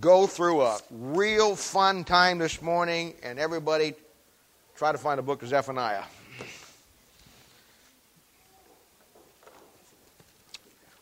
go 0.00 0.26
through 0.26 0.62
a 0.62 0.78
real 0.90 1.56
fun 1.56 2.04
time 2.04 2.38
this 2.38 2.60
morning, 2.60 3.14
and 3.22 3.38
everybody 3.38 3.94
try 4.76 4.92
to 4.92 4.98
find 4.98 5.18
a 5.18 5.22
book 5.22 5.42
of 5.42 5.48
Zephaniah. 5.48 6.04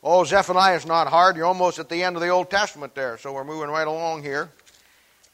Oh, 0.03 0.23
Zephaniah 0.23 0.75
is 0.75 0.85
not 0.85 1.07
hard. 1.07 1.35
You're 1.35 1.45
almost 1.45 1.79
at 1.79 1.89
the 1.89 2.03
end 2.03 2.15
of 2.15 2.21
the 2.21 2.29
Old 2.29 2.49
Testament 2.49 2.95
there, 2.95 3.17
so 3.17 3.33
we're 3.33 3.43
moving 3.43 3.69
right 3.69 3.87
along 3.87 4.23
here. 4.23 4.49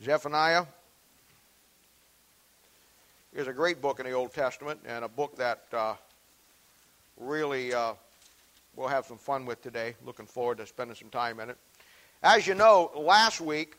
Zephaniah 0.01 0.65
is 3.33 3.47
a 3.47 3.53
great 3.53 3.81
book 3.81 3.99
in 3.99 4.05
the 4.05 4.13
Old 4.13 4.33
Testament 4.33 4.79
and 4.85 5.05
a 5.05 5.07
book 5.07 5.35
that 5.37 5.63
uh, 5.73 5.95
really 7.17 7.73
uh, 7.73 7.93
we'll 8.75 8.87
have 8.87 9.05
some 9.05 9.17
fun 9.17 9.45
with 9.45 9.61
today. 9.61 9.95
Looking 10.05 10.25
forward 10.25 10.57
to 10.57 10.65
spending 10.65 10.95
some 10.95 11.09
time 11.09 11.39
in 11.39 11.49
it. 11.49 11.57
As 12.23 12.47
you 12.47 12.55
know, 12.55 12.89
last 12.95 13.41
week 13.41 13.75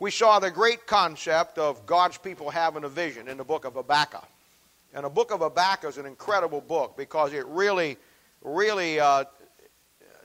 we 0.00 0.10
saw 0.10 0.38
the 0.38 0.50
great 0.50 0.86
concept 0.86 1.56
of 1.56 1.86
God's 1.86 2.18
people 2.18 2.50
having 2.50 2.84
a 2.84 2.90
vision 2.90 3.26
in 3.26 3.38
the 3.38 3.44
book 3.44 3.64
of 3.64 3.72
Habakkuk. 3.72 4.28
And 4.92 5.06
the 5.06 5.08
book 5.08 5.32
of 5.32 5.40
Habakkuk 5.40 5.88
is 5.88 5.96
an 5.96 6.04
incredible 6.04 6.60
book 6.60 6.94
because 6.94 7.32
it 7.32 7.46
really, 7.46 7.96
really 8.42 9.00
uh, 9.00 9.24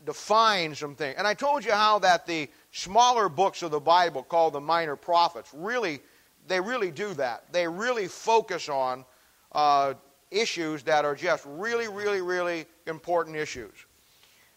defines 0.05 0.79
some 0.79 0.95
things. 0.95 1.15
And 1.17 1.25
I 1.25 1.33
told 1.33 1.63
you 1.63 1.71
how 1.71 1.99
that 1.99 2.27
the 2.27 2.49
smaller 2.73 3.29
books 3.29 3.63
of 3.63 3.71
the 3.71 3.79
Bible, 3.79 4.21
called 4.21 4.51
the 4.51 4.59
minor 4.59 4.97
prophets, 4.97 5.49
really, 5.53 6.01
they 6.49 6.59
really 6.59 6.91
do 6.91 7.13
that. 7.13 7.45
They 7.53 7.69
really 7.69 8.09
focus 8.09 8.67
on 8.67 9.05
uh, 9.53 9.93
issues 10.29 10.83
that 10.83 11.05
are 11.05 11.15
just 11.15 11.45
really, 11.47 11.87
really, 11.87 12.21
really 12.21 12.65
important 12.85 13.37
issues. 13.37 13.71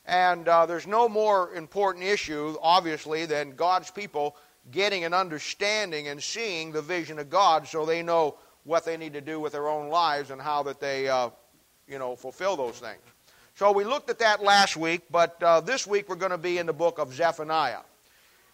And 0.05 0.49
uh, 0.49 0.67
there's 0.67 0.87
no 0.87 1.09
more 1.09 1.55
important 1.55 2.05
issue, 2.05 2.57
obviously, 2.61 3.27
than 3.27 3.53
God's 3.53 3.91
people 3.91 4.37
getting 4.71 5.05
an 5.05 5.15
understanding 5.15 6.09
and 6.09 6.23
seeing 6.23 6.73
the 6.73 6.83
vision 6.83 7.19
of 7.19 7.31
God 7.31 7.67
so 7.67 7.85
they 7.85 8.03
know 8.03 8.37
what 8.65 8.85
they 8.85 8.97
need 8.97 9.13
to 9.13 9.21
do 9.21 9.41
with 9.41 9.53
their 9.53 9.69
own 9.69 9.89
lives 9.89 10.31
and 10.31 10.41
how 10.41 10.63
that 10.65 10.81
they, 10.81 11.09
uh, 11.09 11.31
you 11.89 11.99
know, 11.99 12.15
fulfill 12.17 12.57
those 12.57 12.79
things. 12.79 13.01
So 13.55 13.71
we 13.73 13.85
looked 13.85 14.09
at 14.09 14.19
that 14.21 14.43
last 14.43 14.77
week, 14.77 15.03
but 15.11 15.41
uh, 15.43 15.61
this 15.61 15.87
week 15.87 16.09
we're 16.09 16.17
going 16.17 16.31
to 16.31 16.39
be 16.39 16.59
in 16.59 16.67
the 16.67 16.73
book 16.73 16.99
of 16.99 17.13
Zephaniah. 17.13 17.81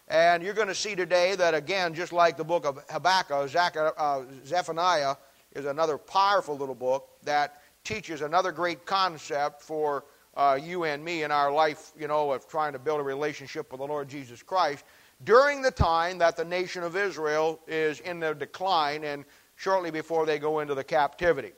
And 0.07 0.41
you're 0.41 0.55
going 0.55 0.67
to 0.67 0.75
see 0.75 0.95
today 0.95 1.35
that, 1.35 1.53
again, 1.53 1.93
just 1.93 2.11
like 2.11 2.35
the 2.35 2.43
book 2.43 2.65
of 2.65 2.83
Habakkuk, 2.89 3.55
uh, 3.97 4.21
Zephaniah 4.43 5.15
is 5.53 5.65
another 5.65 5.97
powerful 5.97 6.57
little 6.57 6.75
book 6.75 7.09
that 7.23 7.61
teaches 7.83 8.21
another 8.21 8.51
great 8.51 8.85
concept 8.85 9.61
for 9.61 10.03
uh, 10.35 10.59
you 10.61 10.83
and 10.83 11.03
me 11.03 11.23
in 11.23 11.31
our 11.31 11.51
life, 11.51 11.91
you 11.97 12.07
know, 12.07 12.31
of 12.31 12.47
trying 12.47 12.73
to 12.73 12.79
build 12.79 12.99
a 12.99 13.03
relationship 13.03 13.71
with 13.71 13.79
the 13.79 13.87
Lord 13.87 14.07
Jesus 14.07 14.43
Christ 14.43 14.85
during 15.23 15.61
the 15.61 15.71
time 15.71 16.17
that 16.19 16.37
the 16.37 16.45
nation 16.45 16.83
of 16.83 16.95
Israel 16.95 17.59
is 17.67 17.99
in 17.99 18.19
their 18.19 18.33
decline 18.33 19.03
and 19.03 19.25
shortly 19.55 19.91
before 19.91 20.25
they 20.25 20.39
go 20.39 20.59
into 20.59 20.75
the 20.75 20.83
captivity. 20.83 21.51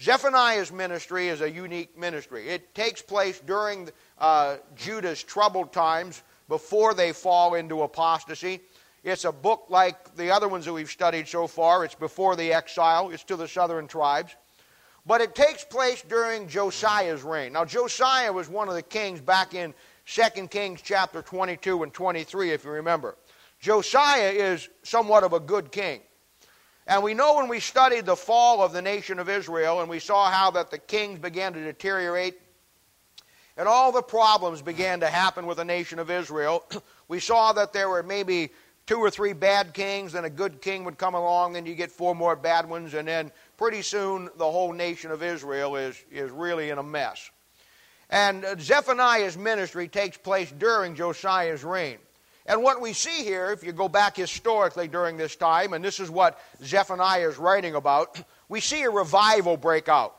Zephaniah's 0.00 0.72
ministry 0.72 1.28
is 1.28 1.42
a 1.42 1.50
unique 1.50 1.96
ministry. 1.98 2.48
It 2.48 2.74
takes 2.74 3.02
place 3.02 3.40
during 3.40 3.90
uh, 4.18 4.56
Judah's 4.74 5.22
troubled 5.22 5.72
times 5.72 6.22
before 6.48 6.94
they 6.94 7.12
fall 7.12 7.54
into 7.54 7.82
apostasy. 7.82 8.60
It's 9.04 9.24
a 9.24 9.32
book 9.32 9.66
like 9.68 10.16
the 10.16 10.30
other 10.30 10.48
ones 10.48 10.64
that 10.64 10.72
we've 10.72 10.90
studied 10.90 11.28
so 11.28 11.46
far. 11.46 11.84
It's 11.84 11.94
before 11.94 12.36
the 12.36 12.52
exile, 12.52 13.10
it's 13.10 13.24
to 13.24 13.36
the 13.36 13.48
southern 13.48 13.86
tribes. 13.86 14.34
But 15.04 15.20
it 15.20 15.34
takes 15.34 15.64
place 15.64 16.02
during 16.02 16.48
Josiah's 16.48 17.22
reign. 17.22 17.54
Now, 17.54 17.64
Josiah 17.64 18.32
was 18.32 18.48
one 18.48 18.68
of 18.68 18.74
the 18.74 18.82
kings 18.82 19.20
back 19.20 19.54
in 19.54 19.74
2 20.06 20.48
Kings 20.48 20.80
chapter 20.82 21.22
22 21.22 21.82
and 21.82 21.92
23, 21.92 22.50
if 22.50 22.64
you 22.64 22.70
remember. 22.70 23.16
Josiah 23.60 24.30
is 24.30 24.68
somewhat 24.82 25.24
of 25.24 25.32
a 25.32 25.40
good 25.40 25.72
king. 25.72 26.00
And 26.86 27.02
we 27.02 27.14
know 27.14 27.36
when 27.36 27.48
we 27.48 27.60
studied 27.60 28.06
the 28.06 28.16
fall 28.16 28.62
of 28.62 28.72
the 28.72 28.82
nation 28.82 29.18
of 29.18 29.28
Israel 29.28 29.80
and 29.80 29.88
we 29.88 30.00
saw 30.00 30.30
how 30.30 30.50
that 30.52 30.70
the 30.70 30.78
kings 30.78 31.18
began 31.18 31.52
to 31.52 31.62
deteriorate 31.62 32.34
and 33.56 33.68
all 33.68 33.92
the 33.92 34.02
problems 34.02 34.62
began 34.62 35.00
to 35.00 35.06
happen 35.06 35.46
with 35.46 35.58
the 35.58 35.64
nation 35.64 35.98
of 35.98 36.10
Israel, 36.10 36.64
we 37.08 37.20
saw 37.20 37.52
that 37.52 37.72
there 37.72 37.88
were 37.88 38.02
maybe 38.02 38.50
two 38.86 38.98
or 38.98 39.10
three 39.10 39.32
bad 39.32 39.74
kings, 39.74 40.12
then 40.12 40.24
a 40.24 40.30
good 40.30 40.60
king 40.60 40.84
would 40.84 40.98
come 40.98 41.14
along, 41.14 41.56
and 41.56 41.68
you 41.68 41.74
get 41.74 41.92
four 41.92 42.14
more 42.14 42.34
bad 42.34 42.68
ones, 42.68 42.94
and 42.94 43.06
then 43.06 43.30
pretty 43.56 43.82
soon 43.82 44.28
the 44.36 44.50
whole 44.50 44.72
nation 44.72 45.10
of 45.10 45.22
Israel 45.22 45.76
is, 45.76 45.96
is 46.10 46.30
really 46.30 46.70
in 46.70 46.78
a 46.78 46.82
mess. 46.82 47.30
And 48.10 48.44
Zephaniah's 48.60 49.38
ministry 49.38 49.88
takes 49.88 50.18
place 50.18 50.52
during 50.52 50.94
Josiah's 50.94 51.64
reign. 51.64 51.98
And 52.44 52.62
what 52.62 52.80
we 52.80 52.92
see 52.92 53.24
here, 53.24 53.52
if 53.52 53.62
you 53.62 53.72
go 53.72 53.88
back 53.88 54.16
historically 54.16 54.88
during 54.88 55.16
this 55.16 55.36
time, 55.36 55.72
and 55.72 55.84
this 55.84 56.00
is 56.00 56.10
what 56.10 56.38
Zephaniah 56.62 57.28
is 57.28 57.38
writing 57.38 57.74
about, 57.74 58.20
we 58.48 58.60
see 58.60 58.82
a 58.82 58.90
revival 58.90 59.56
break 59.56 59.88
out. 59.88 60.16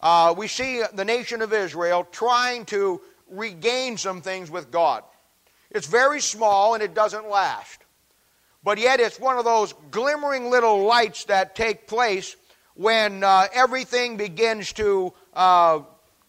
Uh, 0.00 0.34
we 0.36 0.48
see 0.48 0.82
the 0.94 1.04
nation 1.04 1.42
of 1.42 1.52
Israel 1.52 2.06
trying 2.10 2.64
to 2.66 3.00
regain 3.30 3.96
some 3.96 4.20
things 4.20 4.50
with 4.50 4.70
God. 4.70 5.04
It's 5.70 5.86
very 5.86 6.20
small 6.20 6.74
and 6.74 6.82
it 6.82 6.94
doesn't 6.94 7.28
last. 7.28 7.81
But 8.64 8.78
yet 8.78 9.00
it's 9.00 9.18
one 9.18 9.38
of 9.38 9.44
those 9.44 9.74
glimmering 9.90 10.50
little 10.50 10.84
lights 10.84 11.24
that 11.24 11.54
take 11.54 11.86
place 11.86 12.36
when 12.74 13.24
uh, 13.24 13.48
everything 13.52 14.16
begins 14.16 14.72
to, 14.74 15.12
uh, 15.34 15.80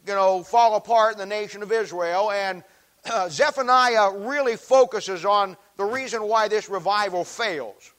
you 0.08 0.14
know, 0.14 0.44
fall 0.44 0.76
apart 0.76 1.14
in 1.14 1.20
the 1.20 1.26
nation 1.26 1.62
of 1.62 1.72
Israel. 1.72 2.32
And 2.32 2.64
uh, 3.10 3.30
Zephaniah 3.30 4.12
really 4.18 4.58
focuses 4.58 5.26
on 5.26 5.58
the 5.78 5.86
reason 5.86 6.24
why 6.24 6.48
this 6.48 6.70
revival 6.70 7.24
fails. 7.24 7.94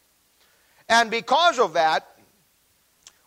And 0.89 1.11
because 1.11 1.59
of 1.59 1.75
that, 1.75 2.06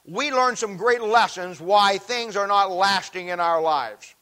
we 0.06 0.32
learn 0.32 0.56
some 0.56 0.78
great 0.78 1.02
lessons 1.02 1.60
why 1.60 1.98
things 1.98 2.36
are 2.38 2.48
not 2.48 2.72
lasting 2.72 3.28
in 3.28 3.40
our 3.40 3.62
lives. 3.62 4.14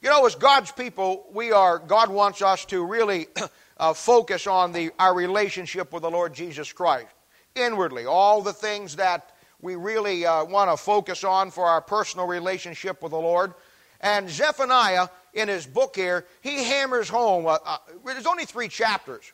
You 0.00 0.08
know, 0.08 0.24
as 0.24 0.34
God's 0.34 0.72
people, 0.72 1.26
we 1.32 1.52
are, 1.52 1.78
God 1.78 2.08
wants 2.08 2.40
us 2.40 2.64
to 2.66 2.82
really 2.84 3.26
uh, 3.80 3.94
focus 3.94 4.46
on 4.46 4.72
the, 4.72 4.90
our 4.98 5.14
relationship 5.14 5.92
with 5.92 6.02
the 6.02 6.10
Lord 6.10 6.34
Jesus 6.34 6.72
Christ 6.72 7.08
inwardly. 7.54 8.04
All 8.04 8.42
the 8.42 8.52
things 8.52 8.96
that 8.96 9.32
we 9.62 9.74
really 9.74 10.26
uh, 10.26 10.44
want 10.44 10.70
to 10.70 10.76
focus 10.76 11.24
on 11.24 11.50
for 11.50 11.64
our 11.64 11.80
personal 11.80 12.26
relationship 12.26 13.02
with 13.02 13.10
the 13.10 13.18
Lord. 13.18 13.54
And 14.02 14.28
Zephaniah, 14.28 15.08
in 15.32 15.48
his 15.48 15.66
book 15.66 15.96
here, 15.96 16.26
he 16.42 16.62
hammers 16.62 17.08
home. 17.08 17.46
Uh, 17.46 17.58
uh, 17.64 17.78
there's 18.04 18.26
only 18.26 18.44
three 18.44 18.68
chapters, 18.68 19.32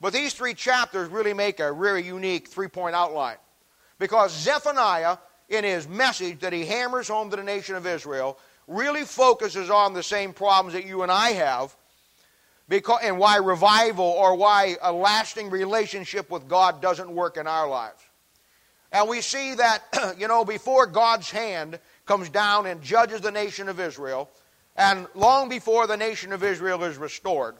but 0.00 0.12
these 0.14 0.32
three 0.32 0.54
chapters 0.54 1.08
really 1.10 1.34
make 1.34 1.60
a 1.60 1.70
really 1.70 2.02
unique 2.02 2.48
three 2.48 2.68
point 2.68 2.94
outline. 2.94 3.36
Because 3.98 4.34
Zephaniah, 4.36 5.18
in 5.50 5.64
his 5.64 5.86
message 5.86 6.40
that 6.40 6.52
he 6.52 6.64
hammers 6.64 7.08
home 7.08 7.30
to 7.30 7.36
the 7.36 7.42
nation 7.42 7.76
of 7.76 7.86
Israel, 7.86 8.38
really 8.66 9.04
focuses 9.04 9.68
on 9.68 9.92
the 9.92 10.02
same 10.02 10.32
problems 10.32 10.72
that 10.72 10.86
you 10.86 11.02
and 11.02 11.12
I 11.12 11.30
have 11.32 11.76
because, 12.68 13.00
and 13.02 13.18
why 13.18 13.36
revival 13.36 14.04
or 14.04 14.34
why 14.34 14.76
a 14.82 14.92
lasting 14.92 15.50
relationship 15.50 16.30
with 16.30 16.48
God 16.48 16.80
doesn't 16.80 17.10
work 17.10 17.36
in 17.36 17.46
our 17.46 17.68
lives. 17.68 18.02
And 18.92 19.08
we 19.08 19.20
see 19.20 19.54
that, 19.54 20.14
you 20.18 20.28
know, 20.28 20.44
before 20.44 20.86
God's 20.86 21.30
hand 21.30 21.78
comes 22.06 22.28
down 22.28 22.66
and 22.66 22.82
judges 22.82 23.20
the 23.20 23.30
nation 23.30 23.68
of 23.68 23.80
Israel, 23.80 24.30
and 24.76 25.06
long 25.14 25.48
before 25.48 25.86
the 25.86 25.96
nation 25.96 26.32
of 26.32 26.42
Israel 26.42 26.82
is 26.84 26.96
restored, 26.96 27.56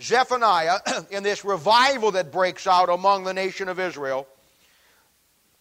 Zephaniah, 0.00 0.78
in 1.10 1.22
this 1.22 1.44
revival 1.44 2.12
that 2.12 2.32
breaks 2.32 2.66
out 2.66 2.88
among 2.88 3.24
the 3.24 3.34
nation 3.34 3.68
of 3.68 3.78
Israel, 3.78 4.26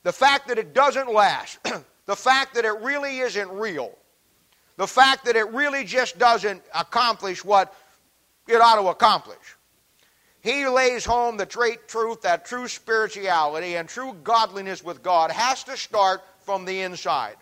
the 0.03 0.13
fact 0.13 0.47
that 0.47 0.57
it 0.57 0.73
doesn't 0.73 1.11
last, 1.11 1.59
the 2.05 2.15
fact 2.15 2.55
that 2.55 2.65
it 2.65 2.79
really 2.81 3.19
isn't 3.19 3.49
real, 3.51 3.97
the 4.77 4.87
fact 4.87 5.25
that 5.25 5.35
it 5.35 5.49
really 5.51 5.83
just 5.83 6.17
doesn't 6.17 6.61
accomplish 6.73 7.43
what 7.43 7.75
it 8.49 8.61
ought 8.61 8.81
to 8.81 8.87
accomplish. 8.89 9.37
He 10.41 10.67
lays 10.67 11.05
home 11.05 11.37
the 11.37 11.45
great 11.45 11.87
truth 11.87 12.21
that 12.21 12.45
true 12.45 12.67
spirituality 12.67 13.75
and 13.75 13.87
true 13.87 14.15
godliness 14.23 14.83
with 14.83 15.03
God 15.03 15.31
has 15.31 15.63
to 15.65 15.77
start 15.77 16.21
from 16.39 16.65
the 16.65 16.81
inside. 16.81 17.35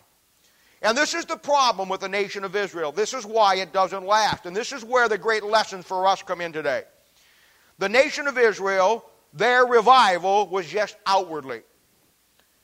And 0.81 0.97
this 0.97 1.13
is 1.13 1.25
the 1.25 1.37
problem 1.37 1.89
with 1.89 2.01
the 2.01 2.09
nation 2.09 2.43
of 2.43 2.55
Israel. 2.55 2.91
This 2.91 3.13
is 3.13 3.25
why 3.25 3.55
it 3.55 3.71
doesn't 3.73 4.05
last. 4.05 4.45
And 4.45 4.55
this 4.55 4.71
is 4.71 4.83
where 4.83 5.07
the 5.07 5.17
great 5.17 5.43
lessons 5.43 5.85
for 5.85 6.05
us 6.07 6.21
come 6.21 6.41
in 6.41 6.53
today. 6.53 6.83
The 7.79 7.89
nation 7.89 8.27
of 8.27 8.37
Israel, 8.37 9.05
their 9.33 9.65
revival 9.65 10.47
was 10.47 10.67
just 10.67 10.97
outwardly. 11.05 11.61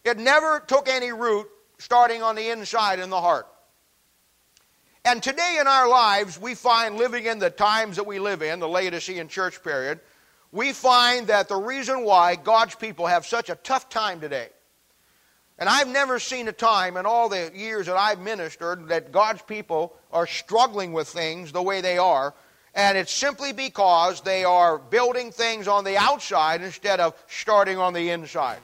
It 0.04 0.18
never 0.18 0.60
took 0.60 0.90
any 0.90 1.12
root 1.12 1.48
starting 1.78 2.22
on 2.22 2.36
the 2.36 2.50
inside 2.50 3.00
in 3.00 3.10
the 3.10 3.22
heart. 3.22 3.48
And 5.06 5.22
today 5.22 5.58
in 5.60 5.68
our 5.68 5.90
lives, 5.90 6.40
we 6.40 6.56
find 6.56 6.96
living 6.96 7.26
in 7.26 7.38
the 7.38 7.50
times 7.50 7.98
that 7.98 8.08
we 8.08 8.20
live 8.20 8.42
in, 8.42 8.62
the 8.62 8.70
Laodicean 8.70 9.28
church 9.28 9.62
period, 9.62 10.00
we 10.54 10.72
find 10.72 11.28
that 11.28 11.50
the 11.50 11.58
reason 11.58 12.06
why 12.06 12.36
God's 12.36 12.76
people 12.76 13.08
have 13.08 13.26
such 13.26 13.50
a 13.50 13.56
tough 13.56 13.90
time 13.90 14.22
today, 14.22 14.48
and 15.60 15.68
I've 15.68 15.90
never 15.90 16.20
seen 16.20 16.48
a 16.48 16.54
time 16.54 16.96
in 16.96 17.06
all 17.06 17.28
the 17.28 17.52
years 17.54 17.88
that 17.88 17.98
I've 17.98 18.20
ministered 18.20 18.88
that 18.88 19.12
God's 19.12 19.42
people 19.42 19.94
are 20.12 20.26
struggling 20.26 20.94
with 20.94 21.10
things 21.10 21.52
the 21.52 21.62
way 21.62 21.82
they 21.82 21.98
are, 21.98 22.34
And 22.76 22.98
it's 22.98 23.14
simply 23.14 23.54
because 23.54 24.22
they 24.22 24.44
are 24.44 24.80
building 24.80 25.32
things 25.32 25.68
on 25.68 25.84
the 25.84 25.98
outside 25.98 26.62
instead 26.62 27.00
of 27.00 27.14
starting 27.28 27.78
on 27.78 27.94
the 27.94 28.10
inside. 28.10 28.60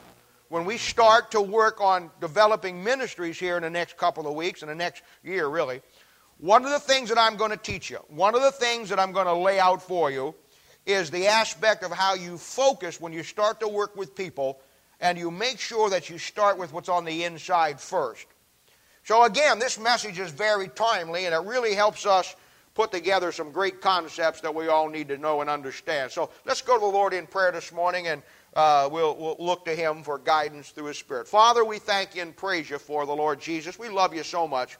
When 0.49 0.65
we 0.65 0.77
start 0.77 1.29
to 1.31 1.41
work 1.41 1.79
on 1.79 2.09
developing 2.19 2.83
ministries 2.83 3.39
here 3.39 3.55
in 3.55 3.61
the 3.61 3.69
next 3.69 3.97
couple 3.97 4.27
of 4.27 4.33
weeks, 4.33 4.63
in 4.63 4.67
the 4.67 4.73
next 4.75 5.03
year 5.23 5.47
really, 5.47 5.81
one 6.39 6.63
of 6.63 6.71
the 6.71 6.79
things 6.79 7.09
that 7.09 7.17
I'm 7.17 7.35
going 7.35 7.51
to 7.51 7.57
teach 7.57 7.89
you, 7.89 7.97
one 8.07 8.33
of 8.33 8.41
the 8.41 8.51
things 8.51 8.89
that 8.89 8.99
I'm 8.99 9.11
going 9.11 9.27
to 9.27 9.33
lay 9.33 9.59
out 9.59 9.81
for 9.81 10.09
you, 10.09 10.33
is 10.85 11.11
the 11.11 11.27
aspect 11.27 11.83
of 11.83 11.91
how 11.91 12.13
you 12.15 12.37
focus 12.37 12.99
when 12.99 13.11
you 13.11 13.23
start 13.23 13.59
to 13.59 13.67
work 13.67 13.95
with 13.95 14.15
people 14.15 14.59
and 15.01 15.17
you 15.17 15.31
make 15.31 15.59
sure 15.59 15.89
that 15.89 16.09
you 16.09 16.17
start 16.17 16.57
with 16.57 16.73
what's 16.73 16.89
on 16.89 17.03
the 17.03 17.25
inside 17.25 17.79
first. 17.79 18.25
So, 19.03 19.23
again, 19.23 19.59
this 19.59 19.77
message 19.77 20.17
is 20.17 20.31
very 20.31 20.69
timely 20.69 21.25
and 21.25 21.35
it 21.35 21.41
really 21.41 21.75
helps 21.75 22.05
us 22.05 22.35
put 22.73 22.91
together 22.91 23.31
some 23.33 23.51
great 23.51 23.81
concepts 23.81 24.39
that 24.41 24.55
we 24.55 24.67
all 24.67 24.89
need 24.89 25.09
to 25.09 25.17
know 25.17 25.41
and 25.41 25.49
understand. 25.49 26.11
So, 26.11 26.29
let's 26.45 26.61
go 26.61 26.75
to 26.75 26.79
the 26.79 26.85
Lord 26.85 27.13
in 27.13 27.27
prayer 27.27 27.51
this 27.51 27.73
morning 27.73 28.07
and 28.07 28.23
uh, 28.55 28.87
we'll, 28.89 29.15
we'll 29.17 29.35
look 29.39 29.65
to 29.65 29.75
Him 29.75 30.03
for 30.03 30.17
guidance 30.17 30.69
through 30.69 30.85
His 30.85 30.97
Spirit. 30.97 31.27
Father, 31.27 31.65
we 31.65 31.79
thank 31.79 32.15
you 32.15 32.21
and 32.21 32.35
praise 32.35 32.69
you 32.69 32.79
for 32.79 33.05
the 33.05 33.15
Lord 33.15 33.41
Jesus. 33.41 33.77
We 33.77 33.89
love 33.89 34.13
you 34.13 34.23
so 34.23 34.47
much. 34.47 34.77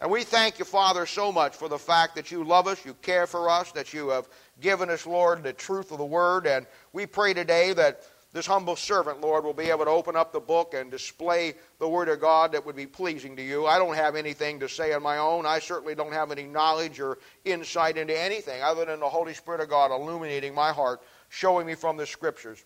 And 0.00 0.10
we 0.10 0.24
thank 0.24 0.58
you, 0.58 0.64
Father, 0.64 1.04
so 1.04 1.30
much 1.30 1.54
for 1.54 1.68
the 1.68 1.78
fact 1.78 2.16
that 2.16 2.30
you 2.30 2.42
love 2.42 2.66
us, 2.66 2.84
you 2.86 2.94
care 2.94 3.26
for 3.26 3.50
us, 3.50 3.70
that 3.72 3.92
you 3.92 4.08
have 4.08 4.28
given 4.60 4.88
us, 4.88 5.06
Lord, 5.06 5.42
the 5.42 5.52
truth 5.52 5.92
of 5.92 5.98
the 5.98 6.04
Word. 6.04 6.46
And 6.46 6.66
we 6.94 7.04
pray 7.04 7.34
today 7.34 7.74
that 7.74 8.02
this 8.32 8.46
humble 8.46 8.76
servant, 8.76 9.20
Lord, 9.20 9.44
will 9.44 9.52
be 9.52 9.68
able 9.68 9.84
to 9.84 9.90
open 9.90 10.16
up 10.16 10.32
the 10.32 10.40
book 10.40 10.72
and 10.72 10.90
display 10.90 11.52
the 11.78 11.88
Word 11.88 12.08
of 12.08 12.18
God 12.18 12.52
that 12.52 12.64
would 12.64 12.76
be 12.76 12.86
pleasing 12.86 13.36
to 13.36 13.42
you. 13.42 13.66
I 13.66 13.76
don't 13.76 13.94
have 13.94 14.16
anything 14.16 14.60
to 14.60 14.70
say 14.70 14.94
on 14.94 15.02
my 15.02 15.18
own. 15.18 15.44
I 15.44 15.58
certainly 15.58 15.94
don't 15.94 16.12
have 16.12 16.30
any 16.30 16.44
knowledge 16.44 16.98
or 16.98 17.18
insight 17.44 17.98
into 17.98 18.18
anything 18.18 18.62
other 18.62 18.86
than 18.86 19.00
the 19.00 19.08
Holy 19.08 19.34
Spirit 19.34 19.60
of 19.60 19.68
God 19.68 19.90
illuminating 19.90 20.54
my 20.54 20.72
heart, 20.72 21.02
showing 21.28 21.66
me 21.66 21.74
from 21.74 21.98
the 21.98 22.06
Scriptures. 22.06 22.64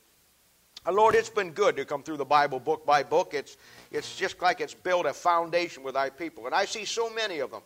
Lord, 0.92 1.14
it's 1.14 1.30
been 1.30 1.52
good 1.52 1.76
to 1.76 1.86
come 1.86 2.02
through 2.02 2.18
the 2.18 2.26
Bible 2.26 2.60
book 2.60 2.84
by 2.84 3.02
book. 3.02 3.32
It's, 3.32 3.56
it's 3.94 4.16
just 4.16 4.42
like 4.42 4.60
it's 4.60 4.74
built 4.74 5.06
a 5.06 5.14
foundation 5.14 5.84
with 5.84 5.94
thy 5.94 6.10
people. 6.10 6.46
And 6.46 6.54
I 6.54 6.64
see 6.64 6.84
so 6.84 7.08
many 7.08 7.38
of 7.38 7.52
them. 7.52 7.62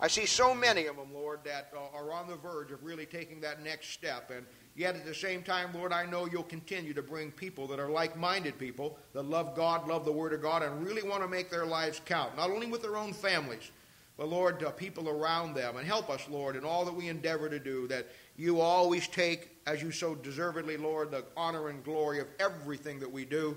I 0.00 0.08
see 0.08 0.26
so 0.26 0.52
many 0.52 0.86
of 0.86 0.96
them, 0.96 1.14
Lord, 1.14 1.44
that 1.44 1.72
are 1.94 2.12
on 2.12 2.28
the 2.28 2.34
verge 2.34 2.72
of 2.72 2.82
really 2.82 3.06
taking 3.06 3.40
that 3.42 3.62
next 3.62 3.90
step. 3.90 4.32
And 4.32 4.44
yet 4.74 4.96
at 4.96 5.06
the 5.06 5.14
same 5.14 5.44
time, 5.44 5.72
Lord, 5.72 5.92
I 5.92 6.04
know 6.04 6.26
you'll 6.26 6.42
continue 6.42 6.92
to 6.94 7.02
bring 7.02 7.30
people 7.30 7.68
that 7.68 7.78
are 7.78 7.88
like 7.88 8.16
minded 8.16 8.58
people 8.58 8.98
that 9.12 9.22
love 9.22 9.54
God, 9.54 9.86
love 9.86 10.04
the 10.04 10.10
Word 10.10 10.32
of 10.32 10.42
God, 10.42 10.64
and 10.64 10.84
really 10.84 11.08
want 11.08 11.22
to 11.22 11.28
make 11.28 11.48
their 11.48 11.66
lives 11.66 12.00
count, 12.04 12.36
not 12.36 12.50
only 12.50 12.66
with 12.66 12.82
their 12.82 12.96
own 12.96 13.12
families, 13.12 13.70
but 14.16 14.28
Lord, 14.28 14.64
uh, 14.64 14.70
people 14.72 15.08
around 15.08 15.54
them. 15.54 15.76
And 15.76 15.86
help 15.86 16.10
us, 16.10 16.28
Lord, 16.28 16.56
in 16.56 16.64
all 16.64 16.84
that 16.84 16.94
we 16.94 17.08
endeavor 17.08 17.48
to 17.48 17.60
do, 17.60 17.86
that 17.86 18.08
you 18.36 18.60
always 18.60 19.06
take, 19.06 19.50
as 19.68 19.80
you 19.80 19.92
so 19.92 20.16
deservedly, 20.16 20.76
Lord, 20.76 21.12
the 21.12 21.24
honor 21.36 21.68
and 21.68 21.84
glory 21.84 22.18
of 22.18 22.26
everything 22.40 22.98
that 22.98 23.10
we 23.10 23.24
do. 23.24 23.56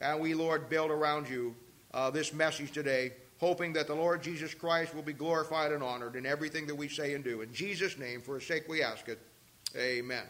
And 0.00 0.20
we, 0.20 0.34
Lord, 0.34 0.68
build 0.68 0.90
around 0.90 1.28
you 1.28 1.54
uh, 1.94 2.10
this 2.10 2.32
message 2.32 2.72
today, 2.72 3.12
hoping 3.38 3.72
that 3.74 3.86
the 3.86 3.94
Lord 3.94 4.22
Jesus 4.22 4.54
Christ 4.54 4.94
will 4.94 5.02
be 5.02 5.12
glorified 5.12 5.72
and 5.72 5.82
honored 5.82 6.16
in 6.16 6.26
everything 6.26 6.66
that 6.66 6.74
we 6.74 6.88
say 6.88 7.14
and 7.14 7.24
do. 7.24 7.40
In 7.40 7.52
Jesus' 7.52 7.98
name, 7.98 8.20
for 8.20 8.34
his 8.34 8.46
sake 8.46 8.68
we 8.68 8.82
ask 8.82 9.08
it. 9.08 9.18
Amen. 9.76 10.24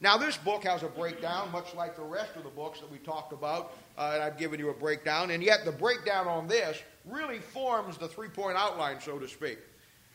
Now, 0.00 0.16
this 0.16 0.36
book 0.36 0.62
has 0.62 0.84
a 0.84 0.88
breakdown, 0.88 1.50
much 1.50 1.74
like 1.74 1.96
the 1.96 2.02
rest 2.02 2.36
of 2.36 2.44
the 2.44 2.50
books 2.50 2.78
that 2.78 2.90
we 2.90 2.98
talked 2.98 3.32
about, 3.32 3.76
uh, 3.96 4.12
and 4.14 4.22
I've 4.22 4.38
given 4.38 4.60
you 4.60 4.70
a 4.70 4.74
breakdown. 4.74 5.32
And 5.32 5.42
yet, 5.42 5.64
the 5.64 5.72
breakdown 5.72 6.28
on 6.28 6.46
this 6.46 6.80
really 7.04 7.40
forms 7.40 7.98
the 7.98 8.06
three 8.06 8.28
point 8.28 8.56
outline, 8.56 9.00
so 9.00 9.18
to 9.18 9.26
speak. 9.26 9.58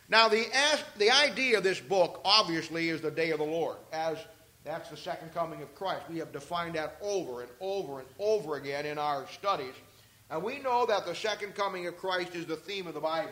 Now, 0.07 0.29
the, 0.29 0.45
the 0.97 1.11
idea 1.11 1.57
of 1.57 1.63
this 1.63 1.81
book, 1.81 2.21
obviously, 2.23 2.89
is 2.89 3.01
the 3.01 3.11
day 3.11 3.31
of 3.31 3.39
the 3.39 3.45
Lord, 3.45 3.77
as 3.91 4.17
that's 4.63 4.89
the 4.89 4.97
second 4.97 5.33
coming 5.33 5.61
of 5.61 5.73
Christ. 5.75 6.03
We 6.09 6.19
have 6.19 6.31
defined 6.31 6.75
that 6.75 6.97
over 7.01 7.41
and 7.41 7.49
over 7.59 7.99
and 7.99 8.07
over 8.17 8.55
again 8.55 8.85
in 8.85 8.97
our 8.97 9.27
studies. 9.27 9.73
And 10.29 10.41
we 10.41 10.59
know 10.59 10.85
that 10.85 11.05
the 11.05 11.13
second 11.13 11.53
coming 11.53 11.85
of 11.87 11.97
Christ 11.97 12.33
is 12.33 12.45
the 12.45 12.55
theme 12.55 12.87
of 12.87 12.93
the 12.93 13.01
Bible. 13.01 13.31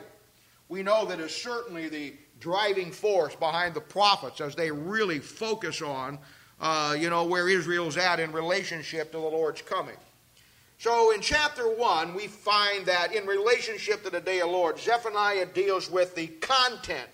We 0.68 0.84
know 0.84 1.06
that 1.06 1.20
it's 1.20 1.36
certainly 1.36 1.90
the 1.90 2.14
driving 2.40 2.92
force 2.92 3.36
behind 3.36 3.74
the 3.74 3.82
prophets 3.82 4.42
as 4.42 4.56
they 4.56 4.72
really 4.72 5.20
focus 5.20 5.82
on, 5.82 6.20
uh, 6.60 6.96
you 7.00 7.10
know, 7.10 7.26
where 7.26 7.48
Israel's 7.48 7.98
at 7.98 8.20
in 8.20 8.32
relationship 8.32 9.12
to 9.12 9.18
the 9.18 9.24
Lord's 9.24 9.62
coming. 9.62 9.98
So 10.80 11.12
in 11.12 11.22
chapter 11.22 11.70
1, 11.70 12.14
we 12.14 12.28
find 12.28 12.86
that 12.88 13.16
in 13.16 13.26
relationship 13.28 14.04
to 14.04 14.10
the 14.10 14.20
day 14.20 14.40
of 14.40 14.48
the 14.48 14.54
Lord, 14.54 14.80
Zephaniah 14.80 15.46
deals 15.46 15.90
with 15.90 16.16
the 16.16 16.28
content. 16.28 17.08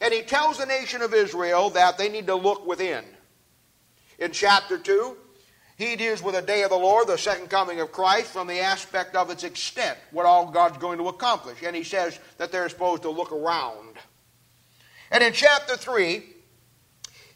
And 0.00 0.14
he 0.14 0.22
tells 0.22 0.58
the 0.58 0.66
nation 0.66 1.02
of 1.02 1.12
Israel 1.12 1.70
that 1.70 1.98
they 1.98 2.08
need 2.08 2.26
to 2.28 2.34
look 2.34 2.66
within. 2.66 3.04
In 4.18 4.32
chapter 4.32 4.78
2, 4.78 5.16
he 5.76 5.94
deals 5.96 6.22
with 6.22 6.34
the 6.34 6.42
day 6.42 6.62
of 6.62 6.70
the 6.70 6.76
Lord, 6.76 7.06
the 7.06 7.18
second 7.18 7.50
coming 7.50 7.80
of 7.80 7.92
Christ, 7.92 8.28
from 8.32 8.46
the 8.46 8.60
aspect 8.60 9.14
of 9.14 9.30
its 9.30 9.44
extent, 9.44 9.98
what 10.10 10.24
all 10.24 10.50
God's 10.50 10.78
going 10.78 10.98
to 10.98 11.08
accomplish. 11.08 11.58
And 11.62 11.76
he 11.76 11.84
says 11.84 12.18
that 12.38 12.50
they're 12.50 12.68
supposed 12.68 13.02
to 13.02 13.10
look 13.10 13.30
around. 13.30 13.96
And 15.10 15.22
in 15.22 15.34
chapter 15.34 15.76
3, 15.76 16.24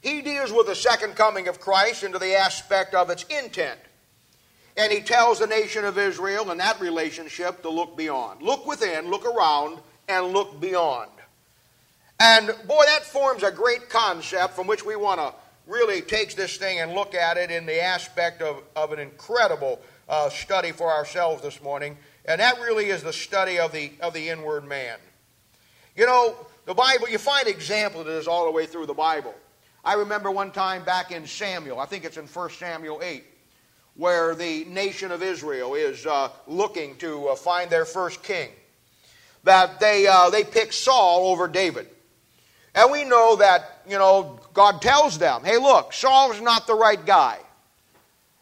he 0.00 0.22
deals 0.22 0.52
with 0.52 0.66
the 0.66 0.74
second 0.74 1.16
coming 1.16 1.48
of 1.48 1.60
Christ 1.60 2.02
into 2.02 2.18
the 2.18 2.34
aspect 2.34 2.94
of 2.94 3.10
its 3.10 3.24
intent. 3.24 3.78
And 4.76 4.90
he 4.90 5.00
tells 5.00 5.40
the 5.40 5.46
nation 5.46 5.84
of 5.84 5.98
Israel 5.98 6.50
in 6.50 6.58
that 6.58 6.80
relationship 6.80 7.60
to 7.62 7.68
look 7.68 7.96
beyond. 7.98 8.40
Look 8.40 8.66
within, 8.66 9.10
look 9.10 9.26
around, 9.26 9.78
and 10.08 10.28
look 10.28 10.58
beyond. 10.58 11.10
And 12.18 12.46
boy, 12.66 12.84
that 12.86 13.04
forms 13.04 13.42
a 13.42 13.50
great 13.50 13.90
concept 13.90 14.54
from 14.54 14.66
which 14.66 14.84
we 14.84 14.96
want 14.96 15.20
to 15.20 15.34
really 15.66 16.00
takes 16.00 16.34
this 16.34 16.56
thing 16.56 16.80
and 16.80 16.92
look 16.92 17.14
at 17.14 17.36
it 17.36 17.50
in 17.50 17.66
the 17.66 17.82
aspect 17.82 18.42
of, 18.42 18.62
of 18.74 18.92
an 18.92 18.98
incredible 18.98 19.80
uh, 20.08 20.28
study 20.28 20.72
for 20.72 20.90
ourselves 20.90 21.42
this 21.42 21.62
morning. 21.62 21.96
And 22.24 22.40
that 22.40 22.60
really 22.60 22.86
is 22.86 23.02
the 23.02 23.12
study 23.12 23.58
of 23.58 23.72
the, 23.72 23.92
of 24.00 24.12
the 24.12 24.28
inward 24.28 24.66
man. 24.66 24.98
You 25.96 26.06
know, 26.06 26.34
the 26.66 26.74
Bible, 26.74 27.08
you 27.08 27.18
find 27.18 27.48
examples 27.48 28.06
of 28.06 28.12
this 28.12 28.26
all 28.26 28.44
the 28.44 28.52
way 28.52 28.66
through 28.66 28.86
the 28.86 28.94
Bible. 28.94 29.34
I 29.84 29.94
remember 29.94 30.30
one 30.30 30.50
time 30.50 30.84
back 30.84 31.10
in 31.10 31.26
Samuel, 31.26 31.78
I 31.78 31.86
think 31.86 32.04
it's 32.04 32.16
in 32.16 32.26
1 32.26 32.50
Samuel 32.50 33.00
8 33.02 33.24
where 34.00 34.34
the 34.34 34.64
nation 34.64 35.12
of 35.12 35.22
Israel 35.22 35.74
is 35.74 36.06
uh, 36.06 36.30
looking 36.46 36.96
to 36.96 37.28
uh, 37.28 37.34
find 37.36 37.70
their 37.70 37.84
first 37.84 38.22
king. 38.22 38.48
That 39.44 39.80
they, 39.80 40.06
uh, 40.06 40.30
they 40.30 40.44
pick 40.44 40.72
Saul 40.72 41.26
over 41.30 41.48
David. 41.48 41.88
And 42.75 42.90
we 42.90 43.05
know 43.05 43.37
that, 43.37 43.82
you 43.88 43.99
know, 43.99 44.38
God 44.55 44.81
tells 44.81 45.19
them, 45.19 45.43
hey, 45.44 45.58
look, 45.58 45.93
Saul's 45.93 46.40
not 46.40 46.67
the 46.67 46.75
right 46.75 47.05
guy. 47.05 47.38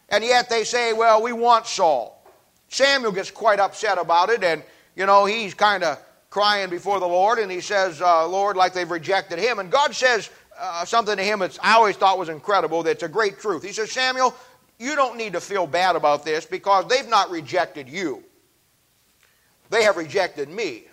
And 0.08 0.24
yet 0.24 0.48
they 0.48 0.64
say, 0.64 0.92
well, 0.92 1.22
we 1.22 1.32
want 1.32 1.66
Saul. 1.66 2.14
Samuel 2.68 3.12
gets 3.12 3.30
quite 3.30 3.60
upset 3.60 3.98
about 3.98 4.28
it, 4.28 4.44
and, 4.44 4.62
you 4.94 5.06
know, 5.06 5.24
he's 5.24 5.54
kind 5.54 5.82
of 5.82 5.98
crying 6.30 6.68
before 6.68 7.00
the 7.00 7.08
Lord, 7.08 7.38
and 7.38 7.50
he 7.50 7.60
says, 7.60 8.02
uh, 8.02 8.26
Lord, 8.28 8.56
like 8.56 8.74
they've 8.74 8.90
rejected 8.90 9.38
him. 9.38 9.58
And 9.58 9.70
God 9.70 9.94
says 9.94 10.28
uh, 10.58 10.84
something 10.84 11.16
to 11.16 11.22
him 11.22 11.38
that 11.38 11.58
I 11.62 11.74
always 11.74 11.96
thought 11.96 12.18
was 12.18 12.28
incredible, 12.28 12.82
that's 12.82 13.02
a 13.02 13.08
great 13.08 13.38
truth. 13.38 13.62
He 13.62 13.72
says, 13.72 13.90
Samuel, 13.90 14.34
you 14.78 14.94
don't 14.94 15.16
need 15.16 15.32
to 15.32 15.40
feel 15.40 15.66
bad 15.66 15.96
about 15.96 16.24
this 16.24 16.44
because 16.44 16.86
they've 16.86 17.08
not 17.08 17.30
rejected 17.30 17.88
you. 17.88 18.22
They 19.70 19.84
have 19.84 19.96
rejected 19.96 20.48
me. 20.48 20.87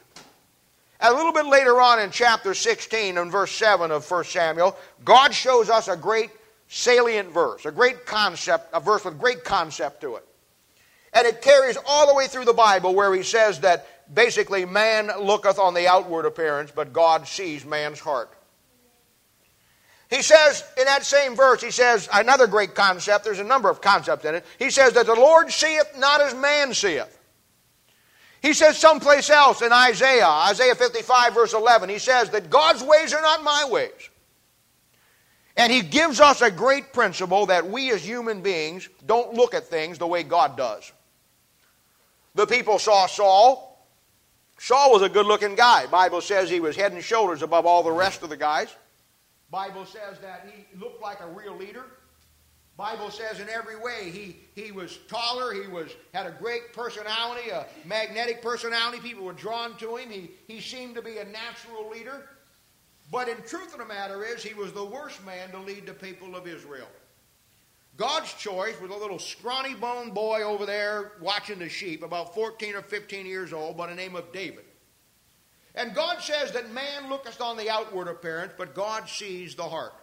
A 1.02 1.14
little 1.14 1.34
bit 1.34 1.46
later 1.46 1.82
on 1.82 2.00
in 2.00 2.12
chapter 2.12 2.54
16 2.54 3.18
and 3.18 3.32
verse 3.32 3.52
7 3.52 3.92
of 3.92 4.10
1 4.10 4.24
Samuel, 4.26 4.78
God 5.04 5.34
shows 5.34 5.70
us 5.70 5.88
a 5.88 5.98
great 5.98 6.30
salient 6.68 7.30
verse, 7.32 7.66
a 7.66 7.72
great 7.72 8.06
concept, 8.06 8.70
a 8.74 8.80
verse 8.80 9.04
with 9.04 9.20
great 9.20 9.44
concept 9.44 10.02
to 10.02 10.16
it. 10.16 10.26
And 11.14 11.28
it 11.28 11.42
carries 11.42 11.78
all 11.88 12.08
the 12.08 12.14
way 12.14 12.28
through 12.28 12.46
the 12.46 12.54
Bible 12.54 12.94
where 12.96 13.14
he 13.14 13.24
says 13.24 13.62
that 13.62 13.88
basically 14.14 14.66
man 14.66 15.12
looketh 15.20 15.60
on 15.60 15.74
the 15.74 15.88
outward 15.88 16.26
appearance, 16.26 16.72
but 16.74 16.94
God 16.94 17.28
sees 17.28 17.66
man's 17.66 18.00
heart. 18.00 18.32
He 20.10 20.22
says 20.22 20.64
in 20.78 20.86
that 20.86 21.04
same 21.04 21.36
verse, 21.36 21.62
he 21.62 21.72
says 21.72 22.08
another 22.14 22.48
great 22.48 22.76
concept. 22.76 23.24
There's 23.24 23.40
a 23.40 23.44
number 23.44 23.70
of 23.70 23.82
concepts 23.82 24.24
in 24.26 24.36
it. 24.36 24.46
He 24.60 24.70
says 24.70 24.94
that 24.94 25.08
the 25.08 25.16
Lord 25.16 25.52
seeth 25.52 25.98
not 25.98 26.22
as 26.22 26.34
man 26.36 26.74
seeth. 26.74 27.15
He 28.46 28.54
says 28.54 28.78
someplace 28.78 29.32
else 29.32 29.64
in 29.64 29.74
Isaiah, 29.74 30.28
Isaiah 30.28 30.76
55, 30.76 31.34
verse 31.34 31.54
11, 31.56 31.90
he 31.90 31.98
says 31.98 32.30
that 32.30 32.52
God's 32.52 32.84
ways 32.84 33.12
are 33.12 33.22
not 33.24 33.44
my 33.44 33.68
ways. 33.68 34.12
And 35.58 35.74
he 35.74 35.82
gives 35.82 36.20
us 36.20 36.44
a 36.44 36.52
great 36.52 36.94
principle 36.94 37.48
that 37.48 37.68
we 37.68 37.90
as 37.90 38.06
human 38.06 38.44
beings 38.44 38.88
don't 39.04 39.34
look 39.34 39.56
at 39.56 39.66
things 39.66 39.98
the 39.98 40.06
way 40.06 40.22
God 40.22 40.58
does. 40.58 40.92
The 42.36 42.46
people 42.46 42.78
saw 42.78 43.08
Saul. 43.08 43.84
Saul 44.60 44.92
was 44.92 45.02
a 45.02 45.10
good 45.10 45.26
looking 45.26 45.56
guy. 45.56 45.88
Bible 45.88 46.22
says 46.22 46.48
he 46.48 46.60
was 46.60 46.76
head 46.76 46.92
and 46.92 47.04
shoulders 47.04 47.42
above 47.42 47.66
all 47.66 47.82
the 47.82 47.92
rest 47.92 48.22
of 48.22 48.30
the 48.30 48.38
guys. 48.38 48.68
Bible 49.50 49.88
says 49.88 50.20
that 50.20 50.48
he 50.54 50.80
looked 50.80 51.02
like 51.02 51.20
a 51.20 51.28
real 51.30 51.58
leader. 51.58 51.86
Bible 52.78 53.10
says 53.10 53.40
in 53.40 53.48
every 53.48 53.78
way 53.78 54.12
he, 54.12 54.38
he 54.62 54.72
was 54.72 54.98
taller, 55.08 55.54
he 55.54 55.68
was 55.68 55.92
had 56.14 56.26
a 56.26 56.32
great 56.32 56.74
personality, 56.74 57.50
a 57.50 57.66
magnetic 57.86 58.42
personality. 58.42 59.00
People 59.00 59.24
were 59.24 59.34
drawn 59.34 59.78
to 59.78 59.96
him. 59.96 60.10
He, 60.10 60.32
he 60.48 60.60
seemed 60.60 60.96
to 60.96 61.02
be 61.02 61.18
a 61.18 61.26
natural 61.26 61.90
leader. 61.90 62.28
But 63.12 63.30
in 63.30 63.38
truth 63.44 63.72
of 63.72 63.80
the 63.80 63.86
matter 63.86 64.26
is, 64.26 64.44
he 64.44 64.54
was 64.54 64.74
the 64.74 64.84
worst 64.84 65.24
man 65.26 65.52
to 65.52 65.60
lead 65.60 65.86
the 65.86 65.94
people 65.94 66.36
of 66.36 66.48
Israel. 66.48 66.88
God's 67.98 68.34
choice 68.34 68.80
was 68.82 68.92
a 68.92 68.96
little 68.96 69.20
scrawny 69.20 69.74
boned 69.74 70.14
boy 70.14 70.42
over 70.42 70.66
there 70.66 71.14
watching 71.22 71.60
the 71.60 71.70
sheep, 71.70 72.04
about 72.04 72.36
14 72.36 72.76
or 72.76 72.82
15 72.82 73.26
years 73.26 73.54
old, 73.54 73.78
by 73.78 73.88
the 73.88 73.96
name 73.96 74.16
of 74.18 74.34
David. 74.34 74.66
And 75.76 75.94
God 75.94 76.22
says 76.22 76.52
that 76.52 76.72
man 76.72 77.10
looketh 77.10 77.40
on 77.40 77.56
the 77.56 77.70
outward 77.70 78.10
appearance, 78.10 78.54
but 78.58 78.76
God 78.76 79.08
sees 79.08 79.56
the 79.56 79.64
heart. 79.64 79.94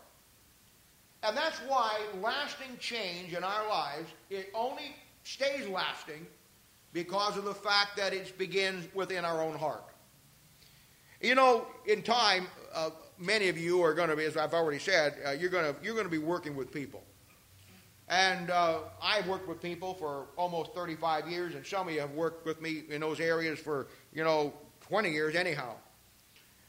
And 1.23 1.37
that's 1.37 1.59
why 1.61 2.01
lasting 2.21 2.79
change 2.81 3.33
in 3.33 3.45
our 3.45 3.69
lives, 3.69 4.11
it 4.29 4.51
only 4.55 4.97
stays 5.23 5.69
lasting 5.69 6.27
because 6.93 7.37
of 7.37 7.45
the 7.45 7.55
fact 7.55 7.97
that 7.97 8.13
it 8.13 8.37
begins 8.39 8.87
within 8.95 9.25
our 9.25 9.41
own 9.43 9.57
heart. 9.57 9.85
You 11.21 11.37
know, 11.37 11.67
in 11.87 12.03
time, 12.03 12.49
uh, 12.75 12.91
many 13.19 13.49
of 13.49 13.57
you 13.57 13.83
are 13.83 13.95
going 13.95 14.09
to 14.09 14.17
be, 14.17 14.25
as 14.25 14.37
I've 14.37 14.55
already 14.55 14.81
said, 14.81 15.15
uh, 15.25 15.31
you're 15.31 15.51
going 15.51 15.73
to 15.73 15.85
you're 15.85 15.95
going 15.95 16.07
to 16.07 16.11
be 16.11 16.19
working 16.19 16.57
with 16.57 16.73
people. 16.73 17.03
And 18.09 18.51
uh, 18.51 18.81
I've 19.01 19.27
worked 19.29 19.49
with 19.49 19.63
people 19.63 19.95
for 19.95 20.27
almost 20.37 20.75
35 20.75 21.29
years, 21.29 21.55
and 21.55 21.65
some 21.65 21.89
of 21.89 21.95
you 21.95 22.01
have 22.01 22.11
worked 22.11 22.45
with 22.45 22.61
me 22.61 22.83
in 22.91 23.01
those 23.01 23.21
areas 23.21 23.59
for, 23.59 23.87
you 24.13 24.25
know, 24.25 24.53
20 24.81 25.11
years 25.11 25.35
anyhow. 25.35 25.77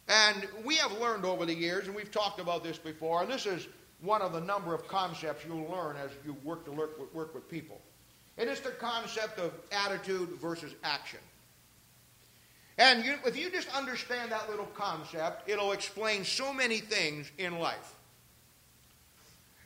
And 0.07 0.47
we 0.63 0.75
have 0.75 0.91
learned 0.99 1.25
over 1.25 1.45
the 1.45 1.53
years, 1.53 1.87
and 1.87 1.95
we've 1.95 2.11
talked 2.11 2.39
about 2.39 2.63
this 2.63 2.77
before, 2.77 3.23
and 3.23 3.31
this 3.31 3.45
is 3.45 3.67
one 4.03 4.21
of 4.21 4.33
the 4.33 4.41
number 4.41 4.73
of 4.73 4.87
concepts 4.87 5.45
you'll 5.45 5.69
learn 5.71 5.95
as 5.95 6.11
you 6.25 6.35
work 6.43 6.65
to 6.65 6.71
work, 6.71 7.13
work 7.13 7.33
with 7.33 7.49
people. 7.49 7.81
And 8.37 8.49
It 8.49 8.51
is 8.51 8.59
the 8.59 8.71
concept 8.71 9.39
of 9.39 9.53
attitude 9.71 10.29
versus 10.41 10.73
action. 10.83 11.19
And 12.77 13.05
you, 13.05 13.15
if 13.25 13.37
you 13.37 13.49
just 13.49 13.73
understand 13.75 14.31
that 14.31 14.49
little 14.49 14.65
concept, 14.73 15.47
it'll 15.47 15.71
explain 15.71 16.25
so 16.25 16.51
many 16.51 16.79
things 16.79 17.31
in 17.37 17.59
life. 17.59 17.93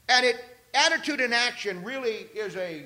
And 0.10 0.26
it 0.26 0.36
attitude 0.74 1.22
and 1.22 1.34
action 1.34 1.84
really 1.84 2.28
is 2.36 2.56
a, 2.58 2.86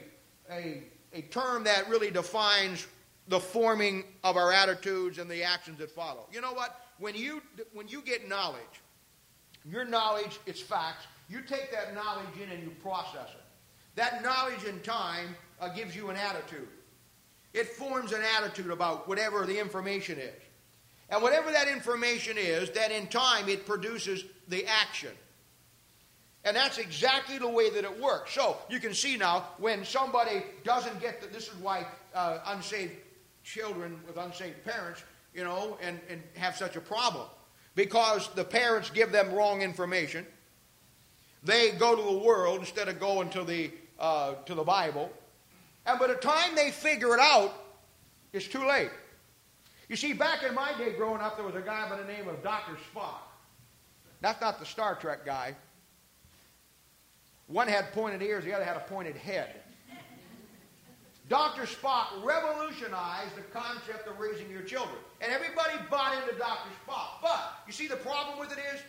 a, 0.50 0.84
a 1.13 1.22
term 1.24 1.63
that 1.65 1.89
really 1.89 2.12
defines 2.12 2.88
the 3.27 3.39
forming 3.39 4.03
of 4.24 4.38
our 4.38 4.53
attitudes 4.53 5.17
and 5.17 5.29
the 5.29 5.43
actions 5.43 5.79
that 5.79 5.91
follow. 5.91 6.27
You 6.31 6.41
know 6.41 6.53
what? 6.53 6.79
When 7.00 7.15
you, 7.15 7.41
when 7.74 7.88
you 7.88 8.01
get 8.01 8.29
knowledge, 8.29 8.62
your 9.65 9.86
knowledge, 9.86 10.39
it's 10.46 10.62
facts, 10.62 11.05
you 11.31 11.41
take 11.41 11.71
that 11.71 11.95
knowledge 11.95 12.35
in 12.43 12.51
and 12.51 12.61
you 12.61 12.71
process 12.81 13.29
it. 13.29 13.43
That 13.95 14.21
knowledge 14.21 14.65
in 14.65 14.79
time 14.81 15.35
uh, 15.61 15.69
gives 15.69 15.95
you 15.95 16.09
an 16.09 16.17
attitude. 16.17 16.67
It 17.53 17.67
forms 17.67 18.11
an 18.11 18.21
attitude 18.38 18.69
about 18.69 19.07
whatever 19.07 19.45
the 19.45 19.57
information 19.57 20.19
is. 20.19 20.41
And 21.09 21.21
whatever 21.21 21.51
that 21.51 21.67
information 21.67 22.38
is, 22.38 22.69
that 22.71 22.91
in 22.91 23.07
time 23.07 23.47
it 23.47 23.65
produces 23.65 24.25
the 24.47 24.65
action. 24.65 25.11
And 26.43 26.55
that's 26.55 26.77
exactly 26.77 27.38
the 27.38 27.47
way 27.47 27.69
that 27.69 27.83
it 27.83 28.01
works. 28.01 28.33
So 28.33 28.57
you 28.69 28.79
can 28.79 28.93
see 28.93 29.15
now 29.15 29.45
when 29.57 29.85
somebody 29.85 30.43
doesn't 30.63 31.00
get 31.00 31.21
the, 31.21 31.27
this 31.27 31.47
is 31.47 31.55
why 31.55 31.85
uh, 32.13 32.39
unsaved 32.47 32.93
children 33.43 34.00
with 34.07 34.17
unsaved 34.17 34.63
parents, 34.65 35.03
you 35.33 35.43
know, 35.43 35.77
and, 35.81 36.00
and 36.09 36.21
have 36.35 36.57
such 36.57 36.75
a 36.75 36.81
problem. 36.81 37.27
Because 37.75 38.29
the 38.35 38.43
parents 38.43 38.89
give 38.89 39.11
them 39.11 39.33
wrong 39.33 39.61
information. 39.61 40.25
They 41.43 41.71
go 41.71 41.95
to 41.95 42.01
the 42.01 42.25
world 42.25 42.60
instead 42.60 42.88
of 42.88 43.00
going 43.00 43.29
to 43.31 43.43
the, 43.43 43.71
uh, 44.00 44.36
to 44.45 44.55
the 44.55 44.63
Bible. 44.63 45.12
And 45.86 46.00
by 46.00 46.07
the 46.07 46.15
time 46.15 46.55
they 46.55 46.71
figure 46.71 47.13
it 47.13 47.19
out, 47.19 47.53
it's 48.33 48.48
too 48.48 48.67
late. 48.67 48.91
You 49.89 49.95
see, 49.95 50.13
back 50.13 50.43
in 50.43 50.53
my 50.53 50.74
day 50.77 50.93
growing 50.93 51.21
up, 51.21 51.36
there 51.36 51.45
was 51.45 51.55
a 51.55 51.62
guy 51.62 51.89
by 51.89 51.98
the 51.98 52.05
name 52.05 52.27
of 52.27 52.41
Dr. 52.43 52.77
Spock. 52.93 53.21
That's 54.21 54.39
not 54.39 54.60
the 54.60 54.65
Star 54.65 54.95
Trek 54.95 55.25
guy. 55.25 55.55
One 57.48 57.67
had 57.67 57.91
pointed 57.91 58.21
ears, 58.21 58.45
the 58.45 58.53
other 58.53 58.63
had 58.63 58.77
a 58.77 58.81
pointed 58.81 59.17
head. 59.17 59.55
Dr. 61.27 61.63
Spock 61.63 62.24
revolutionized 62.24 63.36
the 63.36 63.41
concept 63.53 64.07
of 64.07 64.19
raising 64.19 64.50
your 64.50 64.62
children. 64.63 64.98
And 65.21 65.31
everybody 65.31 65.74
bought 65.89 66.21
into 66.21 66.38
Dr. 66.38 66.69
Spock. 66.86 67.21
But, 67.21 67.55
you 67.65 67.74
see, 67.74 67.88
the 67.88 67.95
problem 67.98 68.38
with 68.38 68.51
it 68.51 68.60
is, 68.74 68.81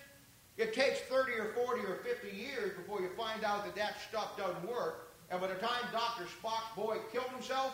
it 0.57 0.75
takes 0.75 1.01
30 1.01 1.33
or 1.33 1.53
40 1.67 1.81
or 1.87 1.97
50 2.05 2.37
years 2.37 2.77
before 2.77 3.01
you 3.01 3.09
find 3.17 3.45
out 3.45 3.65
that 3.65 3.75
that 3.75 3.97
stuff 4.09 4.37
doesn't 4.37 4.69
work. 4.69 5.13
And 5.31 5.41
by 5.41 5.47
the 5.47 5.55
time 5.55 5.81
Dr. 5.93 6.25
Spock's 6.25 6.77
boy 6.77 6.99
killed 7.11 7.31
himself, 7.31 7.73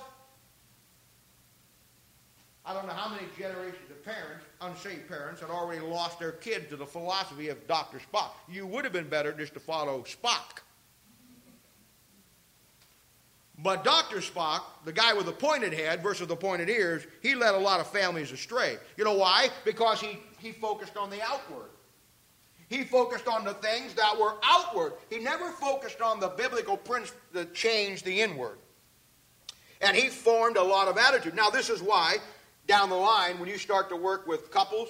I 2.64 2.74
don't 2.74 2.86
know 2.86 2.92
how 2.92 3.08
many 3.08 3.26
generations 3.36 3.90
of 3.90 4.04
parents, 4.04 4.44
unsaved 4.60 5.08
parents, 5.08 5.40
had 5.40 5.50
already 5.50 5.80
lost 5.80 6.18
their 6.18 6.32
kids 6.32 6.68
to 6.68 6.76
the 6.76 6.86
philosophy 6.86 7.48
of 7.48 7.66
Dr. 7.66 7.98
Spock. 7.98 8.32
You 8.48 8.66
would 8.66 8.84
have 8.84 8.92
been 8.92 9.08
better 9.08 9.32
just 9.32 9.54
to 9.54 9.60
follow 9.60 10.02
Spock. 10.02 10.60
But 13.60 13.82
Dr. 13.82 14.18
Spock, 14.18 14.60
the 14.84 14.92
guy 14.92 15.14
with 15.14 15.26
the 15.26 15.32
pointed 15.32 15.72
head 15.72 16.00
versus 16.02 16.28
the 16.28 16.36
pointed 16.36 16.68
ears, 16.68 17.06
he 17.22 17.34
led 17.34 17.54
a 17.54 17.58
lot 17.58 17.80
of 17.80 17.90
families 17.90 18.30
astray. 18.30 18.76
You 18.96 19.04
know 19.04 19.14
why? 19.14 19.48
Because 19.64 20.00
he, 20.00 20.20
he 20.38 20.52
focused 20.52 20.96
on 20.96 21.10
the 21.10 21.20
outward. 21.22 21.70
He 22.68 22.84
focused 22.84 23.26
on 23.26 23.44
the 23.44 23.54
things 23.54 23.94
that 23.94 24.18
were 24.18 24.34
outward. 24.42 24.92
He 25.08 25.18
never 25.18 25.50
focused 25.52 26.02
on 26.02 26.20
the 26.20 26.28
biblical 26.28 26.76
principle 26.76 27.20
that 27.32 27.54
changed 27.54 28.04
the 28.04 28.20
inward. 28.20 28.58
And 29.80 29.96
he 29.96 30.08
formed 30.08 30.56
a 30.56 30.62
lot 30.62 30.88
of 30.88 30.98
attitude. 30.98 31.34
Now, 31.34 31.50
this 31.50 31.70
is 31.70 31.80
why, 31.80 32.16
down 32.66 32.90
the 32.90 32.96
line, 32.96 33.38
when 33.38 33.48
you 33.48 33.58
start 33.58 33.88
to 33.90 33.96
work 33.96 34.26
with 34.26 34.50
couples 34.50 34.88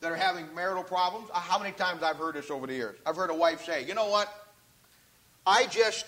that 0.00 0.10
are 0.10 0.16
having 0.16 0.52
marital 0.54 0.84
problems, 0.84 1.28
uh, 1.34 1.40
how 1.40 1.58
many 1.58 1.72
times 1.72 2.02
I've 2.02 2.16
heard 2.16 2.34
this 2.34 2.50
over 2.50 2.66
the 2.66 2.74
years? 2.74 2.98
I've 3.04 3.16
heard 3.16 3.30
a 3.30 3.34
wife 3.34 3.64
say, 3.64 3.84
you 3.84 3.94
know 3.94 4.08
what? 4.08 4.32
I 5.46 5.66
just 5.66 6.06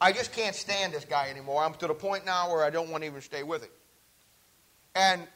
I 0.00 0.12
just 0.12 0.32
can't 0.32 0.54
stand 0.54 0.92
this 0.92 1.04
guy 1.04 1.30
anymore. 1.30 1.62
I'm 1.62 1.74
to 1.74 1.86
the 1.86 1.94
point 1.94 2.26
now 2.26 2.50
where 2.50 2.62
I 2.62 2.70
don't 2.70 2.90
want 2.90 3.02
to 3.02 3.08
even 3.08 3.22
stay 3.22 3.42
with 3.42 3.62
him. 3.62 3.70
And 4.94 5.26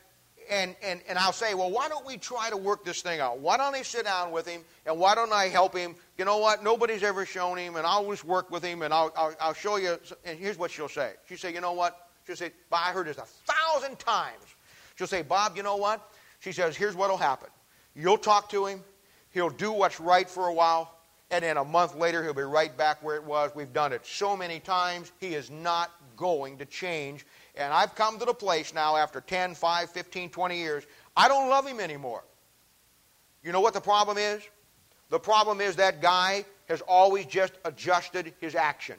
and, 0.51 0.75
and, 0.83 1.01
and 1.09 1.19
I'll 1.19 1.33
say, 1.33 1.55
well, 1.55 1.71
why 1.71 1.89
don't 1.89 2.05
we 2.05 2.17
try 2.17 2.51
to 2.51 2.57
work 2.57 2.85
this 2.85 3.03
thing 3.03 3.21
out? 3.21 3.39
Why 3.39 3.57
don't 3.57 3.75
I 3.75 3.83
sit 3.83 4.05
down 4.05 4.33
with 4.33 4.47
him 4.47 4.63
and 4.85 4.99
why 4.99 5.15
don't 5.15 5.33
I 5.33 5.47
help 5.47 5.77
him? 5.77 5.95
You 6.19 6.25
know 6.25 6.39
what? 6.39 6.65
Nobody's 6.65 7.03
ever 7.03 7.25
shown 7.25 7.57
him, 7.57 7.77
and 7.77 7.87
I'll 7.87 8.09
just 8.11 8.25
work 8.25 8.51
with 8.51 8.63
him 8.63 8.83
and 8.83 8.93
I'll, 8.93 9.13
I'll, 9.17 9.35
I'll 9.41 9.55
show 9.55 9.77
you. 9.77 9.99
And 10.25 10.39
here's 10.39 10.59
what 10.59 10.71
she'll 10.71 10.89
say 10.89 11.13
She'll 11.29 11.39
say, 11.39 11.55
you 11.55 11.61
know 11.61 11.73
what? 11.73 12.09
She'll 12.27 12.37
say, 12.37 12.53
I 12.73 12.93
heard 12.93 13.07
this 13.07 13.19
a 13.19 13.27
thousand 13.53 13.99
times. 13.99 14.43
She'll 14.97 15.07
say, 15.07 15.23
Bob, 15.23 15.57
you 15.57 15.63
know 15.63 15.77
what? 15.77 16.07
She 16.41 16.53
says, 16.53 16.77
here's 16.77 16.95
what'll 16.95 17.17
happen. 17.17 17.49
You'll 17.95 18.19
talk 18.19 18.51
to 18.51 18.67
him, 18.67 18.83
he'll 19.33 19.51
do 19.51 19.73
what's 19.73 20.01
right 20.01 20.29
for 20.29 20.49
a 20.49 20.53
while, 20.53 20.97
and 21.31 21.45
then 21.45 21.57
a 21.57 21.65
month 21.65 21.97
later 21.97 22.23
he'll 22.23 22.35
be 22.35 22.43
right 22.43 22.77
back 22.77 23.03
where 23.03 23.17
it 23.17 23.25
was. 23.25 23.51
We've 23.55 23.73
done 23.73 23.93
it 23.93 24.07
so 24.07 24.37
many 24.37 24.61
times, 24.61 25.13
he 25.21 25.35
is 25.35 25.51
not 25.51 25.91
going 26.17 26.59
to 26.59 26.67
change. 26.67 27.27
And 27.57 27.73
I've 27.73 27.95
come 27.95 28.19
to 28.19 28.25
the 28.25 28.35
place 28.35 28.73
now 28.73 28.97
after 28.97 29.21
10, 29.21 29.55
5, 29.55 29.91
15, 29.91 30.31
20 30.31 30.57
years, 30.57 30.85
I 31.17 31.29
don't 31.29 31.49
love 31.49 31.67
him 31.67 31.81
anymore. 31.81 32.25
You 33.43 33.53
know 33.53 33.61
what 33.61 33.75
the 33.75 33.81
problem 33.81 34.19
is? 34.19 34.43
The 35.09 35.19
problem 35.19 35.61
is 35.61 35.77
that 35.77 36.01
guy 36.01 36.45
has 36.69 36.81
always 36.83 37.27
just 37.27 37.53
adjusted 37.65 38.33
his 38.41 38.55
action. 38.55 38.97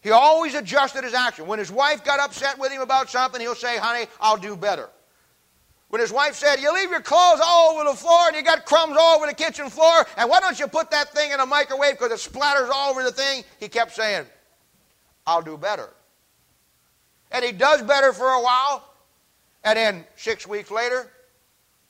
He 0.00 0.10
always 0.10 0.54
adjusted 0.54 1.04
his 1.04 1.14
action. 1.14 1.46
When 1.46 1.58
his 1.58 1.70
wife 1.70 2.04
got 2.04 2.18
upset 2.18 2.58
with 2.58 2.72
him 2.72 2.80
about 2.80 3.08
something, 3.08 3.40
he'll 3.40 3.54
say, 3.54 3.78
Honey, 3.78 4.06
I'll 4.20 4.36
do 4.36 4.56
better. 4.56 4.88
When 5.90 6.00
his 6.00 6.10
wife 6.10 6.34
said, 6.34 6.56
You 6.56 6.72
leave 6.72 6.90
your 6.90 7.02
clothes 7.02 7.40
all 7.44 7.74
over 7.74 7.84
the 7.84 7.96
floor 7.96 8.28
and 8.28 8.34
you 8.34 8.42
got 8.42 8.64
crumbs 8.64 8.96
all 8.98 9.16
over 9.16 9.26
the 9.26 9.34
kitchen 9.34 9.68
floor, 9.68 10.06
and 10.16 10.28
why 10.28 10.40
don't 10.40 10.58
you 10.58 10.66
put 10.66 10.90
that 10.90 11.12
thing 11.12 11.30
in 11.30 11.38
a 11.38 11.46
microwave 11.46 11.98
because 11.98 12.10
it 12.10 12.32
splatters 12.32 12.70
all 12.72 12.90
over 12.90 13.02
the 13.02 13.12
thing? 13.12 13.44
He 13.60 13.68
kept 13.68 13.92
saying, 13.92 14.26
I'll 15.26 15.42
do 15.42 15.56
better. 15.56 15.90
And 17.32 17.44
he 17.44 17.52
does 17.52 17.82
better 17.82 18.12
for 18.12 18.28
a 18.28 18.42
while, 18.42 18.84
and 19.64 19.76
then 19.76 20.04
six 20.16 20.46
weeks 20.46 20.70
later, 20.70 21.10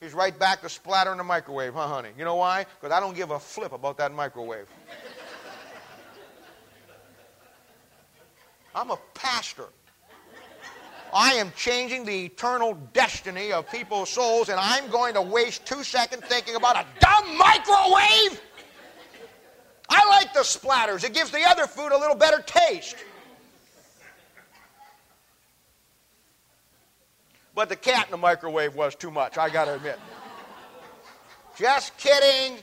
he's 0.01 0.15
right 0.15 0.37
back 0.39 0.63
to 0.63 0.69
splattering 0.69 1.19
the 1.19 1.25
microwave, 1.25 1.75
huh, 1.75 1.89
honey? 1.89 2.11
You 2.17 2.25
know 2.25 2.37
why? 2.37 2.65
Because 2.81 2.95
I 2.95 3.01
don't 3.01 3.17
give 3.17 3.33
a 3.33 3.41
flip 3.41 3.73
about 3.73 3.99
that 3.99 4.13
microwave. 4.13 4.67
I'm 8.75 8.91
a 8.91 8.99
pastor. 9.15 9.67
I 11.13 11.35
am 11.35 11.53
changing 11.57 12.05
the 12.07 12.25
eternal 12.25 12.75
destiny 12.95 13.53
of 13.53 13.71
people's 13.71 14.09
souls, 14.09 14.49
and 14.49 14.59
I'm 14.59 14.89
going 14.91 15.13
to 15.15 15.23
waste 15.23 15.67
two 15.67 15.83
seconds 15.85 16.23
thinking 16.27 16.55
about 16.55 16.77
a 16.77 16.87
dumb 17.01 17.37
microwave? 17.37 18.41
I 19.91 20.09
like 20.09 20.33
the 20.33 20.41
splatters, 20.41 21.05
it 21.05 21.13
gives 21.13 21.31
the 21.31 21.43
other 21.47 21.67
food 21.67 21.93
a 21.93 21.99
little 21.99 22.17
better 22.17 22.43
taste. 22.47 22.97
But 27.55 27.69
the 27.69 27.77
cat 27.77 28.07
in 28.07 28.11
the 28.11 28.17
microwave 28.17 28.75
was 28.75 28.95
too 28.95 29.11
much, 29.11 29.37
I 29.39 29.51
got 29.51 29.67
to 29.67 29.75
admit. 29.75 29.99
just 31.57 31.97
kidding. 31.99 32.59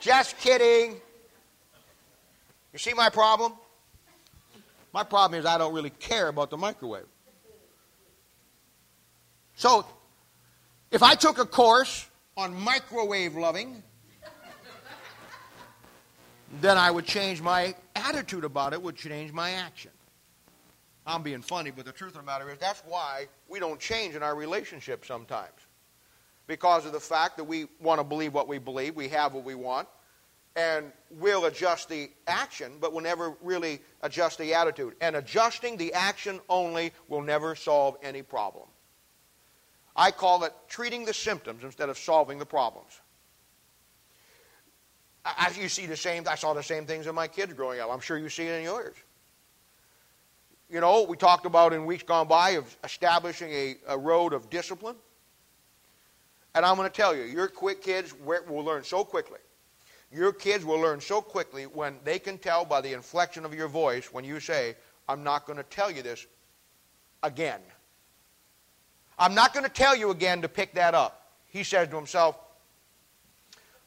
Just 0.00 0.36
kidding. 0.38 1.00
You 2.72 2.78
see 2.78 2.92
my 2.92 3.08
problem? 3.08 3.54
My 4.92 5.02
problem 5.02 5.40
is 5.40 5.46
I 5.46 5.56
don't 5.58 5.72
really 5.72 5.90
care 5.90 6.28
about 6.28 6.50
the 6.50 6.56
microwave. 6.56 7.06
So, 9.56 9.86
if 10.90 11.02
I 11.02 11.14
took 11.14 11.38
a 11.38 11.46
course 11.46 12.06
on 12.36 12.54
microwave 12.54 13.34
loving, 13.34 13.82
then 16.60 16.76
I 16.76 16.90
would 16.90 17.06
change 17.06 17.40
my 17.40 17.74
attitude 17.96 18.44
about 18.44 18.72
it, 18.72 18.82
would 18.82 18.96
change 18.96 19.32
my 19.32 19.52
action. 19.52 19.90
I'm 21.06 21.22
being 21.22 21.42
funny, 21.42 21.70
but 21.70 21.84
the 21.84 21.92
truth 21.92 22.12
of 22.12 22.20
the 22.20 22.26
matter 22.26 22.50
is 22.50 22.58
that's 22.58 22.82
why 22.86 23.26
we 23.48 23.60
don't 23.60 23.78
change 23.78 24.14
in 24.14 24.22
our 24.22 24.34
relationship 24.34 25.04
sometimes. 25.04 25.52
Because 26.46 26.86
of 26.86 26.92
the 26.92 27.00
fact 27.00 27.36
that 27.36 27.44
we 27.44 27.66
want 27.80 28.00
to 28.00 28.04
believe 28.04 28.32
what 28.32 28.48
we 28.48 28.58
believe, 28.58 28.96
we 28.96 29.08
have 29.08 29.34
what 29.34 29.44
we 29.44 29.54
want, 29.54 29.88
and 30.56 30.92
we'll 31.10 31.46
adjust 31.46 31.88
the 31.88 32.10
action, 32.26 32.72
but 32.80 32.92
we'll 32.92 33.02
never 33.02 33.34
really 33.42 33.80
adjust 34.02 34.38
the 34.38 34.54
attitude. 34.54 34.94
And 35.00 35.16
adjusting 35.16 35.76
the 35.76 35.92
action 35.92 36.40
only 36.48 36.92
will 37.08 37.22
never 37.22 37.54
solve 37.54 37.96
any 38.02 38.22
problem. 38.22 38.68
I 39.96 40.10
call 40.10 40.44
it 40.44 40.52
treating 40.68 41.04
the 41.04 41.14
symptoms 41.14 41.64
instead 41.64 41.88
of 41.88 41.98
solving 41.98 42.38
the 42.38 42.46
problems. 42.46 43.00
I, 45.24 45.52
you 45.58 45.68
see 45.68 45.86
the 45.86 45.96
same, 45.96 46.24
I 46.28 46.34
saw 46.34 46.52
the 46.52 46.62
same 46.62 46.84
things 46.86 47.06
in 47.06 47.14
my 47.14 47.28
kids 47.28 47.52
growing 47.54 47.80
up. 47.80 47.90
I'm 47.90 48.00
sure 48.00 48.18
you 48.18 48.28
see 48.28 48.46
it 48.46 48.58
in 48.58 48.64
yours. 48.64 48.94
You 50.74 50.80
know, 50.80 51.04
we 51.04 51.16
talked 51.16 51.46
about 51.46 51.72
in 51.72 51.86
weeks 51.86 52.02
gone 52.02 52.26
by 52.26 52.50
of 52.50 52.76
establishing 52.82 53.48
a, 53.52 53.76
a 53.86 53.96
road 53.96 54.32
of 54.32 54.50
discipline. 54.50 54.96
And 56.52 56.66
I'm 56.66 56.74
going 56.74 56.90
to 56.90 56.92
tell 56.92 57.14
you, 57.14 57.22
your 57.22 57.46
quick 57.46 57.80
kids 57.80 58.12
will 58.12 58.64
learn 58.64 58.82
so 58.82 59.04
quickly. 59.04 59.38
Your 60.10 60.32
kids 60.32 60.64
will 60.64 60.80
learn 60.80 61.00
so 61.00 61.20
quickly 61.20 61.66
when 61.66 62.00
they 62.02 62.18
can 62.18 62.38
tell 62.38 62.64
by 62.64 62.80
the 62.80 62.92
inflection 62.92 63.44
of 63.44 63.54
your 63.54 63.68
voice 63.68 64.12
when 64.12 64.24
you 64.24 64.40
say, 64.40 64.74
I'm 65.08 65.22
not 65.22 65.46
going 65.46 65.58
to 65.58 65.62
tell 65.62 65.92
you 65.92 66.02
this 66.02 66.26
again. 67.22 67.60
I'm 69.16 69.36
not 69.36 69.54
going 69.54 69.64
to 69.64 69.72
tell 69.72 69.94
you 69.94 70.10
again 70.10 70.42
to 70.42 70.48
pick 70.48 70.74
that 70.74 70.92
up. 70.92 71.30
He 71.46 71.62
says 71.62 71.86
to 71.86 71.94
himself, 71.94 72.36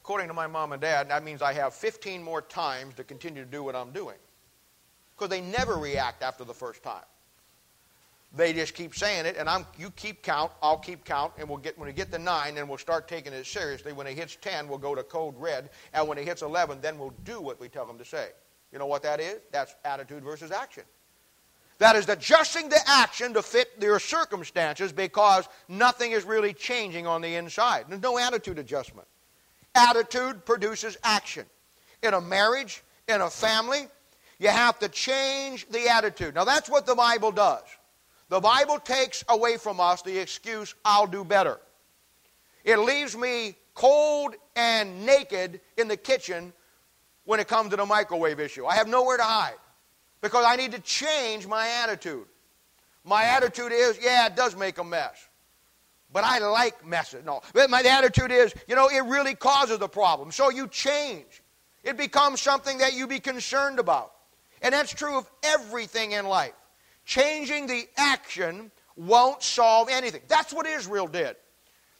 according 0.00 0.28
to 0.28 0.34
my 0.34 0.46
mom 0.46 0.72
and 0.72 0.80
dad, 0.80 1.10
that 1.10 1.22
means 1.22 1.42
I 1.42 1.52
have 1.52 1.74
15 1.74 2.22
more 2.22 2.40
times 2.40 2.94
to 2.94 3.04
continue 3.04 3.44
to 3.44 3.50
do 3.50 3.62
what 3.62 3.76
I'm 3.76 3.90
doing. 3.90 4.16
Because 5.18 5.30
they 5.30 5.40
never 5.40 5.74
react 5.74 6.22
after 6.22 6.44
the 6.44 6.54
first 6.54 6.82
time. 6.82 7.02
They 8.36 8.52
just 8.52 8.74
keep 8.74 8.94
saying 8.94 9.24
it, 9.24 9.36
and 9.38 9.48
I'm, 9.48 9.66
you 9.78 9.90
keep 9.90 10.22
count, 10.22 10.52
I'll 10.62 10.76
keep 10.76 11.04
count, 11.04 11.32
and 11.38 11.48
we'll 11.48 11.58
get 11.58 11.78
when 11.78 11.86
we 11.86 11.94
get 11.94 12.12
to 12.12 12.18
nine, 12.18 12.54
then 12.54 12.68
we'll 12.68 12.78
start 12.78 13.08
taking 13.08 13.32
it 13.32 13.46
seriously. 13.46 13.92
When 13.92 14.06
it 14.06 14.18
hits 14.18 14.36
ten, 14.40 14.68
we'll 14.68 14.78
go 14.78 14.94
to 14.94 15.02
code 15.02 15.34
red, 15.38 15.70
and 15.94 16.06
when 16.06 16.18
it 16.18 16.26
hits 16.26 16.42
eleven, 16.42 16.78
then 16.82 16.98
we'll 16.98 17.14
do 17.24 17.40
what 17.40 17.58
we 17.58 17.68
tell 17.68 17.86
them 17.86 17.96
to 17.98 18.04
say. 18.04 18.28
You 18.70 18.78
know 18.78 18.86
what 18.86 19.02
that 19.04 19.18
is? 19.18 19.38
That's 19.50 19.74
attitude 19.84 20.22
versus 20.22 20.50
action. 20.50 20.84
That 21.78 21.96
is 21.96 22.08
adjusting 22.08 22.68
the 22.68 22.80
action 22.86 23.32
to 23.32 23.42
fit 23.42 23.70
your 23.80 23.98
circumstances 23.98 24.92
because 24.92 25.48
nothing 25.68 26.12
is 26.12 26.24
really 26.24 26.52
changing 26.52 27.06
on 27.06 27.22
the 27.22 27.36
inside. 27.36 27.86
There's 27.88 28.02
no 28.02 28.18
attitude 28.18 28.58
adjustment. 28.58 29.08
Attitude 29.74 30.44
produces 30.44 30.98
action. 31.02 31.46
In 32.02 32.14
a 32.14 32.20
marriage, 32.20 32.82
in 33.08 33.20
a 33.22 33.30
family, 33.30 33.86
you 34.38 34.48
have 34.48 34.78
to 34.80 34.88
change 34.88 35.68
the 35.68 35.88
attitude. 35.88 36.34
Now, 36.34 36.44
that's 36.44 36.70
what 36.70 36.86
the 36.86 36.94
Bible 36.94 37.32
does. 37.32 37.62
The 38.28 38.40
Bible 38.40 38.78
takes 38.78 39.24
away 39.28 39.56
from 39.56 39.80
us 39.80 40.02
the 40.02 40.18
excuse, 40.18 40.74
I'll 40.84 41.06
do 41.06 41.24
better. 41.24 41.58
It 42.64 42.78
leaves 42.78 43.16
me 43.16 43.56
cold 43.74 44.34
and 44.54 45.06
naked 45.06 45.60
in 45.76 45.88
the 45.88 45.96
kitchen 45.96 46.52
when 47.24 47.40
it 47.40 47.48
comes 47.48 47.70
to 47.70 47.76
the 47.76 47.86
microwave 47.86 48.40
issue. 48.40 48.66
I 48.66 48.74
have 48.74 48.88
nowhere 48.88 49.16
to 49.16 49.22
hide 49.22 49.54
because 50.20 50.44
I 50.46 50.56
need 50.56 50.72
to 50.72 50.80
change 50.80 51.46
my 51.46 51.68
attitude. 51.82 52.26
My 53.04 53.24
attitude 53.24 53.72
is, 53.72 53.98
yeah, 54.02 54.26
it 54.26 54.36
does 54.36 54.54
make 54.56 54.78
a 54.78 54.84
mess. 54.84 55.28
But 56.12 56.24
I 56.24 56.38
like 56.38 56.86
messes. 56.86 57.24
No. 57.24 57.40
but 57.52 57.70
My 57.70 57.82
attitude 57.82 58.32
is, 58.32 58.54
you 58.66 58.74
know, 58.74 58.88
it 58.88 59.04
really 59.04 59.34
causes 59.34 59.78
the 59.78 59.88
problem. 59.88 60.32
So 60.32 60.50
you 60.50 60.68
change. 60.68 61.42
It 61.84 61.96
becomes 61.96 62.40
something 62.40 62.78
that 62.78 62.94
you 62.94 63.06
be 63.06 63.20
concerned 63.20 63.78
about. 63.78 64.12
And 64.62 64.72
that's 64.72 64.92
true 64.92 65.18
of 65.18 65.30
everything 65.42 66.12
in 66.12 66.26
life. 66.26 66.52
Changing 67.04 67.66
the 67.66 67.86
action 67.96 68.70
won't 68.96 69.42
solve 69.42 69.88
anything. 69.90 70.22
That's 70.28 70.52
what 70.52 70.66
Israel 70.66 71.06
did. 71.06 71.36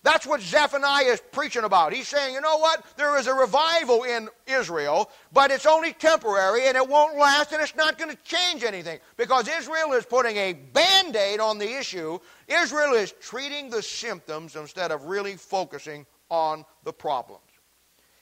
That's 0.04 0.26
what 0.26 0.40
Zephaniah 0.40 1.04
is 1.04 1.22
preaching 1.32 1.64
about. 1.64 1.92
He's 1.92 2.06
saying, 2.06 2.32
you 2.32 2.40
know 2.40 2.58
what? 2.58 2.84
There 2.96 3.18
is 3.18 3.26
a 3.26 3.34
revival 3.34 4.04
in 4.04 4.28
Israel, 4.46 5.10
but 5.32 5.50
it's 5.50 5.66
only 5.66 5.92
temporary 5.92 6.68
and 6.68 6.76
it 6.76 6.88
won't 6.88 7.16
last 7.18 7.52
and 7.52 7.60
it's 7.60 7.74
not 7.74 7.98
going 7.98 8.10
to 8.10 8.22
change 8.22 8.62
anything 8.62 9.00
because 9.16 9.48
Israel 9.48 9.92
is 9.92 10.06
putting 10.06 10.36
a 10.36 10.52
band 10.52 11.16
aid 11.16 11.40
on 11.40 11.58
the 11.58 11.78
issue. 11.78 12.18
Israel 12.46 12.94
is 12.94 13.12
treating 13.20 13.70
the 13.70 13.82
symptoms 13.82 14.54
instead 14.54 14.92
of 14.92 15.06
really 15.06 15.36
focusing 15.36 16.06
on 16.30 16.64
the 16.84 16.92
problems. 16.92 17.42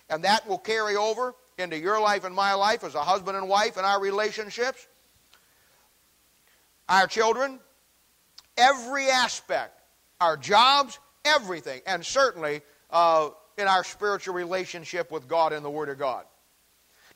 And 0.09 0.25
that 0.25 0.49
will 0.49 0.59
carry 0.59 0.96
over 0.96 1.35
into 1.59 1.79
your 1.79 2.01
life 2.01 2.25
and 2.25 2.35
my 2.35 2.55
life 2.55 2.85
as 2.85 2.95
a 2.95 3.03
husband 3.03 3.37
and 3.37 3.49
wife 3.49 3.77
and 3.77 3.87
our 3.87 4.01
relationships 4.01 4.87
our 6.88 7.07
children, 7.07 7.59
every 8.57 9.09
aspect, 9.09 9.81
our 10.21 10.37
jobs, 10.37 10.99
everything, 11.25 11.81
and 11.87 12.05
certainly 12.05 12.62
uh, 12.90 13.31
in 13.59 13.66
our 13.66 13.85
spiritual 13.85 14.35
relationship 14.35 15.11
with 15.11 15.27
God 15.27 15.53
and 15.53 15.64
the 15.64 15.71
Word 15.71 15.88
of 15.88 15.99
God. 15.99 16.25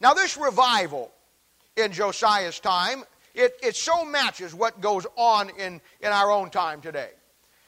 Now, 0.00 0.14
this 0.14 0.36
revival 0.36 1.12
in 1.76 1.92
Josiah's 1.92 2.58
time, 2.58 3.04
it, 3.34 3.52
it 3.62 3.76
so 3.76 4.04
matches 4.04 4.54
what 4.54 4.80
goes 4.80 5.06
on 5.16 5.50
in, 5.50 5.80
in 6.00 6.08
our 6.08 6.30
own 6.30 6.50
time 6.50 6.80
today. 6.80 7.10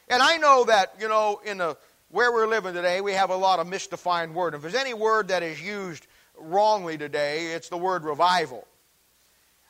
And 0.09 0.21
I 0.21 0.37
know 0.37 0.65
that, 0.65 0.95
you 0.99 1.07
know, 1.07 1.39
in 1.45 1.57
the 1.59 1.77
where 2.09 2.31
we're 2.31 2.47
living 2.47 2.75
today, 2.75 3.01
we 3.01 3.13
have 3.13 3.31
a 3.31 3.35
lot 3.35 3.59
of 3.59 3.65
misdefined 3.65 4.33
word. 4.33 4.53
If 4.53 4.61
there's 4.61 4.75
any 4.75 4.93
word 4.93 5.29
that 5.29 5.41
is 5.41 5.59
used 5.59 6.05
wrongly 6.37 6.97
today, 6.97 7.53
it's 7.53 7.69
the 7.69 7.77
word 7.77 8.03
revival. 8.03 8.67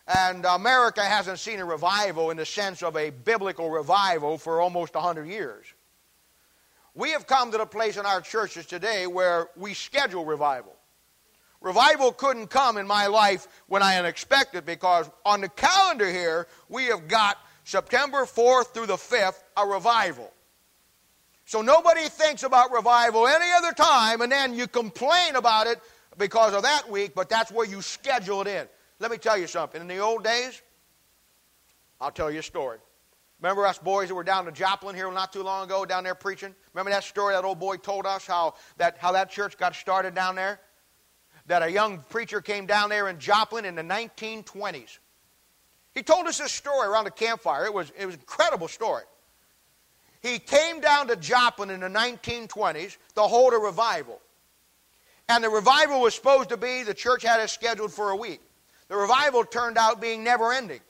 And 0.07 0.45
America 0.45 1.01
hasn't 1.01 1.39
seen 1.39 1.59
a 1.59 1.65
revival 1.65 2.29
in 2.29 2.37
the 2.37 2.45
sense 2.45 2.83
of 2.83 2.97
a 2.97 3.09
biblical 3.09 3.69
revival 3.69 4.37
for 4.37 4.59
almost 4.59 4.95
100 4.95 5.27
years. 5.27 5.65
We 6.95 7.11
have 7.11 7.25
come 7.25 7.51
to 7.51 7.57
the 7.57 7.65
place 7.65 7.97
in 7.97 8.05
our 8.05 8.21
churches 8.21 8.65
today 8.65 9.07
where 9.07 9.49
we 9.55 9.73
schedule 9.73 10.25
revival. 10.25 10.75
Revival 11.61 12.11
couldn't 12.11 12.47
come 12.47 12.77
in 12.77 12.85
my 12.85 13.07
life 13.07 13.47
when 13.67 13.81
I 13.81 13.97
unexpected 13.97 14.65
because 14.65 15.09
on 15.25 15.41
the 15.41 15.49
calendar 15.49 16.09
here, 16.09 16.47
we 16.67 16.85
have 16.85 17.07
got 17.07 17.37
September 17.63 18.25
4th 18.25 18.73
through 18.73 18.87
the 18.87 18.97
5th, 18.97 19.41
a 19.55 19.65
revival. 19.65 20.31
So 21.45 21.61
nobody 21.61 22.03
thinks 22.09 22.43
about 22.43 22.71
revival 22.71 23.27
any 23.27 23.51
other 23.55 23.71
time, 23.71 24.21
and 24.21 24.31
then 24.31 24.53
you 24.53 24.67
complain 24.67 25.35
about 25.35 25.67
it 25.67 25.79
because 26.17 26.53
of 26.53 26.63
that 26.63 26.89
week, 26.89 27.13
but 27.15 27.29
that's 27.29 27.51
where 27.51 27.65
you 27.65 27.81
schedule 27.81 28.41
it 28.41 28.47
in. 28.47 28.67
Let 28.99 29.11
me 29.11 29.17
tell 29.17 29.37
you 29.37 29.47
something. 29.47 29.81
In 29.81 29.87
the 29.87 29.99
old 29.99 30.23
days, 30.23 30.61
I'll 31.99 32.11
tell 32.11 32.31
you 32.31 32.39
a 32.39 32.43
story. 32.43 32.79
Remember 33.41 33.65
us 33.65 33.77
boys 33.77 34.07
that 34.07 34.15
were 34.15 34.23
down 34.23 34.45
to 34.45 34.51
Joplin 34.51 34.95
here 34.95 35.11
not 35.11 35.33
too 35.33 35.43
long 35.43 35.65
ago, 35.65 35.85
down 35.85 36.05
there 36.05 36.15
preaching? 36.15 36.55
Remember 36.73 36.91
that 36.91 37.03
story 37.03 37.33
that 37.33 37.43
old 37.43 37.59
boy 37.59 37.75
told 37.75 38.05
us 38.05 38.25
how 38.25 38.53
that, 38.77 38.97
how 38.97 39.11
that 39.11 39.29
church 39.29 39.57
got 39.57 39.75
started 39.75 40.15
down 40.15 40.35
there? 40.35 40.61
That 41.47 41.61
a 41.61 41.69
young 41.69 41.99
preacher 42.09 42.39
came 42.39 42.65
down 42.65 42.89
there 42.89 43.09
in 43.09 43.19
Joplin 43.19 43.65
in 43.65 43.75
the 43.75 43.81
1920s. 43.81 44.99
He 45.93 46.03
told 46.03 46.27
us 46.27 46.37
this 46.37 46.53
story 46.53 46.87
around 46.87 47.03
the 47.03 47.11
campfire. 47.11 47.65
It 47.65 47.73
was, 47.73 47.91
it 47.99 48.05
was 48.05 48.15
an 48.15 48.21
incredible 48.21 48.69
story. 48.69 49.03
He 50.21 50.39
came 50.39 50.79
down 50.79 51.07
to 51.09 51.17
Joplin 51.17 51.69
in 51.69 51.81
the 51.81 51.89
1920s 51.89 52.97
to 53.15 53.21
hold 53.23 53.53
a 53.53 53.57
revival. 53.57 54.21
And 55.29 55.43
the 55.43 55.49
revival 55.49 56.01
was 56.01 56.15
supposed 56.15 56.49
to 56.49 56.57
be, 56.57 56.83
the 56.83 56.93
church 56.93 57.23
had 57.23 57.39
it 57.39 57.49
scheduled 57.49 57.93
for 57.93 58.11
a 58.11 58.15
week. 58.15 58.41
The 58.89 58.95
revival 58.95 59.43
turned 59.43 59.77
out 59.77 60.01
being 60.01 60.23
never 60.23 60.51
ending. 60.51 60.81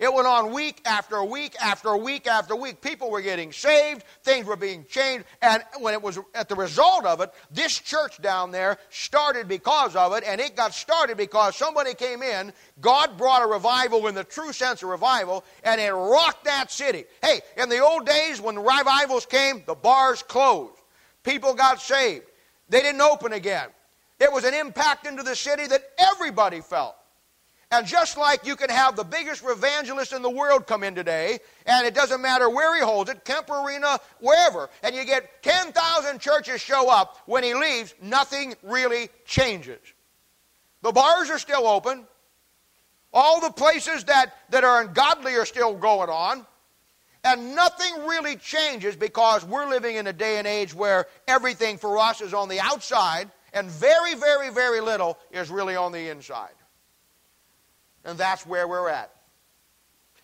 It 0.00 0.12
went 0.12 0.26
on 0.26 0.52
week 0.52 0.80
after 0.84 1.22
week 1.22 1.54
after 1.62 1.96
week 1.96 2.26
after 2.26 2.56
week. 2.56 2.80
People 2.80 3.10
were 3.10 3.22
getting 3.22 3.52
saved, 3.52 4.02
things 4.24 4.44
were 4.44 4.56
being 4.56 4.84
changed, 4.88 5.24
and 5.40 5.62
when 5.78 5.94
it 5.94 6.02
was 6.02 6.18
at 6.34 6.48
the 6.48 6.56
result 6.56 7.06
of 7.06 7.20
it, 7.20 7.30
this 7.52 7.78
church 7.78 8.20
down 8.20 8.50
there 8.50 8.76
started 8.90 9.46
because 9.46 9.94
of 9.94 10.12
it, 10.14 10.24
and 10.26 10.40
it 10.40 10.56
got 10.56 10.74
started 10.74 11.16
because 11.16 11.54
somebody 11.54 11.94
came 11.94 12.22
in, 12.22 12.52
God 12.80 13.16
brought 13.16 13.44
a 13.44 13.46
revival 13.46 14.08
in 14.08 14.16
the 14.16 14.24
true 14.24 14.52
sense 14.52 14.82
of 14.82 14.88
revival, 14.88 15.44
and 15.62 15.80
it 15.80 15.92
rocked 15.92 16.44
that 16.44 16.72
city. 16.72 17.04
Hey, 17.22 17.40
in 17.56 17.68
the 17.68 17.78
old 17.78 18.04
days 18.04 18.40
when 18.40 18.58
revivals 18.58 19.26
came, 19.26 19.62
the 19.64 19.76
bars 19.76 20.24
closed. 20.24 20.74
People 21.22 21.54
got 21.54 21.80
saved. 21.80 22.26
They 22.68 22.80
didn't 22.80 23.00
open 23.00 23.32
again. 23.32 23.68
It 24.20 24.32
was 24.32 24.44
an 24.44 24.54
impact 24.54 25.06
into 25.06 25.22
the 25.22 25.36
city 25.36 25.66
that 25.66 25.82
everybody 25.98 26.60
felt. 26.60 26.96
And 27.70 27.86
just 27.86 28.16
like 28.16 28.46
you 28.46 28.54
can 28.54 28.70
have 28.70 28.94
the 28.94 29.04
biggest 29.04 29.42
evangelist 29.44 30.12
in 30.12 30.22
the 30.22 30.30
world 30.30 30.66
come 30.66 30.84
in 30.84 30.94
today, 30.94 31.40
and 31.66 31.86
it 31.86 31.94
doesn't 31.94 32.20
matter 32.20 32.48
where 32.48 32.74
he 32.76 32.80
holds 32.80 33.10
it, 33.10 33.24
Kemper 33.24 33.64
Arena, 33.64 33.98
wherever, 34.20 34.70
and 34.82 34.94
you 34.94 35.04
get 35.04 35.42
10,000 35.42 36.20
churches 36.20 36.60
show 36.60 36.88
up, 36.88 37.18
when 37.26 37.42
he 37.42 37.52
leaves, 37.52 37.94
nothing 38.00 38.54
really 38.62 39.08
changes. 39.24 39.80
The 40.82 40.92
bars 40.92 41.30
are 41.30 41.38
still 41.38 41.66
open. 41.66 42.04
All 43.12 43.40
the 43.40 43.50
places 43.50 44.04
that, 44.04 44.34
that 44.50 44.62
are 44.62 44.82
ungodly 44.82 45.34
are 45.34 45.46
still 45.46 45.74
going 45.74 46.10
on. 46.10 46.46
And 47.24 47.54
nothing 47.54 48.06
really 48.06 48.36
changes 48.36 48.96
because 48.96 49.44
we're 49.46 49.66
living 49.66 49.96
in 49.96 50.06
a 50.06 50.12
day 50.12 50.36
and 50.36 50.46
age 50.46 50.74
where 50.74 51.06
everything 51.26 51.78
for 51.78 51.98
us 51.98 52.20
is 52.20 52.34
on 52.34 52.50
the 52.50 52.60
outside 52.60 53.30
and 53.54 53.70
very, 53.70 54.14
very, 54.14 54.50
very 54.50 54.80
little 54.80 55.18
is 55.30 55.50
really 55.50 55.74
on 55.74 55.90
the 55.90 56.10
inside. 56.10 56.54
And 58.04 58.18
that's 58.18 58.46
where 58.46 58.68
we're 58.68 58.90
at. 58.90 59.10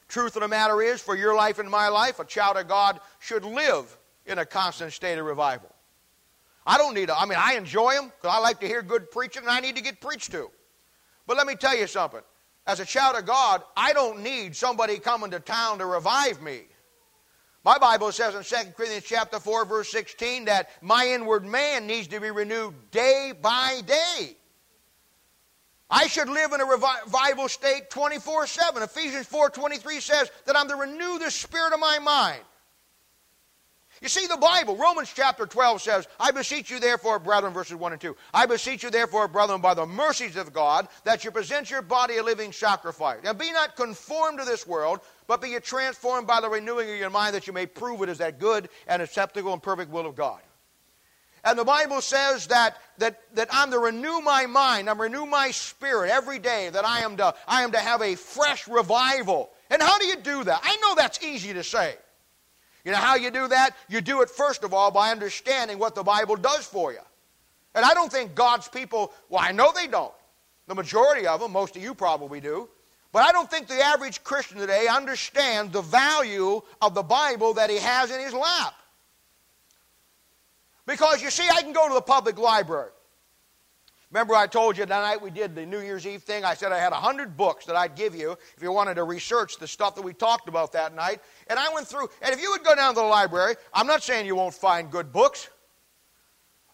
Truth 0.08 0.36
of 0.36 0.42
the 0.42 0.48
matter 0.48 0.82
is, 0.82 1.00
for 1.00 1.16
your 1.16 1.34
life 1.34 1.58
and 1.58 1.70
my 1.70 1.88
life, 1.88 2.18
a 2.18 2.24
child 2.24 2.58
of 2.58 2.68
God 2.68 3.00
should 3.20 3.44
live 3.44 3.96
in 4.26 4.38
a 4.38 4.44
constant 4.44 4.92
state 4.92 5.16
of 5.16 5.24
revival. 5.24 5.74
I 6.66 6.76
don't 6.76 6.94
need, 6.94 7.08
a, 7.08 7.18
I 7.18 7.24
mean, 7.24 7.38
I 7.40 7.54
enjoy 7.54 7.94
them 7.94 8.06
because 8.06 8.36
I 8.36 8.40
like 8.40 8.60
to 8.60 8.66
hear 8.66 8.82
good 8.82 9.10
preaching 9.10 9.42
and 9.42 9.50
I 9.50 9.60
need 9.60 9.76
to 9.76 9.82
get 9.82 10.00
preached 10.00 10.32
to. 10.32 10.50
But 11.26 11.36
let 11.36 11.46
me 11.46 11.54
tell 11.54 11.76
you 11.76 11.86
something. 11.86 12.20
As 12.66 12.80
a 12.80 12.84
child 12.84 13.16
of 13.16 13.24
God, 13.24 13.62
I 13.76 13.92
don't 13.92 14.22
need 14.22 14.54
somebody 14.54 14.98
coming 14.98 15.30
to 15.30 15.40
town 15.40 15.78
to 15.78 15.86
revive 15.86 16.42
me. 16.42 16.64
My 17.64 17.76
Bible 17.78 18.10
says 18.10 18.34
in 18.34 18.42
2 18.42 18.72
Corinthians 18.72 19.04
chapter 19.04 19.38
4, 19.38 19.66
verse 19.66 19.90
16, 19.90 20.46
that 20.46 20.70
my 20.80 21.06
inward 21.06 21.44
man 21.44 21.86
needs 21.86 22.08
to 22.08 22.20
be 22.20 22.30
renewed 22.30 22.74
day 22.90 23.32
by 23.40 23.82
day. 23.86 24.36
I 25.90 26.06
should 26.06 26.28
live 26.28 26.52
in 26.52 26.60
a 26.60 26.64
revival 26.64 27.48
state 27.48 27.90
24 27.90 28.46
7. 28.46 28.82
Ephesians 28.82 29.26
4 29.26 29.50
23 29.50 30.00
says 30.00 30.30
that 30.46 30.56
I'm 30.56 30.68
to 30.68 30.76
renew 30.76 31.18
the 31.18 31.30
spirit 31.30 31.74
of 31.74 31.80
my 31.80 31.98
mind. 31.98 32.40
You 34.00 34.08
see, 34.08 34.26
the 34.26 34.38
Bible, 34.38 34.76
Romans 34.76 35.12
chapter 35.14 35.44
12 35.44 35.82
says, 35.82 36.08
I 36.18 36.30
beseech 36.30 36.70
you 36.70 36.80
therefore, 36.80 37.18
brethren, 37.18 37.52
verses 37.52 37.74
1 37.74 37.92
and 37.92 38.00
2. 38.00 38.16
I 38.32 38.46
beseech 38.46 38.82
you 38.82 38.90
therefore, 38.90 39.28
brethren, 39.28 39.60
by 39.60 39.74
the 39.74 39.84
mercies 39.84 40.36
of 40.36 40.54
God, 40.54 40.88
that 41.04 41.22
you 41.22 41.30
present 41.30 41.70
your 41.70 41.82
body 41.82 42.16
a 42.16 42.22
living 42.22 42.50
sacrifice. 42.50 43.18
Now 43.22 43.34
be 43.34 43.52
not 43.52 43.76
conformed 43.76 44.38
to 44.38 44.46
this 44.46 44.66
world, 44.66 45.00
but 45.30 45.40
be 45.40 45.56
transformed 45.60 46.26
by 46.26 46.40
the 46.40 46.48
renewing 46.48 46.90
of 46.90 46.96
your 46.96 47.08
mind, 47.08 47.36
that 47.36 47.46
you 47.46 47.52
may 47.52 47.64
prove 47.64 48.02
it 48.02 48.08
is 48.08 48.18
that 48.18 48.40
good 48.40 48.68
and 48.88 49.00
acceptable 49.00 49.52
and 49.52 49.62
perfect 49.62 49.88
will 49.88 50.04
of 50.04 50.16
God. 50.16 50.40
And 51.44 51.56
the 51.56 51.64
Bible 51.64 52.00
says 52.00 52.48
that, 52.48 52.76
that, 52.98 53.20
that 53.36 53.46
I'm 53.52 53.70
to 53.70 53.78
renew 53.78 54.20
my 54.22 54.46
mind, 54.46 54.90
I'm 54.90 54.96
to 54.96 55.04
renew 55.04 55.26
my 55.26 55.52
spirit 55.52 56.10
every 56.10 56.40
day, 56.40 56.68
that 56.70 56.84
I 56.84 57.02
am, 57.02 57.16
to, 57.18 57.32
I 57.46 57.62
am 57.62 57.70
to 57.70 57.78
have 57.78 58.02
a 58.02 58.16
fresh 58.16 58.66
revival. 58.66 59.50
And 59.70 59.80
how 59.80 60.00
do 60.00 60.06
you 60.06 60.16
do 60.16 60.42
that? 60.42 60.62
I 60.64 60.76
know 60.78 60.96
that's 60.96 61.22
easy 61.22 61.52
to 61.52 61.62
say. 61.62 61.94
You 62.84 62.90
know 62.90 62.98
how 62.98 63.14
you 63.14 63.30
do 63.30 63.46
that? 63.46 63.76
You 63.88 64.00
do 64.00 64.22
it, 64.22 64.30
first 64.30 64.64
of 64.64 64.74
all, 64.74 64.90
by 64.90 65.12
understanding 65.12 65.78
what 65.78 65.94
the 65.94 66.02
Bible 66.02 66.34
does 66.34 66.66
for 66.66 66.90
you. 66.90 66.98
And 67.76 67.84
I 67.84 67.94
don't 67.94 68.10
think 68.10 68.34
God's 68.34 68.66
people, 68.66 69.12
well, 69.28 69.40
I 69.40 69.52
know 69.52 69.70
they 69.72 69.86
don't. 69.86 70.12
The 70.66 70.74
majority 70.74 71.28
of 71.28 71.38
them, 71.38 71.52
most 71.52 71.76
of 71.76 71.84
you 71.84 71.94
probably 71.94 72.40
do. 72.40 72.68
But 73.12 73.24
I 73.24 73.32
don't 73.32 73.50
think 73.50 73.66
the 73.66 73.80
average 73.80 74.22
Christian 74.22 74.58
today 74.58 74.86
understands 74.86 75.72
the 75.72 75.82
value 75.82 76.62
of 76.80 76.94
the 76.94 77.02
Bible 77.02 77.54
that 77.54 77.68
he 77.68 77.78
has 77.78 78.10
in 78.10 78.20
his 78.20 78.32
lap. 78.32 78.74
Because 80.86 81.22
you 81.22 81.30
see, 81.30 81.48
I 81.48 81.62
can 81.62 81.72
go 81.72 81.88
to 81.88 81.94
the 81.94 82.02
public 82.02 82.38
library. 82.38 82.90
Remember, 84.12 84.34
I 84.34 84.48
told 84.48 84.76
you 84.76 84.84
that 84.84 85.00
night 85.02 85.22
we 85.22 85.30
did 85.30 85.54
the 85.54 85.64
New 85.64 85.80
Year's 85.80 86.04
Eve 86.04 86.22
thing? 86.22 86.44
I 86.44 86.54
said 86.54 86.72
I 86.72 86.78
had 86.78 86.90
100 86.90 87.36
books 87.36 87.64
that 87.66 87.76
I'd 87.76 87.94
give 87.94 88.14
you 88.14 88.36
if 88.56 88.62
you 88.62 88.72
wanted 88.72 88.94
to 88.94 89.04
research 89.04 89.56
the 89.58 89.68
stuff 89.68 89.94
that 89.94 90.02
we 90.02 90.12
talked 90.12 90.48
about 90.48 90.72
that 90.72 90.94
night. 90.94 91.20
And 91.46 91.58
I 91.60 91.72
went 91.72 91.86
through, 91.86 92.08
and 92.20 92.34
if 92.34 92.42
you 92.42 92.50
would 92.50 92.64
go 92.64 92.74
down 92.74 92.94
to 92.94 93.00
the 93.00 93.06
library, 93.06 93.54
I'm 93.72 93.86
not 93.86 94.02
saying 94.02 94.26
you 94.26 94.34
won't 94.34 94.54
find 94.54 94.90
good 94.90 95.12
books. 95.12 95.48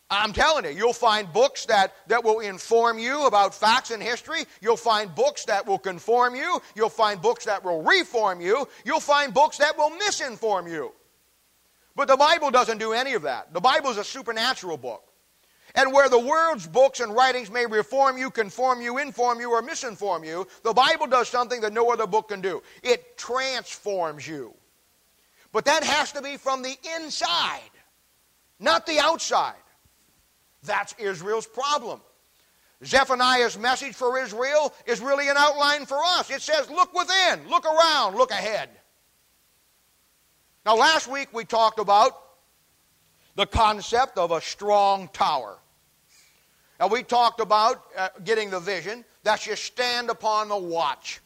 I'm 0.08 0.32
telling 0.32 0.64
you, 0.64 0.70
you'll 0.70 0.92
find 0.92 1.32
books 1.32 1.66
that, 1.66 1.92
that 2.06 2.22
will 2.22 2.38
inform 2.38 2.98
you 2.98 3.26
about 3.26 3.54
facts 3.54 3.90
and 3.90 4.00
history. 4.00 4.44
You'll 4.60 4.76
find 4.76 5.12
books 5.12 5.44
that 5.46 5.66
will 5.66 5.78
conform 5.78 6.36
you. 6.36 6.60
You'll 6.76 6.90
find 6.90 7.20
books 7.20 7.44
that 7.46 7.64
will 7.64 7.82
reform 7.82 8.40
you. 8.40 8.68
You'll 8.84 9.00
find 9.00 9.34
books 9.34 9.58
that 9.58 9.76
will 9.76 9.90
misinform 9.90 10.70
you. 10.70 10.92
But 11.96 12.06
the 12.06 12.16
Bible 12.16 12.52
doesn't 12.52 12.78
do 12.78 12.92
any 12.92 13.14
of 13.14 13.22
that. 13.22 13.52
The 13.52 13.60
Bible 13.60 13.90
is 13.90 13.96
a 13.96 14.04
supernatural 14.04 14.76
book. 14.76 15.02
And 15.74 15.92
where 15.92 16.08
the 16.08 16.18
world's 16.18 16.66
books 16.66 17.00
and 17.00 17.12
writings 17.12 17.50
may 17.50 17.66
reform 17.66 18.16
you, 18.16 18.30
conform 18.30 18.80
you, 18.80 18.98
inform 18.98 19.40
you, 19.40 19.50
or 19.50 19.60
misinform 19.60 20.24
you, 20.24 20.46
the 20.62 20.72
Bible 20.72 21.06
does 21.06 21.28
something 21.28 21.60
that 21.62 21.72
no 21.72 21.90
other 21.90 22.06
book 22.06 22.28
can 22.28 22.40
do. 22.40 22.62
It 22.82 23.18
transforms 23.18 24.26
you. 24.26 24.54
But 25.52 25.64
that 25.64 25.82
has 25.82 26.12
to 26.12 26.22
be 26.22 26.36
from 26.36 26.62
the 26.62 26.76
inside, 26.96 27.70
not 28.60 28.86
the 28.86 29.00
outside. 29.00 29.54
That's 30.66 30.94
Israel's 30.98 31.46
problem. 31.46 32.00
Zephaniah's 32.84 33.58
message 33.58 33.94
for 33.94 34.18
Israel 34.18 34.74
is 34.84 35.00
really 35.00 35.28
an 35.28 35.36
outline 35.38 35.86
for 35.86 35.98
us. 36.04 36.30
It 36.30 36.42
says, 36.42 36.68
Look 36.68 36.92
within, 36.92 37.48
look 37.48 37.64
around, 37.64 38.16
look 38.16 38.30
ahead. 38.30 38.68
Now, 40.66 40.76
last 40.76 41.08
week 41.08 41.28
we 41.32 41.44
talked 41.44 41.78
about 41.78 42.12
the 43.36 43.46
concept 43.46 44.18
of 44.18 44.32
a 44.32 44.40
strong 44.40 45.08
tower. 45.12 45.58
And 46.78 46.90
we 46.90 47.02
talked 47.02 47.40
about 47.40 47.84
uh, 47.96 48.08
getting 48.24 48.50
the 48.50 48.60
vision 48.60 49.04
that 49.22 49.46
you 49.46 49.56
stand 49.56 50.10
upon 50.10 50.48
the 50.48 50.56
watch, 50.56 51.20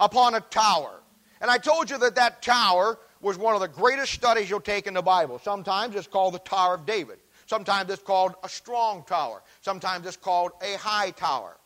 upon 0.00 0.34
a 0.34 0.40
tower. 0.40 1.00
And 1.40 1.50
I 1.50 1.58
told 1.58 1.90
you 1.90 1.98
that 1.98 2.14
that 2.14 2.40
tower 2.40 2.98
was 3.20 3.36
one 3.36 3.54
of 3.54 3.60
the 3.60 3.68
greatest 3.68 4.12
studies 4.12 4.48
you'll 4.48 4.60
take 4.60 4.86
in 4.86 4.94
the 4.94 5.02
Bible. 5.02 5.38
Sometimes 5.38 5.94
it's 5.94 6.06
called 6.06 6.34
the 6.34 6.38
Tower 6.38 6.74
of 6.74 6.86
David. 6.86 7.18
Sometimes 7.48 7.90
it's 7.90 8.02
called 8.02 8.34
a 8.44 8.48
strong 8.48 9.02
tower. 9.04 9.42
Sometimes 9.62 10.06
it's 10.06 10.18
called 10.18 10.52
a 10.60 10.76
high 10.76 11.10
tower. 11.12 11.56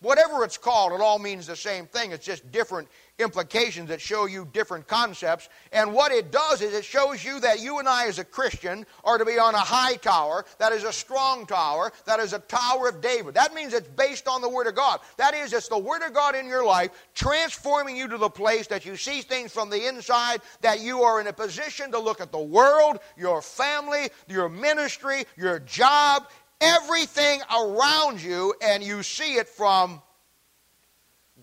Whatever 0.00 0.42
it's 0.42 0.58
called, 0.58 0.92
it 0.92 1.00
all 1.00 1.20
means 1.20 1.46
the 1.46 1.54
same 1.54 1.86
thing. 1.86 2.10
It's 2.10 2.26
just 2.26 2.50
different 2.50 2.88
implications 3.18 3.88
that 3.88 4.00
show 4.00 4.26
you 4.26 4.48
different 4.52 4.86
concepts. 4.86 5.48
And 5.72 5.92
what 5.92 6.12
it 6.12 6.30
does 6.30 6.62
is 6.62 6.74
it 6.74 6.84
shows 6.84 7.24
you 7.24 7.40
that 7.40 7.60
you 7.60 7.78
and 7.78 7.88
I, 7.88 8.06
as 8.06 8.18
a 8.18 8.24
Christian, 8.24 8.86
are 9.04 9.18
to 9.18 9.24
be 9.24 9.38
on 9.38 9.54
a 9.54 9.58
high 9.58 9.96
tower, 9.96 10.44
that 10.58 10.72
is 10.72 10.84
a 10.84 10.92
strong 10.92 11.46
tower, 11.46 11.92
that 12.06 12.20
is 12.20 12.32
a 12.32 12.38
tower 12.40 12.88
of 12.88 13.00
David. 13.00 13.34
That 13.34 13.54
means 13.54 13.72
it's 13.72 13.88
based 13.88 14.28
on 14.28 14.40
the 14.40 14.48
Word 14.48 14.66
of 14.66 14.74
God. 14.74 15.00
That 15.16 15.34
is, 15.34 15.52
it's 15.52 15.68
the 15.68 15.78
Word 15.78 16.02
of 16.02 16.12
God 16.12 16.34
in 16.34 16.46
your 16.46 16.64
life 16.64 16.90
transforming 17.14 17.96
you 17.96 18.08
to 18.08 18.18
the 18.18 18.30
place 18.30 18.66
that 18.68 18.86
you 18.86 18.96
see 18.96 19.20
things 19.20 19.52
from 19.52 19.70
the 19.70 19.88
inside, 19.88 20.40
that 20.60 20.80
you 20.80 21.02
are 21.02 21.20
in 21.20 21.26
a 21.26 21.32
position 21.32 21.90
to 21.92 21.98
look 21.98 22.20
at 22.20 22.32
the 22.32 22.38
world, 22.38 22.98
your 23.16 23.42
family, 23.42 24.08
your 24.28 24.48
ministry, 24.48 25.24
your 25.36 25.58
job, 25.60 26.28
everything 26.60 27.40
around 27.56 28.22
you, 28.22 28.54
and 28.62 28.82
you 28.82 29.02
see 29.02 29.34
it 29.34 29.48
from 29.48 30.02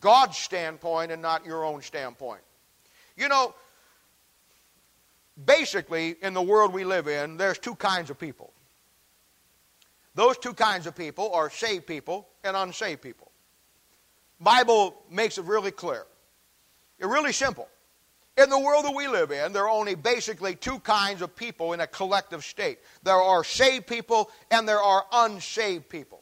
God's 0.06 0.38
standpoint 0.38 1.12
and 1.12 1.20
not 1.20 1.48
your 1.48 1.66
own 1.66 1.82
standpoint. 1.82 2.42
You 3.18 3.28
know, 3.28 3.56
basically, 5.44 6.16
in 6.22 6.36
the 6.36 6.44
world 6.44 6.74
we 6.74 6.84
live 6.84 7.08
in, 7.08 7.38
there's 7.38 7.58
two 7.58 7.74
kinds 7.74 8.12
of 8.12 8.20
people. 8.20 8.54
Those 10.14 10.38
two 10.38 10.54
kinds 10.54 10.86
of 10.86 10.96
people 10.96 11.34
are 11.34 11.50
saved 11.50 11.88
people 11.88 12.28
and 12.44 12.56
unsaved 12.56 13.02
people. 13.02 13.32
Bible 14.40 14.96
makes 15.10 15.40
it 15.40 15.46
really 15.46 15.72
clear. 15.72 16.06
It's 17.00 17.08
really 17.08 17.34
simple. 17.34 17.68
In 18.38 18.52
the 18.52 18.60
world 18.60 18.86
that 18.86 18.94
we 18.94 19.08
live 19.08 19.32
in, 19.32 19.54
there 19.54 19.64
are 19.64 19.72
only 19.72 19.96
basically 19.96 20.54
two 20.54 20.78
kinds 20.82 21.24
of 21.24 21.36
people 21.36 21.74
in 21.74 21.80
a 21.80 21.88
collective 21.88 22.44
state. 22.44 22.78
There 23.02 23.16
are 23.16 23.44
saved 23.44 23.88
people 23.88 24.30
and 24.52 24.70
there 24.70 24.84
are 24.84 25.04
unsaved 25.12 25.90
people. 25.90 26.22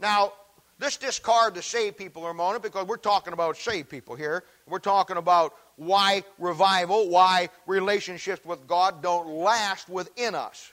Now, 0.00 0.32
Let's 0.80 0.96
discard 0.96 1.54
the 1.54 1.62
saved 1.62 1.96
people 1.96 2.26
a 2.26 2.34
moment 2.34 2.62
because 2.62 2.86
we're 2.86 2.96
talking 2.96 3.32
about 3.32 3.56
saved 3.56 3.88
people 3.88 4.16
here. 4.16 4.44
We're 4.66 4.80
talking 4.80 5.16
about 5.16 5.54
why 5.76 6.24
revival, 6.38 7.08
why 7.08 7.50
relationships 7.66 8.44
with 8.44 8.66
God 8.66 9.02
don't 9.02 9.28
last 9.28 9.88
within 9.88 10.34
us. 10.34 10.72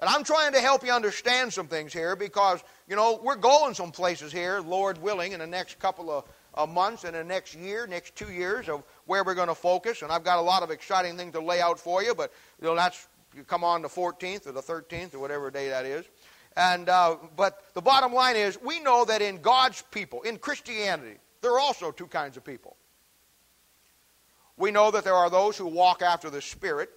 And 0.00 0.08
I'm 0.08 0.22
trying 0.22 0.52
to 0.52 0.60
help 0.60 0.84
you 0.84 0.92
understand 0.92 1.52
some 1.52 1.66
things 1.66 1.92
here 1.92 2.14
because, 2.14 2.62
you 2.86 2.94
know, 2.94 3.20
we're 3.22 3.36
going 3.36 3.74
some 3.74 3.90
places 3.90 4.30
here, 4.30 4.60
Lord 4.60 4.98
willing, 4.98 5.32
in 5.32 5.40
the 5.40 5.46
next 5.46 5.78
couple 5.80 6.10
of 6.10 6.24
uh, 6.54 6.66
months 6.66 7.04
and 7.04 7.16
the 7.16 7.24
next 7.24 7.54
year, 7.54 7.86
next 7.86 8.14
two 8.14 8.30
years 8.32 8.68
of 8.68 8.84
where 9.06 9.24
we're 9.24 9.34
going 9.34 9.48
to 9.48 9.56
focus. 9.56 10.02
And 10.02 10.12
I've 10.12 10.22
got 10.22 10.38
a 10.38 10.42
lot 10.42 10.62
of 10.62 10.70
exciting 10.70 11.16
things 11.16 11.32
to 11.32 11.40
lay 11.40 11.60
out 11.60 11.80
for 11.80 12.02
you, 12.02 12.14
but, 12.14 12.32
you 12.60 12.68
know, 12.68 12.76
that's, 12.76 13.08
you 13.34 13.42
come 13.42 13.64
on 13.64 13.82
the 13.82 13.88
14th 13.88 14.46
or 14.46 14.52
the 14.52 14.62
13th 14.62 15.14
or 15.14 15.18
whatever 15.18 15.50
day 15.50 15.68
that 15.68 15.84
is. 15.84 16.04
And, 16.58 16.88
uh, 16.88 17.18
but 17.36 17.72
the 17.74 17.80
bottom 17.80 18.12
line 18.12 18.34
is, 18.34 18.60
we 18.60 18.80
know 18.80 19.04
that 19.04 19.22
in 19.22 19.40
God's 19.40 19.84
people, 19.92 20.22
in 20.22 20.38
Christianity, 20.38 21.18
there 21.40 21.52
are 21.52 21.60
also 21.60 21.92
two 21.92 22.08
kinds 22.08 22.36
of 22.36 22.42
people. 22.44 22.76
We 24.56 24.72
know 24.72 24.90
that 24.90 25.04
there 25.04 25.14
are 25.14 25.30
those 25.30 25.56
who 25.56 25.66
walk 25.66 26.02
after 26.02 26.30
the 26.30 26.42
Spirit 26.42 26.90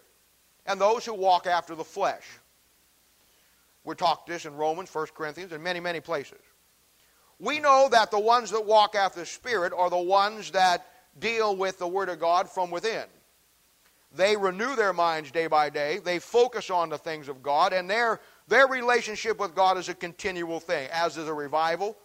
and 0.66 0.82
those 0.82 1.06
who 1.06 1.14
walk 1.14 1.46
after 1.46 1.76
the 1.76 1.84
flesh. 1.84 2.24
We 3.84 3.94
talked 3.94 4.28
this 4.28 4.46
in 4.46 4.56
Romans, 4.56 4.90
1 4.92 5.08
Corinthians, 5.14 5.52
and 5.52 5.64
many, 5.64 5.80
many 5.80 6.00
places. 6.00 6.42
We 7.38 7.60
know 7.60 7.88
that 7.92 8.10
the 8.10 8.20
ones 8.20 8.50
that 8.50 8.66
walk 8.66 8.96
after 8.96 9.20
the 9.20 9.28
Spirit 9.28 9.74
are 9.78 9.92
the 9.92 9.98
ones 9.98 10.50
that 10.52 10.88
deal 11.20 11.56
with 11.56 11.78
the 11.78 11.88
Word 11.88 12.10
of 12.10 12.20
God 12.20 12.50
from 12.50 12.72
within. 12.72 13.06
They 14.14 14.36
renew 14.36 14.76
their 14.76 14.92
minds 14.92 15.32
day 15.32 15.48
by 15.48 15.70
day. 15.70 16.00
They 16.00 16.20
focus 16.20 16.70
on 16.70 16.90
the 16.90 16.98
things 16.98 17.30
of 17.30 17.44
God, 17.44 17.74
and 17.74 17.90
they're 17.90 18.20
their 18.52 18.68
relationship 18.68 19.40
with 19.40 19.56
God 19.56 19.78
is 19.78 19.88
a 19.88 19.94
continual 19.94 20.60
thing, 20.60 20.90
as 20.92 21.16
is 21.16 21.30
a 21.30 21.34
revival 21.34 21.98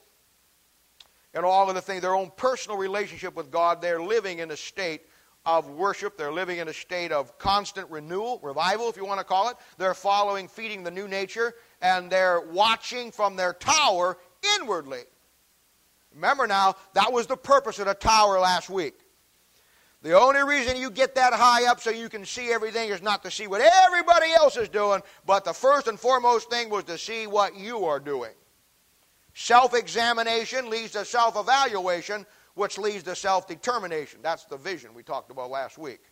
and 1.34 1.44
all 1.44 1.68
of 1.68 1.74
the 1.74 1.80
things. 1.80 2.02
Their 2.02 2.14
own 2.14 2.30
personal 2.36 2.78
relationship 2.78 3.34
with 3.34 3.50
God, 3.50 3.82
they're 3.82 4.00
living 4.00 4.38
in 4.38 4.52
a 4.52 4.56
state 4.56 5.02
of 5.44 5.68
worship. 5.68 6.16
They're 6.16 6.32
living 6.32 6.58
in 6.58 6.68
a 6.68 6.72
state 6.72 7.10
of 7.10 7.36
constant 7.38 7.90
renewal, 7.90 8.38
revival, 8.44 8.88
if 8.88 8.96
you 8.96 9.04
want 9.04 9.18
to 9.18 9.24
call 9.24 9.48
it. 9.48 9.56
They're 9.76 9.92
following, 9.92 10.46
feeding 10.46 10.84
the 10.84 10.90
new 10.92 11.08
nature. 11.08 11.54
and 11.82 12.08
they're 12.10 12.40
watching 12.40 13.10
from 13.10 13.34
their 13.34 13.52
tower 13.52 14.16
inwardly. 14.56 15.02
Remember 16.14 16.46
now, 16.46 16.76
that 16.94 17.12
was 17.12 17.26
the 17.26 17.36
purpose 17.36 17.80
of 17.80 17.86
the 17.86 17.94
tower 17.94 18.38
last 18.38 18.70
week. 18.70 18.94
The 20.06 20.16
only 20.16 20.44
reason 20.44 20.76
you 20.76 20.88
get 20.88 21.16
that 21.16 21.32
high 21.32 21.68
up 21.68 21.80
so 21.80 21.90
you 21.90 22.08
can 22.08 22.24
see 22.24 22.52
everything 22.52 22.90
is 22.90 23.02
not 23.02 23.24
to 23.24 23.30
see 23.30 23.48
what 23.48 23.60
everybody 23.60 24.30
else 24.34 24.56
is 24.56 24.68
doing, 24.68 25.02
but 25.26 25.44
the 25.44 25.52
first 25.52 25.88
and 25.88 25.98
foremost 25.98 26.48
thing 26.48 26.70
was 26.70 26.84
to 26.84 26.96
see 26.96 27.26
what 27.26 27.56
you 27.56 27.86
are 27.86 27.98
doing. 27.98 28.30
Self 29.34 29.74
examination 29.74 30.70
leads 30.70 30.92
to 30.92 31.04
self 31.04 31.36
evaluation, 31.36 32.24
which 32.54 32.78
leads 32.78 33.02
to 33.02 33.16
self 33.16 33.48
determination. 33.48 34.20
That's 34.22 34.44
the 34.44 34.56
vision 34.56 34.94
we 34.94 35.02
talked 35.02 35.32
about 35.32 35.50
last 35.50 35.76
week. 35.76 36.02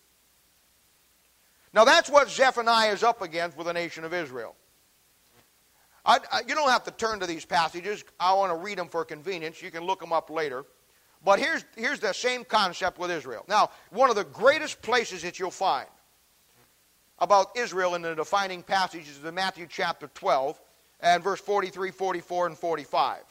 Now, 1.73 1.85
that's 1.85 2.11
what 2.11 2.29
Zephaniah 2.29 2.91
is 2.91 3.05
up 3.05 3.23
against 3.23 3.57
with 3.57 3.69
the 3.69 3.73
nation 3.73 4.03
of 4.03 4.13
Israel. 4.13 4.57
I, 6.05 6.19
I, 6.33 6.41
you 6.49 6.57
don't 6.57 6.69
have 6.69 6.83
to 6.85 6.91
turn 6.91 7.21
to 7.21 7.27
these 7.29 7.45
passages. 7.45 8.03
I 8.19 8.35
want 8.35 8.51
to 8.51 8.57
read 8.57 8.77
them 8.77 8.89
for 8.89 9.05
convenience. 9.05 9.63
You 9.63 9.71
can 9.71 9.85
look 9.85 10.01
them 10.01 10.13
up 10.13 10.31
later. 10.31 10.65
But 11.25 11.39
here's, 11.39 11.65
here's 11.77 12.01
the 12.01 12.13
same 12.13 12.45
concept 12.45 12.99
with 12.99 13.11
Israel. 13.11 13.45
Now, 13.49 13.71
one 13.91 14.11
of 14.11 14.17
the 14.17 14.25
greatest 14.25 14.83
places 14.83 15.23
that 15.23 15.39
you'll 15.39 15.51
find 15.51 15.89
about 17.19 17.57
Israel 17.57 17.95
in 17.95 18.03
the 18.03 18.15
defining 18.15 18.63
passages 18.63 19.17
is 19.19 19.25
in 19.25 19.35
Matthew 19.35 19.67
chapter 19.69 20.09
12 20.09 20.61
and 21.01 21.23
verse 21.23 21.41
43, 21.41 21.91
44, 21.91 22.47
and 22.49 22.59
45. 22.59 23.23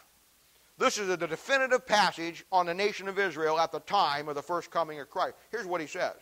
This 0.80 0.98
is 0.98 1.08
the 1.08 1.18
definitive 1.18 1.86
passage 1.86 2.44
on 2.52 2.66
the 2.66 2.74
nation 2.74 3.08
of 3.08 3.20
Israel 3.20 3.60
at 3.60 3.72
the 3.72 3.80
time 3.82 4.28
of 4.28 4.34
the 4.34 4.42
first 4.42 4.72
coming 4.72 5.00
of 5.00 5.10
Christ. 5.10 5.36
Here's 5.52 5.68
what 5.68 5.80
he 5.80 5.88
says 5.88 6.16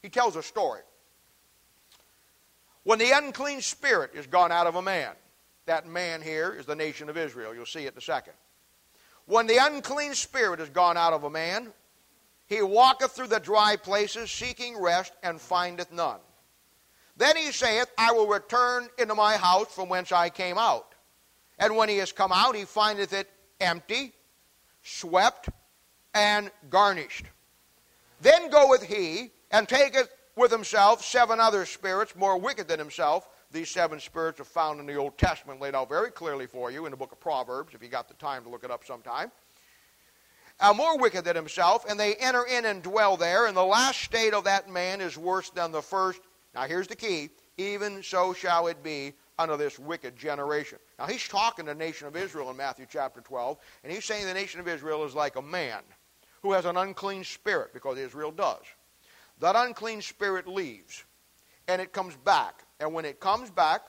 He 0.00 0.08
tells 0.08 0.36
a 0.36 0.42
story. 0.42 0.82
When 2.84 2.98
the 2.98 3.10
unclean 3.10 3.62
spirit 3.62 4.10
is 4.14 4.26
gone 4.26 4.52
out 4.52 4.66
of 4.66 4.76
a 4.76 4.82
man, 4.82 5.12
that 5.66 5.88
man 5.88 6.22
here 6.22 6.54
is 6.56 6.66
the 6.66 6.76
nation 6.76 7.08
of 7.08 7.16
Israel. 7.16 7.54
You'll 7.54 7.66
see 7.66 7.86
it 7.86 7.94
in 7.94 7.98
a 7.98 8.02
second. 8.02 8.34
When 9.26 9.46
the 9.46 9.58
unclean 9.58 10.14
spirit 10.14 10.60
is 10.60 10.68
gone 10.68 10.96
out 10.96 11.12
of 11.12 11.24
a 11.24 11.30
man, 11.30 11.72
he 12.46 12.60
walketh 12.60 13.12
through 13.12 13.28
the 13.28 13.40
dry 13.40 13.76
places, 13.76 14.30
seeking 14.30 14.80
rest, 14.80 15.12
and 15.22 15.40
findeth 15.40 15.90
none. 15.90 16.20
Then 17.16 17.36
he 17.36 17.52
saith, 17.52 17.86
I 17.96 18.12
will 18.12 18.26
return 18.26 18.88
into 18.98 19.14
my 19.14 19.36
house 19.36 19.72
from 19.72 19.88
whence 19.88 20.12
I 20.12 20.28
came 20.28 20.58
out. 20.58 20.94
And 21.58 21.76
when 21.76 21.88
he 21.88 21.98
is 21.98 22.12
come 22.12 22.32
out, 22.32 22.56
he 22.56 22.64
findeth 22.64 23.12
it 23.12 23.30
empty, 23.60 24.12
swept, 24.82 25.48
and 26.12 26.50
garnished. 26.68 27.24
Then 28.20 28.50
goeth 28.50 28.82
he, 28.82 29.30
and 29.50 29.68
taketh 29.68 30.08
with 30.36 30.50
himself 30.50 31.04
seven 31.04 31.38
other 31.38 31.64
spirits 31.64 32.16
more 32.16 32.36
wicked 32.36 32.68
than 32.68 32.78
himself, 32.78 33.28
these 33.54 33.70
seven 33.70 34.00
spirits 34.00 34.40
are 34.40 34.44
found 34.44 34.80
in 34.80 34.86
the 34.86 34.96
Old 34.96 35.16
Testament, 35.16 35.60
laid 35.60 35.74
out 35.74 35.88
very 35.88 36.10
clearly 36.10 36.46
for 36.46 36.70
you 36.70 36.84
in 36.84 36.90
the 36.90 36.96
book 36.96 37.12
of 37.12 37.20
Proverbs, 37.20 37.72
if 37.72 37.82
you 37.82 37.88
got 37.88 38.08
the 38.08 38.14
time 38.14 38.42
to 38.42 38.50
look 38.50 38.64
it 38.64 38.70
up 38.70 38.84
sometime. 38.84 39.30
Are 40.60 40.74
more 40.74 40.98
wicked 40.98 41.24
than 41.24 41.36
himself, 41.36 41.84
and 41.88 41.98
they 41.98 42.14
enter 42.16 42.44
in 42.44 42.64
and 42.64 42.82
dwell 42.82 43.16
there, 43.16 43.46
and 43.46 43.56
the 43.56 43.64
last 43.64 44.02
state 44.02 44.34
of 44.34 44.44
that 44.44 44.68
man 44.68 45.00
is 45.00 45.16
worse 45.16 45.50
than 45.50 45.72
the 45.72 45.82
first. 45.82 46.20
Now, 46.54 46.62
here's 46.62 46.88
the 46.88 46.96
key 46.96 47.30
even 47.56 48.02
so 48.02 48.32
shall 48.32 48.66
it 48.66 48.82
be 48.82 49.12
under 49.38 49.56
this 49.56 49.78
wicked 49.78 50.16
generation. 50.16 50.78
Now, 50.98 51.06
he's 51.06 51.26
talking 51.28 51.66
to 51.66 51.72
the 51.72 51.78
nation 51.78 52.08
of 52.08 52.16
Israel 52.16 52.50
in 52.50 52.56
Matthew 52.56 52.86
chapter 52.90 53.20
12, 53.20 53.58
and 53.84 53.92
he's 53.92 54.04
saying 54.04 54.26
the 54.26 54.34
nation 54.34 54.58
of 54.58 54.66
Israel 54.66 55.04
is 55.04 55.14
like 55.14 55.36
a 55.36 55.42
man 55.42 55.80
who 56.42 56.52
has 56.52 56.64
an 56.64 56.76
unclean 56.76 57.22
spirit, 57.22 57.72
because 57.72 57.98
Israel 57.98 58.32
does. 58.32 58.62
That 59.40 59.56
unclean 59.56 60.02
spirit 60.02 60.48
leaves, 60.48 61.04
and 61.68 61.80
it 61.80 61.92
comes 61.92 62.16
back. 62.16 62.64
And 62.80 62.92
when 62.92 63.04
it 63.04 63.20
comes 63.20 63.50
back, 63.50 63.82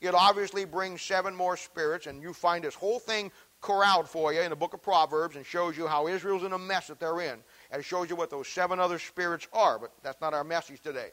it 0.00 0.14
obviously 0.14 0.64
brings 0.64 1.02
seven 1.02 1.34
more 1.34 1.56
spirits, 1.56 2.06
and 2.06 2.22
you 2.22 2.32
find 2.32 2.64
this 2.64 2.74
whole 2.74 2.98
thing 2.98 3.30
corralled 3.60 4.08
for 4.08 4.32
you 4.32 4.40
in 4.40 4.50
the 4.50 4.56
book 4.56 4.74
of 4.74 4.82
Proverbs 4.82 5.36
and 5.36 5.46
shows 5.46 5.76
you 5.76 5.86
how 5.86 6.06
Israel's 6.06 6.42
in 6.42 6.52
a 6.52 6.58
mess 6.58 6.88
that 6.88 7.00
they're 7.00 7.20
in. 7.20 7.38
And 7.70 7.84
shows 7.84 8.10
you 8.10 8.16
what 8.16 8.28
those 8.28 8.46
seven 8.46 8.78
other 8.78 8.98
spirits 8.98 9.48
are, 9.52 9.78
but 9.78 9.92
that's 10.02 10.20
not 10.20 10.34
our 10.34 10.44
message 10.44 10.80
today. 10.82 11.12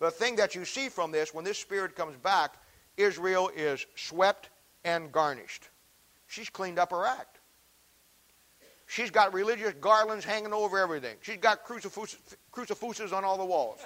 The 0.00 0.10
thing 0.10 0.36
that 0.36 0.54
you 0.54 0.64
see 0.64 0.88
from 0.88 1.12
this, 1.12 1.32
when 1.32 1.44
this 1.44 1.56
spirit 1.56 1.96
comes 1.96 2.16
back, 2.16 2.56
Israel 2.96 3.50
is 3.56 3.86
swept 3.94 4.50
and 4.84 5.10
garnished. 5.10 5.70
She's 6.26 6.50
cleaned 6.50 6.78
up 6.78 6.90
her 6.90 7.06
act. 7.06 7.38
She's 8.86 9.10
got 9.10 9.32
religious 9.32 9.72
garlands 9.80 10.26
hanging 10.26 10.52
over 10.52 10.78
everything. 10.78 11.16
She's 11.22 11.38
got 11.38 11.64
crucifixes 11.64 13.12
on 13.12 13.24
all 13.24 13.38
the 13.38 13.44
walls. 13.44 13.80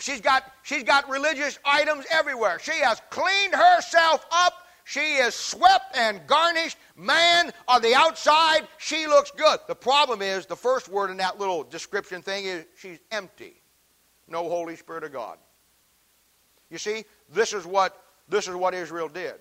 She's 0.00 0.20
got, 0.20 0.44
she's 0.62 0.84
got 0.84 1.08
religious 1.08 1.58
items 1.64 2.04
everywhere. 2.10 2.58
She 2.60 2.72
has 2.72 3.00
cleaned 3.10 3.54
herself 3.54 4.24
up. 4.30 4.54
She 4.84 5.00
is 5.00 5.34
swept 5.34 5.96
and 5.96 6.26
garnished. 6.26 6.78
Man, 6.96 7.52
on 7.66 7.82
the 7.82 7.94
outside, 7.94 8.66
she 8.78 9.06
looks 9.06 9.30
good. 9.32 9.58
The 9.66 9.74
problem 9.74 10.22
is, 10.22 10.46
the 10.46 10.56
first 10.56 10.88
word 10.88 11.10
in 11.10 11.18
that 11.18 11.38
little 11.38 11.62
description 11.62 12.22
thing 12.22 12.46
is 12.46 12.64
she's 12.78 12.98
empty. 13.10 13.60
No 14.28 14.48
Holy 14.48 14.76
Spirit 14.76 15.04
of 15.04 15.12
God. 15.12 15.38
You 16.70 16.78
see, 16.78 17.04
this 17.30 17.52
is 17.52 17.66
what, 17.66 18.00
this 18.28 18.48
is 18.48 18.54
what 18.54 18.74
Israel 18.74 19.08
did. 19.08 19.34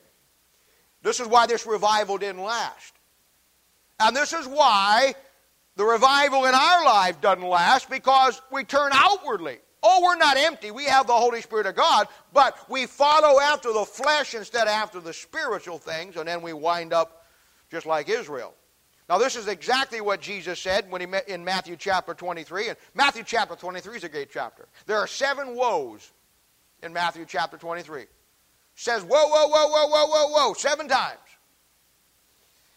This 1.02 1.20
is 1.20 1.28
why 1.28 1.46
this 1.48 1.66
revival 1.66 2.18
didn't 2.18 2.42
last. 2.42 2.94
And 4.00 4.16
this 4.16 4.34
is 4.34 4.48
why 4.48 5.14
the 5.76 5.86
revival 5.86 6.46
in 6.46 6.54
our 6.54 6.86
life 6.86 7.22
doesn't 7.22 7.48
last 7.48 7.90
because 7.90 8.42
we 8.52 8.64
turn 8.64 8.92
outwardly. 8.94 9.60
Oh, 9.84 10.02
we're 10.04 10.18
not 10.18 10.38
empty. 10.38 10.72
We 10.72 10.86
have 10.86 11.08
the 11.08 11.14
Holy 11.14 11.42
Spirit 11.42 11.68
of 11.68 11.76
God, 11.76 12.08
but 12.34 12.58
we 12.70 12.86
follow 12.86 13.40
after 13.40 13.72
the 13.72 13.86
flesh 13.86 14.34
instead 14.34 14.64
of 14.64 14.70
after 14.70 15.00
the 15.00 15.14
spiritual 15.14 15.78
things, 15.78 16.16
and 16.16 16.28
then 16.28 16.42
we 16.42 16.54
wind 16.54 16.94
up 16.94 17.26
just 17.70 17.86
like 17.86 18.10
Israel. 18.10 18.54
Now, 19.10 19.18
this 19.18 19.36
is 19.36 19.48
exactly 19.48 20.02
what 20.02 20.20
Jesus 20.20 20.60
said 20.60 20.92
when 20.92 21.00
he 21.00 21.08
met 21.08 21.30
in 21.30 21.44
Matthew 21.44 21.78
chapter 21.78 22.14
23. 22.14 22.70
And 22.70 22.78
Matthew 22.94 23.24
chapter 23.24 23.56
23 23.56 23.98
is 23.98 24.04
a 24.04 24.10
great 24.10 24.30
chapter. 24.32 24.68
There 24.86 24.98
are 24.98 25.08
seven 25.08 25.56
woes 25.56 26.12
in 26.84 26.92
Matthew 26.92 27.26
chapter 27.26 27.58
23. 27.58 28.02
It 28.02 28.10
says, 28.76 29.04
whoa, 29.04 29.28
whoa, 29.28 29.48
whoa, 29.48 29.68
whoa, 29.68 29.88
whoa, 29.88 30.08
whoa, 30.08 30.28
whoa, 30.28 30.54
seven 30.54 30.90
times. 30.90 31.20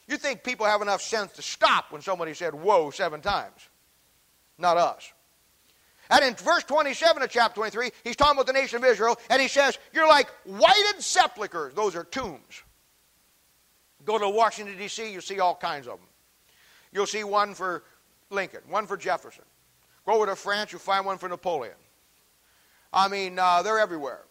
You 0.06 0.16
think 0.16 0.44
people 0.44 0.66
have 0.66 0.82
enough 0.82 1.02
sense 1.02 1.32
to 1.32 1.42
stop 1.42 1.92
when 1.92 2.02
somebody 2.02 2.34
said 2.34 2.54
whoa 2.54 2.90
seven 2.90 3.20
times? 3.20 3.68
Not 4.58 4.76
us. 4.76 5.12
And 6.11 6.25
in 6.25 6.35
verse 6.35 6.64
27 6.64 7.23
of 7.23 7.31
chapter 7.31 7.55
23, 7.55 7.90
he's 8.03 8.16
talking 8.16 8.35
about 8.35 8.49
the 8.49 8.53
nation 8.53 8.79
of 8.79 8.85
Israel, 8.85 9.16
and 9.31 9.40
he 9.40 9.46
says, 9.46 9.79
You're 9.92 10.09
like 10.09 10.29
whited 10.44 11.01
sepulchres. 11.01 11.73
Those 11.75 11.94
are 11.94 12.05
tombs. 12.05 12.64
Go 14.05 14.18
to 14.18 14.29
Washington, 14.29 14.77
D.C., 14.77 15.12
you 15.12 15.20
see 15.20 15.38
all 15.38 15.55
kinds 15.55 15.87
of 15.87 15.99
them. 15.99 16.09
You'll 16.92 17.07
see 17.07 17.23
one 17.23 17.55
for 17.55 17.85
Lincoln, 18.31 18.62
one 18.68 18.87
for 18.87 18.96
Jefferson. 18.96 19.44
Go 20.05 20.14
over 20.14 20.27
to 20.27 20.37
France, 20.37 20.73
you'll 20.73 20.81
find 20.81 21.07
one 21.07 21.18
for 21.18 21.29
Napoleon. 21.29 21.75
I 22.92 23.07
mean, 23.09 23.38
uh, 23.38 23.62
they're 23.62 23.79
everywhere. 23.79 24.23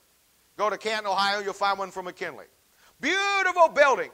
Go 0.58 0.70
to 0.70 0.78
Canton, 0.78 1.10
Ohio, 1.10 1.40
you'll 1.40 1.54
find 1.54 1.80
one 1.80 1.92
for 1.92 2.04
McKinley. 2.04 2.46
Beautiful 3.00 3.70
buildings, 3.70 4.12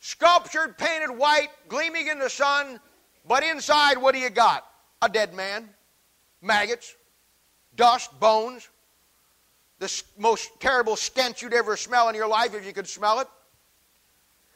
sculptured, 0.00 0.76
painted 0.76 1.12
white, 1.12 1.48
gleaming 1.68 2.08
in 2.08 2.18
the 2.18 2.30
sun, 2.30 2.80
but 3.28 3.44
inside, 3.44 3.98
what 3.98 4.14
do 4.14 4.20
you 4.20 4.30
got? 4.30 4.66
A 5.02 5.08
dead 5.08 5.34
man 5.34 5.68
maggots, 6.40 6.94
dust, 7.76 8.18
bones, 8.20 8.68
the 9.78 10.02
most 10.16 10.50
terrible 10.60 10.96
stench 10.96 11.42
you'd 11.42 11.54
ever 11.54 11.76
smell 11.76 12.08
in 12.08 12.14
your 12.14 12.28
life 12.28 12.54
if 12.54 12.66
you 12.66 12.72
could 12.72 12.88
smell 12.88 13.20
it. 13.20 13.28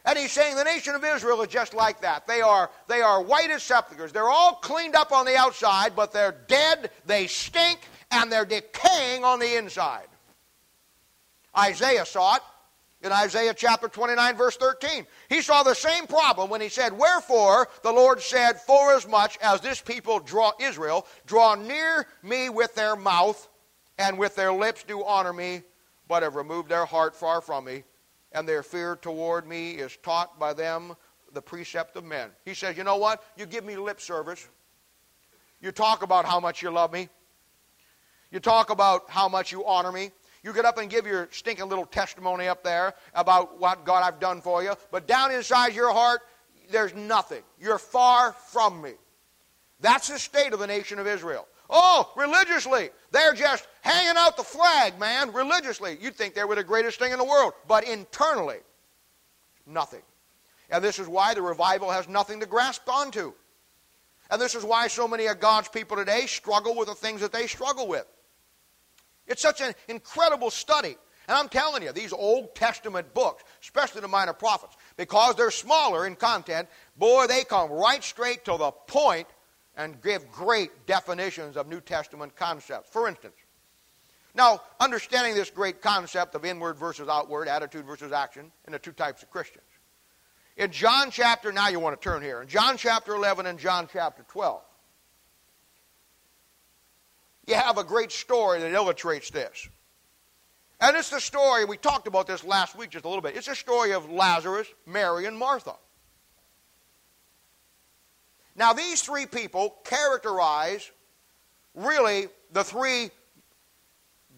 And 0.05 0.19
he's 0.19 0.33
saying 0.33 0.57
the 0.57 0.65
nation 0.65 0.97
of 0.97 1.05
Israel 1.05 1.41
is 1.43 1.49
just 1.49 1.75
like 1.75 2.01
that. 2.01 2.27
They 2.27 2.41
are, 2.41 2.71
they 2.89 3.03
are 3.03 3.23
white 3.23 3.51
as 3.51 3.63
sepulchres. 3.63 4.11
They're 4.11 4.29
all 4.29 4.55
cleaned 4.55 4.97
up 4.97 5.13
on 5.13 5.27
the 5.27 5.37
outside, 5.37 5.95
but 5.95 6.13
they're 6.13 6.35
dead, 6.49 6.91
they 7.07 7.29
stink, 7.29 7.79
and 8.11 8.31
they're 8.31 8.45
decaying 8.45 9.23
on 9.23 9.39
the 9.39 9.57
inside. 9.57 10.09
Isaiah 11.57 12.05
saw 12.05 12.37
it 12.37 12.43
in 13.03 13.11
Isaiah 13.11 13.55
chapter 13.55 13.89
29, 13.89 14.37
verse 14.37 14.57
13. 14.57 15.07
He 15.29 15.43
saw 15.43 15.63
the 15.63 15.75
same 15.75 16.07
problem 16.07 16.49
when 16.49 16.61
he 16.61 16.69
said, 16.69 16.97
Wherefore 16.97 17.69
the 17.83 17.93
Lord 17.93 18.21
said, 18.21 18.61
Forasmuch 18.61 19.37
as 19.43 19.61
this 19.61 19.81
people 19.81 20.21
draw 20.21 20.53
Israel, 20.61 21.07
draw 21.27 21.55
near 21.55 22.07
me 22.23 22.49
with 22.49 22.75
their 22.75 22.95
mouth, 22.95 23.49
and 23.99 24.19
with 24.19 24.37
their 24.37 24.53
lips 24.53 24.85
do 24.85 25.05
honor 25.05 25.33
me, 25.33 25.63
but 26.09 26.23
have 26.23 26.37
removed 26.37 26.69
their 26.69 26.87
heart 26.87 27.17
far 27.17 27.41
from 27.41 27.65
me, 27.65 27.83
and 28.33 28.49
their 28.49 28.63
fear 28.63 28.97
toward 28.97 29.47
me 29.47 29.73
is 29.73 29.97
taught 30.03 30.39
by 30.39 30.53
them 30.53 30.95
the 31.33 31.43
precept 31.43 31.97
of 31.97 32.05
men. 32.05 32.31
He 32.45 32.55
says, 32.55 32.77
You 32.77 32.85
know 32.85 32.97
what? 32.97 33.23
You 33.37 33.47
give 33.47 33.65
me 33.65 33.77
lip 33.77 34.01
service. 34.01 34.49
You 35.61 35.73
talk 35.73 36.03
about 36.03 36.25
how 36.25 36.41
much 36.41 36.63
you 36.63 36.71
love 36.71 36.93
me. 36.93 37.09
You 38.31 38.41
talk 38.41 38.71
about 38.71 39.11
how 39.11 39.29
much 39.29 39.53
you 39.53 39.65
honor 39.65 39.93
me. 39.93 40.11
You 40.43 40.53
get 40.53 40.65
up 40.65 40.79
and 40.79 40.91
give 40.91 41.07
your 41.07 41.29
stinking 41.31 41.69
little 41.69 41.87
testimony 41.87 42.49
up 42.49 42.65
there 42.65 42.95
about 43.15 43.61
what 43.61 43.85
God 43.85 44.03
I've 44.03 44.19
done 44.19 44.41
for 44.41 44.63
you, 44.63 44.75
but 44.91 45.07
down 45.07 45.31
inside 45.33 45.75
your 45.75 45.93
heart, 45.93 46.21
there's 46.71 46.95
nothing. 46.95 47.43
You're 47.61 47.79
far 47.79 48.33
from 48.33 48.83
me. 48.83 48.93
That's 49.81 50.09
the 50.09 50.19
state 50.19 50.53
of 50.53 50.59
the 50.59 50.67
nation 50.67 50.99
of 50.99 51.07
Israel. 51.07 51.47
Oh, 51.69 52.13
religiously. 52.17 52.91
They're 53.13 53.35
just 53.35 53.67
hanging 53.81 54.17
out 54.17 54.37
the 54.37 54.43
flag, 54.43 54.99
man, 54.99 55.33
religiously. 55.33 55.97
You'd 56.01 56.17
think 56.17 56.35
they 56.35 56.45
were 56.45 56.55
the 56.55 56.65
greatest 56.65 56.99
thing 56.99 57.13
in 57.13 57.19
the 57.19 57.25
world. 57.25 57.55
But 57.67 57.85
internally, 57.85 58.59
nothing. 59.67 60.03
And 60.71 60.83
this 60.83 60.99
is 60.99 61.09
why 61.09 61.35
the 61.35 61.43
revival 61.43 61.91
has 61.91 62.09
nothing 62.09 62.41
to 62.41 62.47
grasp 62.47 62.89
onto. 62.89 63.33
And 64.31 64.41
this 64.41 64.55
is 64.55 64.65
why 64.65 64.89
so 64.89 65.07
many 65.07 65.27
of 65.27 65.41
God's 65.41 65.69
people 65.69 65.97
today 65.97 66.27
struggle 66.27 66.77
with 66.77 66.89
the 66.89 66.95
things 66.95 67.21
that 67.21 67.33
they 67.33 67.47
struggle 67.47 67.87
with. 67.89 68.07
It's 69.27 69.43
such 69.43 69.61
an 69.61 69.75
incredible 69.89 70.51
study. 70.51 70.97
And 71.29 71.37
I'm 71.39 71.49
telling 71.49 71.83
you, 71.83 71.93
these 71.93 72.13
Old 72.13 72.55
Testament 72.55 73.15
books, 73.15 73.45
especially 73.63 74.01
the 74.01 74.09
minor 74.09 74.33
prophets, 74.33 74.77
because 74.97 75.37
they're 75.37 75.51
smaller 75.51 76.07
in 76.07 76.17
content, 76.17 76.69
boy, 76.97 77.27
they 77.27 77.45
come 77.45 77.71
right 77.71 78.03
straight 78.03 78.45
to 78.47 78.57
the 78.57 78.71
point 78.71 79.29
and 79.77 80.03
give 80.03 80.31
great 80.31 80.87
definitions 80.87 81.57
of 81.57 81.69
New 81.69 81.81
Testament 81.81 82.35
concepts. 82.37 82.91
For 82.91 83.09
instance, 83.09 83.37
now, 84.35 84.63
understanding 84.81 85.35
this 85.35 85.51
great 85.51 85.83
concept 85.83 86.35
of 86.35 86.45
inward 86.45 86.79
versus 86.79 87.09
outward, 87.09 87.49
attitude 87.49 87.85
versus 87.85 88.13
action, 88.13 88.51
and 88.65 88.75
the 88.75 88.79
two 88.79 88.93
types 88.93 89.23
of 89.23 89.31
Christians. 89.31 89.65
In 90.57 90.71
John 90.71 91.11
chapter, 91.11 91.53
now 91.53 91.69
you 91.69 91.79
want 91.79 92.01
to 92.01 92.03
turn 92.03 92.23
here, 92.23 92.41
in 92.43 92.49
John 92.49 92.77
chapter 92.77 93.15
11 93.15 93.47
and 93.47 93.59
John 93.59 93.89
chapter 93.93 94.25
12, 94.29 94.63
you 97.47 97.55
have 97.55 97.79
a 97.79 97.85
great 97.85 98.13
story 98.13 98.61
that 98.61 98.73
illustrates 98.73 99.31
this. 99.31 99.69
And 100.81 100.97
it's 100.97 101.11
the 101.11 101.21
story, 101.21 101.65
we 101.65 101.77
talked 101.77 102.09
about 102.09 102.27
this 102.27 102.43
last 102.45 102.77
week 102.77 102.91
just 102.91 103.05
a 103.05 103.09
little 103.09 103.23
bit. 103.23 103.37
It's 103.37 103.47
the 103.47 103.55
story 103.55 103.93
of 103.93 104.11
Lazarus, 104.11 104.67
Mary, 104.87 105.27
and 105.27 105.39
Martha. 105.39 105.75
Now, 108.57 108.73
these 108.73 109.01
three 109.01 109.27
people 109.27 109.77
characterize 109.85 110.91
really 111.75 112.29
the 112.53 112.65
three 112.65 113.11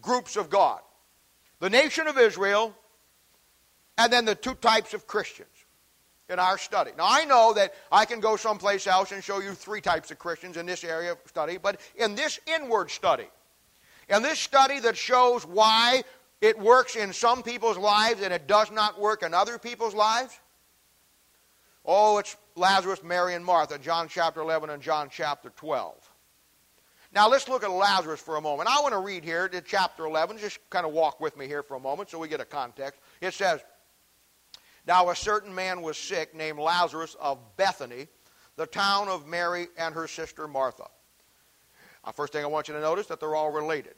groups 0.01 0.35
of 0.35 0.49
God 0.49 0.81
the 1.61 1.69
nation 1.69 2.05
of 2.05 2.17
Israel, 2.17 2.75
and 3.97 4.11
then 4.11 4.25
the 4.25 4.35
two 4.35 4.53
types 4.55 4.93
of 4.93 5.07
Christians 5.07 5.54
in 6.29 6.39
our 6.39 6.57
study. 6.57 6.91
Now, 6.97 7.05
I 7.07 7.25
know 7.25 7.53
that 7.53 7.73
I 7.91 8.05
can 8.05 8.19
go 8.19 8.35
someplace 8.35 8.87
else 8.87 9.11
and 9.11 9.23
show 9.23 9.39
you 9.39 9.53
three 9.53 9.81
types 9.81 10.11
of 10.11 10.19
Christians 10.19 10.57
in 10.57 10.65
this 10.65 10.83
area 10.83 11.11
of 11.11 11.17
study, 11.25 11.57
but 11.57 11.79
in 11.95 12.15
this 12.15 12.39
inward 12.47 12.89
study, 12.89 13.27
in 14.09 14.21
this 14.23 14.39
study 14.39 14.79
that 14.79 14.97
shows 14.97 15.45
why 15.45 16.03
it 16.41 16.57
works 16.59 16.95
in 16.95 17.13
some 17.13 17.43
people's 17.43 17.77
lives 17.77 18.21
and 18.21 18.33
it 18.33 18.47
does 18.47 18.71
not 18.71 18.99
work 18.99 19.23
in 19.23 19.33
other 19.33 19.59
people's 19.59 19.93
lives, 19.93 20.39
oh, 21.85 22.17
it's 22.17 22.35
Lazarus, 22.55 23.03
Mary, 23.03 23.35
and 23.35 23.45
Martha, 23.45 23.77
John 23.77 24.07
chapter 24.07 24.41
11 24.41 24.69
and 24.69 24.81
John 24.81 25.09
chapter 25.11 25.51
12. 25.55 25.93
Now 27.13 27.29
let's 27.29 27.47
look 27.47 27.63
at 27.63 27.71
Lazarus 27.71 28.19
for 28.19 28.35
a 28.35 28.41
moment. 28.41 28.67
I 28.69 28.81
want 28.81 28.93
to 28.93 28.99
read 28.99 29.23
here 29.23 29.47
to 29.47 29.61
chapter 29.61 30.05
11. 30.05 30.37
Just 30.37 30.59
kind 30.69 30.85
of 30.85 30.91
walk 30.91 31.21
with 31.21 31.37
me 31.37 31.47
here 31.47 31.63
for 31.63 31.75
a 31.75 31.79
moment 31.79 32.09
so 32.09 32.19
we 32.19 32.27
get 32.27 32.41
a 32.41 32.45
context. 32.45 32.99
It 33.21 33.33
says, 33.33 33.61
Now 34.87 35.09
a 35.09 35.15
certain 35.15 35.53
man 35.53 35.81
was 35.81 35.97
sick 35.97 36.35
named 36.35 36.59
Lazarus 36.59 37.15
of 37.19 37.39
Bethany, 37.57 38.07
the 38.55 38.67
town 38.67 39.09
of 39.09 39.27
Mary 39.27 39.67
and 39.77 39.93
her 39.95 40.07
sister 40.07 40.47
Martha. 40.47 40.85
Now, 42.05 42.11
first 42.11 42.33
thing 42.33 42.43
I 42.43 42.47
want 42.47 42.67
you 42.67 42.75
to 42.75 42.81
notice 42.81 43.07
that 43.07 43.19
they're 43.19 43.35
all 43.35 43.51
related. 43.51 43.95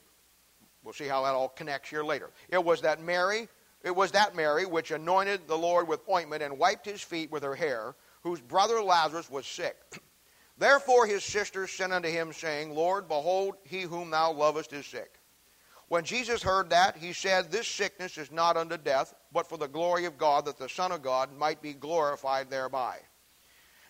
We'll 0.84 0.94
see 0.94 1.08
how 1.08 1.24
that 1.24 1.34
all 1.34 1.50
connects 1.50 1.90
here 1.90 2.04
later. 2.04 2.30
It 2.50 2.64
was 2.64 2.82
that 2.82 3.02
Mary, 3.02 3.50
it 3.84 3.94
was 3.94 4.12
that 4.12 4.36
Mary 4.36 4.66
which 4.66 4.92
anointed 4.92 5.48
the 5.48 5.58
Lord 5.58 5.88
with 5.88 6.08
ointment 6.10 6.42
and 6.42 6.58
wiped 6.58 6.86
his 6.86 7.02
feet 7.02 7.30
with 7.32 7.44
her 7.44 7.56
hair 7.56 7.96
whose 8.24 8.40
brother 8.40 8.82
Lazarus 8.82 9.30
was 9.30 9.46
sick. 9.46 9.76
Therefore 10.58 11.06
his 11.06 11.24
sisters 11.24 11.72
sent 11.72 11.94
unto 11.94 12.10
him, 12.10 12.34
saying, 12.34 12.74
Lord, 12.74 13.08
behold, 13.08 13.56
he 13.64 13.82
whom 13.82 14.10
thou 14.10 14.32
lovest 14.32 14.74
is 14.74 14.86
sick. 14.86 15.20
When 15.90 16.04
Jesus 16.04 16.44
heard 16.44 16.70
that, 16.72 16.98
he 16.98 17.14
said, 17.14 17.50
This 17.50 17.68
sickness 17.68 18.18
is 18.18 18.32
not 18.32 18.58
unto 18.58 18.78
death, 18.78 19.14
but 19.32 19.48
for 19.48 19.58
the 19.58 19.68
glory 19.68 20.06
of 20.06 20.18
God, 20.18 20.46
that 20.46 20.58
the 20.58 20.68
Son 20.68 20.92
of 20.92 21.02
God 21.02 21.36
might 21.38 21.62
be 21.62 21.74
glorified 21.74 22.50
thereby. 22.50 22.98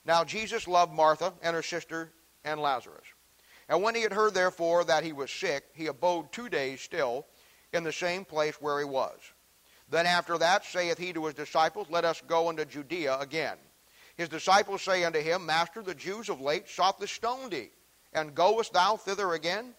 Now 0.06 0.24
Jesus 0.24 0.68
loved 0.68 0.94
Martha 0.94 1.34
and 1.42 1.56
her 1.56 1.64
sister 1.64 2.12
and 2.46 2.62
Lazarus. 2.62 3.08
And 3.68 3.82
when 3.82 3.96
he 3.96 4.04
had 4.04 4.14
heard, 4.14 4.34
therefore, 4.34 4.84
that 4.86 5.04
he 5.04 5.12
was 5.12 5.32
sick, 5.32 5.66
he 5.74 5.88
abode 5.88 6.32
two 6.32 6.50
days 6.50 6.82
still 6.82 7.26
in 7.74 7.84
the 7.84 7.92
same 7.92 8.24
place 8.24 8.62
where 8.62 8.80
he 8.80 8.86
was. 8.86 9.18
Then 9.90 10.06
after 10.06 10.38
that 10.38 10.66
saith 10.66 10.98
he 10.98 11.14
to 11.14 11.26
his 11.26 11.34
disciples, 11.34 11.88
Let 11.90 12.06
us 12.06 12.22
go 12.28 12.50
into 12.50 12.66
Judea 12.66 13.18
again. 13.20 13.58
His 14.16 14.30
disciples 14.30 14.82
say 14.82 15.04
unto 15.04 15.20
him, 15.20 15.46
Master, 15.46 15.82
the 15.82 15.96
Jews 15.96 16.30
of 16.30 16.42
late 16.42 16.70
sought 16.70 17.00
to 17.00 17.08
stone 17.08 17.50
thee, 17.50 17.70
and 18.14 18.36
goest 18.36 18.74
thou 18.74 18.98
thither 18.98 19.34
again? 19.34 19.74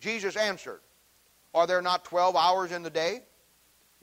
Jesus 0.00 0.36
answered, 0.36 0.80
Are 1.54 1.66
there 1.66 1.82
not 1.82 2.04
twelve 2.04 2.36
hours 2.36 2.72
in 2.72 2.82
the 2.82 2.90
day? 2.90 3.22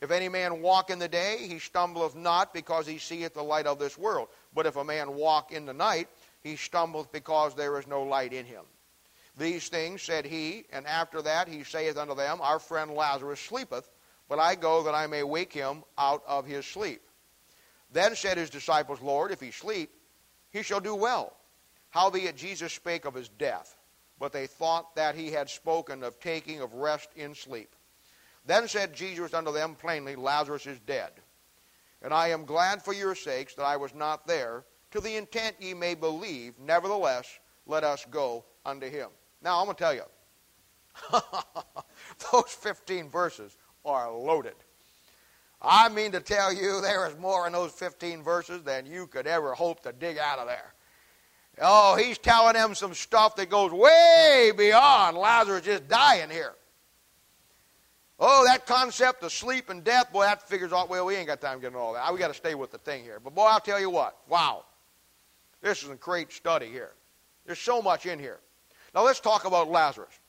If 0.01 0.11
any 0.11 0.29
man 0.29 0.61
walk 0.61 0.89
in 0.89 0.99
the 0.99 1.07
day, 1.07 1.45
he 1.47 1.59
stumbleth 1.59 2.15
not, 2.15 2.53
because 2.53 2.85
he 2.85 2.97
seeth 2.97 3.33
the 3.33 3.43
light 3.43 3.65
of 3.65 3.79
this 3.79 3.97
world. 3.97 4.27
But 4.53 4.65
if 4.65 4.75
a 4.75 4.83
man 4.83 5.15
walk 5.15 5.51
in 5.51 5.65
the 5.65 5.73
night, 5.73 6.09
he 6.43 6.57
stumbleth, 6.57 7.11
because 7.11 7.55
there 7.55 7.79
is 7.79 7.87
no 7.87 8.03
light 8.03 8.33
in 8.33 8.45
him. 8.45 8.65
These 9.37 9.69
things 9.69 10.01
said 10.01 10.25
he, 10.25 10.65
and 10.71 10.85
after 10.87 11.21
that 11.21 11.47
he 11.47 11.63
saith 11.63 11.97
unto 11.97 12.15
them, 12.15 12.39
Our 12.41 12.59
friend 12.59 12.91
Lazarus 12.91 13.39
sleepeth, 13.39 13.89
but 14.29 14.39
I 14.39 14.55
go 14.55 14.83
that 14.83 14.95
I 14.95 15.07
may 15.07 15.23
wake 15.23 15.53
him 15.53 15.83
out 15.97 16.23
of 16.27 16.45
his 16.45 16.65
sleep. 16.65 17.01
Then 17.91 18.15
said 18.15 18.37
his 18.37 18.49
disciples, 18.49 19.01
Lord, 19.01 19.31
if 19.31 19.39
he 19.39 19.51
sleep, 19.51 19.91
he 20.51 20.63
shall 20.63 20.79
do 20.79 20.95
well. 20.95 21.35
Howbeit 21.89 22.35
Jesus 22.35 22.73
spake 22.73 23.05
of 23.05 23.13
his 23.13 23.29
death, 23.29 23.74
but 24.19 24.31
they 24.31 24.47
thought 24.47 24.95
that 24.95 25.15
he 25.15 25.31
had 25.31 25.49
spoken 25.49 26.03
of 26.03 26.19
taking 26.19 26.61
of 26.61 26.73
rest 26.73 27.09
in 27.15 27.35
sleep. 27.35 27.75
Then 28.45 28.67
said 28.67 28.93
Jesus 28.93 29.33
unto 29.33 29.51
them 29.51 29.75
plainly, 29.75 30.15
Lazarus 30.15 30.67
is 30.67 30.79
dead. 30.79 31.11
And 32.01 32.13
I 32.13 32.27
am 32.29 32.45
glad 32.45 32.83
for 32.83 32.93
your 32.93 33.15
sakes 33.15 33.55
that 33.55 33.63
I 33.63 33.77
was 33.77 33.95
not 33.95 34.27
there, 34.27 34.65
to 34.91 35.01
the 35.01 35.15
intent 35.15 35.55
ye 35.59 35.73
may 35.73 35.95
believe. 35.95 36.53
Nevertheless, 36.59 37.39
let 37.65 37.83
us 37.83 38.05
go 38.11 38.45
unto 38.65 38.89
him. 38.89 39.09
Now, 39.41 39.59
I'm 39.59 39.65
going 39.65 39.75
to 39.75 39.83
tell 39.83 39.93
you, 39.93 40.03
those 42.31 42.51
15 42.51 43.09
verses 43.09 43.57
are 43.83 44.11
loaded. 44.11 44.53
I 45.61 45.89
mean 45.89 46.11
to 46.11 46.19
tell 46.19 46.53
you, 46.53 46.79
there 46.81 47.07
is 47.07 47.17
more 47.17 47.47
in 47.47 47.53
those 47.53 47.71
15 47.71 48.21
verses 48.21 48.61
than 48.63 48.85
you 48.85 49.07
could 49.07 49.25
ever 49.25 49.53
hope 49.53 49.81
to 49.83 49.91
dig 49.91 50.17
out 50.17 50.37
of 50.37 50.47
there. 50.47 50.74
Oh, 51.61 51.95
he's 51.95 52.17
telling 52.17 52.53
them 52.53 52.75
some 52.75 52.93
stuff 52.93 53.35
that 53.37 53.49
goes 53.49 53.71
way 53.71 54.51
beyond 54.57 55.17
Lazarus 55.17 55.65
just 55.65 55.87
dying 55.87 56.29
here. 56.29 56.53
Oh, 58.19 58.45
that 58.45 58.65
concept 58.65 59.23
of 59.23 59.31
sleep 59.31 59.69
and 59.69 59.83
death, 59.83 60.11
boy, 60.11 60.23
that 60.23 60.47
figures 60.47 60.71
out. 60.71 60.89
Well, 60.89 61.05
we 61.05 61.15
ain't 61.15 61.27
got 61.27 61.41
time 61.41 61.59
getting 61.59 61.77
all 61.77 61.93
that. 61.93 62.13
We 62.13 62.19
got 62.19 62.29
to 62.29 62.33
stay 62.33 62.55
with 62.55 62.71
the 62.71 62.77
thing 62.77 63.03
here. 63.03 63.19
But 63.21 63.35
boy, 63.35 63.43
I'll 63.43 63.59
tell 63.59 63.79
you 63.79 63.89
what. 63.89 64.17
Wow, 64.29 64.63
this 65.61 65.83
is 65.83 65.89
a 65.89 65.95
great 65.95 66.31
study 66.31 66.67
here. 66.67 66.91
There's 67.45 67.59
so 67.59 67.81
much 67.81 68.05
in 68.05 68.19
here. 68.19 68.39
Now 68.93 69.03
let's 69.03 69.19
talk 69.19 69.45
about 69.45 69.69
Lazarus. 69.69 70.19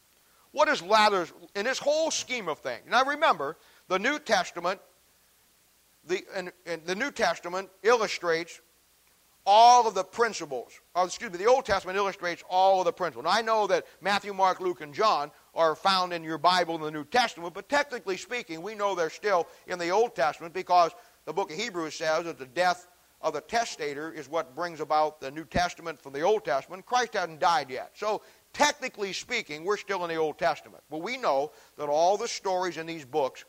What 0.53 0.69
is 0.69 0.83
Lazarus 0.83 1.33
in 1.55 1.65
this 1.65 1.79
whole 1.79 2.11
scheme 2.11 2.49
of 2.49 2.59
things? 2.59 2.83
Now 2.89 3.05
remember, 3.05 3.57
the 3.89 3.99
New 3.99 4.19
Testament 4.19 4.81
the, 6.07 6.25
and, 6.35 6.53
and 6.67 6.85
the 6.85 6.95
New 6.95 7.11
Testament 7.11 7.69
illustrates 7.83 8.61
all 9.47 9.87
of 9.87 9.95
the 9.95 10.03
principles. 10.03 10.73
Or, 10.95 11.07
excuse 11.07 11.31
me, 11.31 11.39
the 11.39 11.47
Old 11.47 11.65
Testament 11.65 11.97
illustrates 11.97 12.43
all 12.51 12.81
of 12.81 12.85
the 12.85 12.93
principles. 12.93 13.25
Now, 13.25 13.31
I 13.31 13.43
know 13.43 13.67
that 13.69 13.87
Matthew, 14.01 14.35
Mark, 14.35 14.61
Luke, 14.61 14.81
and 14.81 14.93
John 14.93 15.31
are 15.55 15.77
found 15.77 16.13
in 16.13 16.25
your 16.25 16.39
Bible 16.39 16.75
in 16.75 16.83
the 16.83 16.91
New 16.91 17.05
Testament, 17.05 17.55
but 17.55 17.69
technically 17.69 18.17
speaking, 18.17 18.61
we 18.61 18.75
know 18.75 18.95
they're 18.95 19.09
still 19.09 19.47
in 19.69 19.79
the 19.79 19.91
Old 19.91 20.17
Testament 20.17 20.53
because 20.53 20.91
the 21.25 21.33
book 21.33 21.51
of 21.51 21.57
Hebrews 21.57 21.95
says 21.95 22.25
that 22.25 22.39
the 22.39 22.47
death 22.47 22.89
of 23.23 23.33
the 23.33 23.41
testator 23.41 24.13
is 24.13 24.29
what 24.29 24.55
brings 24.55 24.81
about 24.81 25.21
the 25.21 25.31
New 25.31 25.45
Testament 25.45 26.01
from 26.01 26.13
the 26.13 26.21
Old 26.21 26.45
Testament. 26.45 26.85
Christ 26.85 27.15
hasn't 27.15 27.41
died 27.41 27.71
yet. 27.71 27.93
So, 27.95 28.23
technically 28.53 29.13
speaking, 29.13 29.65
we're 29.65 29.79
still 29.79 30.05
in 30.05 30.11
the 30.11 30.17
Old 30.17 30.39
Testament. 30.39 30.83
But 30.91 30.99
we 30.99 31.17
know 31.17 31.53
that 31.79 31.89
all 31.89 32.17
the 32.17 32.29
stories 32.29 32.77
in 32.77 32.87
these 32.87 33.05
books 33.05 33.45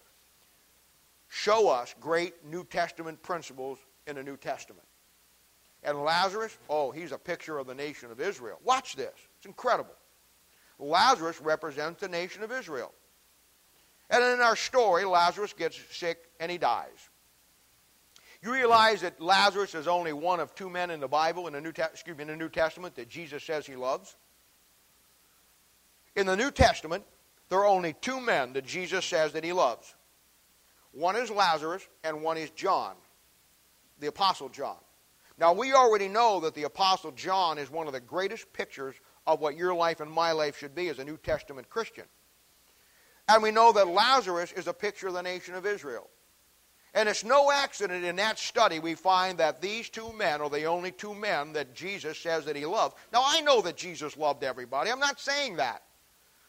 show 1.28 1.70
us 1.70 1.94
great 2.00 2.46
New 2.46 2.64
Testament 2.64 3.22
principles 3.22 3.80
in 4.06 4.16
the 4.16 4.24
New 4.24 4.38
Testament. 4.38 4.87
And 5.84 6.04
Lazarus, 6.04 6.58
oh, 6.70 6.92
he's 6.92 7.12
a 7.12 7.18
picture 7.18 7.58
of 7.58 7.68
the 7.68 7.76
nation 7.76 8.12
of 8.12 8.20
Israel. 8.20 8.60
Watch 8.64 8.96
this. 8.96 9.14
It's 9.38 9.46
incredible. 9.46 9.94
Lazarus 10.80 11.42
represents 11.42 12.02
the 12.02 12.08
nation 12.08 12.44
of 12.44 12.52
Israel. 12.52 12.94
And 14.10 14.24
in 14.24 14.40
our 14.42 14.56
story, 14.56 15.06
Lazarus 15.06 15.54
gets 15.54 15.80
sick 15.92 16.18
and 16.40 16.52
he 16.52 16.58
dies. 16.58 17.10
You 18.42 18.54
realize 18.54 19.02
that 19.02 19.20
Lazarus 19.20 19.74
is 19.76 19.88
only 19.88 20.14
one 20.14 20.40
of 20.40 20.54
two 20.54 20.70
men 20.70 20.92
in 20.92 21.00
the 21.00 21.08
Bible, 21.08 21.48
in 21.48 21.54
the 21.54 21.62
New, 21.62 21.70
excuse 21.70 22.18
me, 22.18 22.22
in 22.22 22.28
the 22.28 22.36
New 22.36 22.50
Testament, 22.50 22.96
that 22.96 23.10
Jesus 23.10 23.44
says 23.44 23.66
he 23.66 23.76
loves? 23.76 24.16
In 26.16 26.28
the 26.28 26.36
New 26.36 26.52
Testament, 26.52 27.04
there 27.50 27.60
are 27.60 27.66
only 27.68 27.94
two 27.94 28.22
men 28.22 28.54
that 28.54 28.66
Jesus 28.66 29.06
says 29.06 29.34
that 29.34 29.44
he 29.44 29.54
loves. 29.54 29.94
One 30.92 31.16
is 31.16 31.30
Lazarus, 31.30 31.88
and 32.04 32.22
one 32.22 32.38
is 32.38 32.50
John, 32.52 32.96
the 34.00 34.08
Apostle 34.08 34.50
John. 34.50 34.78
Now, 35.38 35.54
we 35.54 35.74
already 35.74 36.08
know 36.08 36.40
that 36.42 36.56
the 36.56 36.64
Apostle 36.64 37.12
John 37.12 37.58
is 37.58 37.70
one 37.70 37.88
of 37.88 37.94
the 37.94 38.00
greatest 38.00 38.52
pictures 38.54 38.96
of 39.28 39.40
what 39.40 39.56
your 39.56 39.76
life 39.76 40.00
and 40.00 40.12
my 40.12 40.32
life 40.32 40.58
should 40.58 40.74
be 40.74 40.90
as 40.90 41.00
a 41.00 41.04
New 41.04 41.18
Testament 41.18 41.70
Christian. 41.70 42.06
And 43.28 43.44
we 43.44 43.52
know 43.52 43.72
that 43.74 43.88
Lazarus 43.88 44.52
is 44.54 44.68
a 44.68 44.74
picture 44.74 45.10
of 45.10 45.14
the 45.14 45.22
nation 45.22 45.54
of 45.54 45.66
Israel. 45.66 46.10
And 46.94 47.08
it's 47.08 47.24
no 47.24 47.52
accident 47.52 48.06
in 48.06 48.16
that 48.16 48.40
study 48.40 48.80
we 48.80 48.96
find 48.96 49.38
that 49.38 49.62
these 49.62 49.90
two 49.90 50.12
men 50.14 50.42
are 50.42 50.50
the 50.50 50.64
only 50.64 50.92
two 50.92 51.14
men 51.14 51.54
that 51.54 51.76
Jesus 51.76 52.18
says 52.18 52.46
that 52.46 52.56
he 52.56 52.66
loved. 52.66 52.96
Now, 53.14 53.22
I 53.24 53.42
know 53.42 53.62
that 53.62 53.78
Jesus 53.78 54.18
loved 54.18 54.44
everybody. 54.44 54.90
I'm 54.90 55.00
not 55.00 55.20
saying 55.20 55.58
that. 55.58 55.84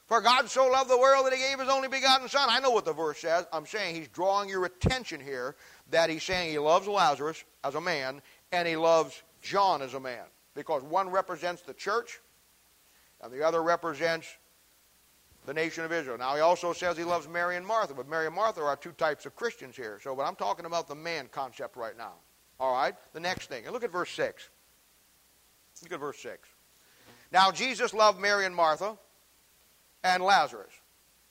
For 0.07 0.22
God 0.22 0.49
so 0.49 0.66
loved 0.68 0.89
the 0.89 0.97
world 0.97 1.26
that 1.26 1.34
he 1.34 1.39
gave 1.39 1.61
his 1.61 1.68
only 1.68 1.89
begotten 1.89 2.30
Son. 2.30 2.49
I 2.51 2.61
know 2.61 2.70
what 2.70 2.86
the 2.86 2.95
verse 2.95 3.18
says. 3.18 3.45
I'm 3.53 3.66
saying 3.66 3.95
he's 3.95 4.09
drawing 4.09 4.49
your 4.49 4.64
attention 4.64 5.20
here 5.20 5.55
that 5.91 6.09
he's 6.09 6.22
saying 6.22 6.51
he 6.51 6.59
loves 6.59 6.89
Lazarus 6.89 7.45
as 7.62 7.74
a 7.74 7.80
man 7.80 8.22
and 8.53 8.66
he 8.66 8.76
loves 8.76 9.22
John 9.42 9.82
as 9.82 9.94
a 9.94 10.01
man. 10.01 10.24
Because 10.55 10.82
one 10.82 11.11
represents 11.11 11.62
the 11.62 11.74
church 11.74 12.20
and 13.22 13.32
the 13.32 13.46
other 13.46 13.62
represents 13.62 14.26
the 15.46 15.55
nation 15.55 15.84
of 15.84 15.92
Israel. 15.92 16.18
Now, 16.18 16.34
he 16.34 16.40
also 16.40 16.72
says 16.72 16.96
he 16.96 17.05
loves 17.05 17.28
Mary 17.28 17.57
and 17.57 17.66
Martha, 17.66 17.94
but 17.94 18.09
Mary 18.09 18.26
and 18.26 18.34
Martha 18.34 18.62
are 18.62 18.76
two 18.76 18.92
types 18.92 19.24
of 19.24 19.34
Christians 19.34 19.76
here. 19.76 19.99
So, 20.03 20.14
but 20.14 20.26
I'm 20.26 20.36
talking 20.36 20.66
about 20.66 20.88
the 20.88 20.94
man 20.94 21.28
concept 21.32 21.76
right 21.76 21.96
now. 21.96 22.14
All 22.61 22.74
right? 22.74 22.94
The 23.12 23.20
next 23.20 23.49
thing. 23.49 23.64
And 23.64 23.72
look 23.72 23.84
at 23.84 23.92
verse 23.92 24.11
6. 24.11 24.49
Look 25.82 25.92
at 25.92 26.01
verse 26.01 26.18
6. 26.20 26.49
Now, 27.32 27.51
Jesus 27.51 27.94
loved 27.94 28.20
Mary 28.20 28.44
and 28.46 28.55
Martha 28.55 28.99
and 30.03 30.22
Lazarus. 30.22 30.72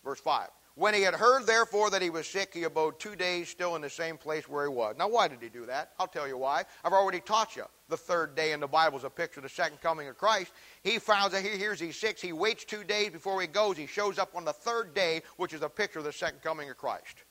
Verse 0.04 0.20
5. 0.20 0.48
When 0.78 0.94
he 0.94 1.02
had 1.02 1.16
heard, 1.16 1.48
therefore, 1.48 1.90
that 1.90 2.04
he 2.04 2.12
was 2.12 2.28
sick, 2.28 2.54
he 2.54 2.62
abode 2.62 3.00
two 3.00 3.16
days 3.16 3.50
still 3.50 3.76
in 3.76 3.82
the 3.82 3.90
same 3.90 4.16
place 4.16 4.48
where 4.48 4.64
he 4.64 4.70
was. 4.70 4.96
Now, 4.96 5.08
why 5.08 5.28
did 5.28 5.42
he 5.42 5.50
do 5.50 5.66
that? 5.66 5.94
I'll 6.00 6.08
tell 6.08 6.28
you 6.28 6.38
why. 6.38 6.66
I've 6.86 6.94
already 6.94 7.20
taught 7.20 7.56
you. 7.56 7.64
The 7.90 7.98
third 7.98 8.36
day 8.36 8.52
in 8.52 8.60
the 8.60 8.68
Bible 8.68 9.00
is 9.00 9.04
a 9.04 9.10
picture 9.10 9.40
of 9.40 9.44
the 9.46 9.50
second 9.50 9.82
coming 9.82 10.08
of 10.08 10.20
Christ. 10.20 10.52
He 10.84 11.00
finds 11.00 11.34
that 11.34 11.42
he 11.42 11.58
hears 11.58 11.80
he's 11.80 11.98
sick. 11.98 12.20
He 12.20 12.32
waits 12.32 12.64
two 12.64 12.84
days 12.84 13.10
before 13.10 13.42
he 13.42 13.48
goes. 13.48 13.76
He 13.76 13.88
shows 13.88 14.20
up 14.20 14.36
on 14.36 14.46
the 14.46 14.54
third 14.54 14.94
day, 14.94 15.24
which 15.38 15.52
is 15.52 15.64
a 15.64 15.70
picture 15.70 15.98
of 15.98 16.06
the 16.06 16.14
second 16.14 16.44
coming 16.44 16.70
of 16.70 16.78
Christ. 16.78 17.24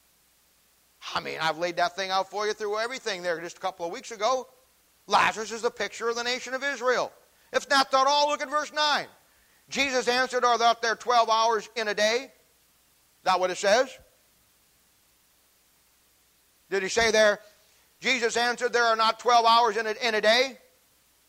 I 1.14 1.20
mean, 1.20 1.38
I've 1.40 1.58
laid 1.58 1.76
that 1.76 1.94
thing 1.94 2.10
out 2.10 2.28
for 2.28 2.48
you 2.48 2.52
through 2.52 2.78
everything 2.78 3.22
there 3.22 3.40
just 3.40 3.58
a 3.58 3.60
couple 3.60 3.86
of 3.86 3.92
weeks 3.92 4.10
ago. 4.10 4.48
Lazarus 5.06 5.52
is 5.52 5.62
the 5.62 5.70
picture 5.70 6.08
of 6.08 6.16
the 6.16 6.24
nation 6.24 6.52
of 6.52 6.64
Israel. 6.64 7.12
If 7.52 7.70
not 7.70 7.92
that 7.92 8.08
all, 8.08 8.28
look 8.28 8.42
at 8.42 8.50
verse 8.50 8.72
9. 8.72 9.06
Jesus 9.68 10.08
answered, 10.08 10.44
Are 10.44 10.58
thou 10.58 10.74
there 10.82 10.96
12 10.96 11.30
hours 11.30 11.68
in 11.76 11.86
a 11.86 11.94
day? 11.94 12.32
That 13.26 13.38
what 13.38 13.50
it 13.50 13.58
says? 13.58 13.96
Did 16.70 16.82
he 16.82 16.88
say 16.88 17.10
there, 17.10 17.38
Jesus 18.00 18.36
answered, 18.36 18.72
There 18.72 18.84
are 18.84 18.96
not 18.96 19.20
12 19.20 19.46
hours 19.46 19.76
in 19.76 19.86
a, 19.86 19.94
in 20.02 20.14
a 20.14 20.20
day? 20.20 20.58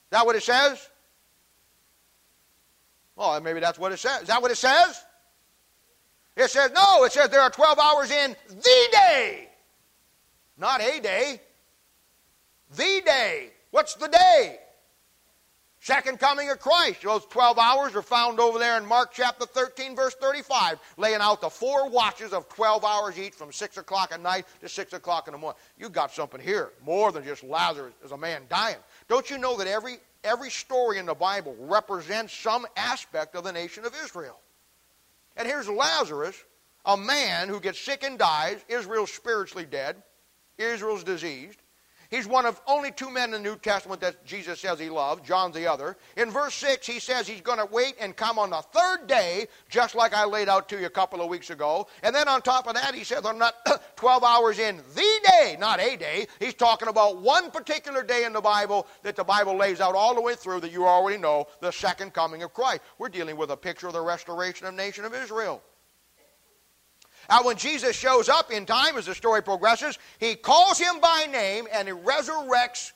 That 0.09 0.25
what 0.25 0.35
it 0.35 0.43
says? 0.43 0.89
Well, 3.15 3.39
maybe 3.41 3.59
that's 3.59 3.77
what 3.79 3.91
it 3.91 3.97
says. 3.97 4.21
Is 4.21 4.27
that 4.27 4.41
what 4.41 4.51
it 4.51 4.57
says? 4.57 5.03
It 6.35 6.51
says, 6.51 6.71
no, 6.71 7.03
it 7.03 7.11
says 7.11 7.29
there 7.29 7.41
are 7.41 7.49
12 7.49 7.79
hours 7.79 8.11
in 8.11 8.35
the 8.47 8.87
day. 8.91 9.49
Not 10.55 10.81
a 10.81 10.99
day. 11.01 11.41
The 12.75 13.01
day. 13.03 13.49
What's 13.71 13.95
the 13.95 14.07
day? 14.07 14.59
Second 15.88 16.19
coming 16.19 16.49
of 16.49 16.59
Christ. 16.59 17.03
Those 17.03 17.23
12 17.27 17.57
hours 17.57 17.95
are 17.95 18.01
found 18.01 18.41
over 18.41 18.59
there 18.59 18.77
in 18.77 18.85
Mark 18.85 19.13
chapter 19.13 19.45
13, 19.45 19.95
verse 19.95 20.13
35, 20.15 20.79
laying 20.97 21.21
out 21.21 21.39
the 21.39 21.49
four 21.49 21.89
watches 21.89 22.33
of 22.33 22.49
12 22.49 22.83
hours 22.83 23.17
each 23.17 23.33
from 23.33 23.53
6 23.53 23.77
o'clock 23.77 24.11
at 24.11 24.19
night 24.19 24.45
to 24.59 24.67
6 24.67 24.91
o'clock 24.91 25.29
in 25.29 25.31
the 25.31 25.38
morning. 25.38 25.57
You 25.77 25.88
got 25.88 26.11
something 26.11 26.41
here, 26.41 26.71
more 26.85 27.13
than 27.13 27.23
just 27.23 27.41
Lazarus 27.41 27.93
as 28.03 28.11
a 28.11 28.17
man 28.17 28.41
dying. 28.49 28.75
Don't 29.07 29.29
you 29.29 29.38
know 29.38 29.55
that 29.59 29.67
every, 29.67 29.99
every 30.25 30.49
story 30.49 30.97
in 30.97 31.05
the 31.05 31.13
Bible 31.13 31.55
represents 31.57 32.33
some 32.33 32.67
aspect 32.75 33.33
of 33.35 33.45
the 33.45 33.53
nation 33.53 33.85
of 33.85 33.93
Israel? 34.03 34.41
And 35.38 35.47
here's 35.47 35.69
Lazarus, 35.69 36.35
a 36.83 36.97
man 36.97 37.47
who 37.47 37.61
gets 37.61 37.79
sick 37.79 38.03
and 38.03 38.19
dies. 38.19 38.57
Israel's 38.67 39.13
spiritually 39.13 39.65
dead, 39.65 39.95
Israel's 40.57 41.05
diseased. 41.05 41.61
He's 42.09 42.27
one 42.27 42.45
of 42.45 42.61
only 42.67 42.91
two 42.91 43.09
men 43.09 43.33
in 43.33 43.43
the 43.43 43.49
New 43.49 43.57
Testament 43.57 43.99
that 44.01 44.25
Jesus 44.25 44.59
says 44.59 44.79
he 44.79 44.89
loved. 44.89 45.25
John's 45.25 45.55
the 45.55 45.67
other. 45.67 45.97
In 46.15 46.31
verse 46.31 46.55
6, 46.55 46.87
he 46.87 46.99
says 46.99 47.27
he's 47.27 47.41
going 47.41 47.57
to 47.57 47.65
wait 47.65 47.95
and 47.99 48.15
come 48.15 48.39
on 48.39 48.49
the 48.49 48.61
third 48.61 49.07
day, 49.07 49.47
just 49.69 49.95
like 49.95 50.13
I 50.13 50.25
laid 50.25 50.47
out 50.47 50.69
to 50.69 50.79
you 50.79 50.85
a 50.85 50.89
couple 50.89 51.21
of 51.21 51.29
weeks 51.29 51.49
ago. 51.49 51.87
And 52.03 52.15
then 52.15 52.27
on 52.27 52.41
top 52.41 52.67
of 52.67 52.75
that, 52.75 52.95
he 52.95 53.03
says, 53.03 53.25
I'm 53.25 53.37
not 53.37 53.55
12 53.97 54.23
hours 54.23 54.59
in 54.59 54.77
the 54.95 55.19
day, 55.25 55.57
not 55.59 55.79
a 55.79 55.97
day. 55.97 56.27
He's 56.39 56.53
talking 56.53 56.87
about 56.87 57.21
one 57.21 57.51
particular 57.51 58.03
day 58.03 58.23
in 58.25 58.33
the 58.33 58.41
Bible 58.41 58.87
that 59.03 59.15
the 59.15 59.23
Bible 59.23 59.55
lays 59.55 59.81
out 59.81 59.95
all 59.95 60.15
the 60.15 60.21
way 60.21 60.35
through 60.35 60.61
that 60.61 60.71
you 60.71 60.85
already 60.85 61.17
know, 61.17 61.47
the 61.59 61.71
second 61.71 62.13
coming 62.13 62.43
of 62.43 62.53
Christ. 62.53 62.81
We're 62.97 63.09
dealing 63.09 63.35
with 63.35 63.51
a 63.51 63.57
picture 63.57 63.87
of 63.87 63.93
the 63.93 64.01
restoration 64.01 64.67
of 64.67 64.73
nation 64.73 65.03
of 65.03 65.13
Israel. 65.13 65.61
Now, 67.30 67.43
when 67.43 67.57
Jesus 67.57 67.95
shows 67.95 68.30
up 68.30 68.51
in 68.51 68.65
time, 68.65 68.97
as 68.97 69.05
the 69.05 69.15
story 69.15 69.43
progresses, 69.43 69.99
he 70.19 70.36
calls 70.36 70.80
him 70.80 70.99
by 71.01 71.28
name 71.32 71.67
and 71.73 71.88
he 71.88 71.93
resurrects 71.93 72.93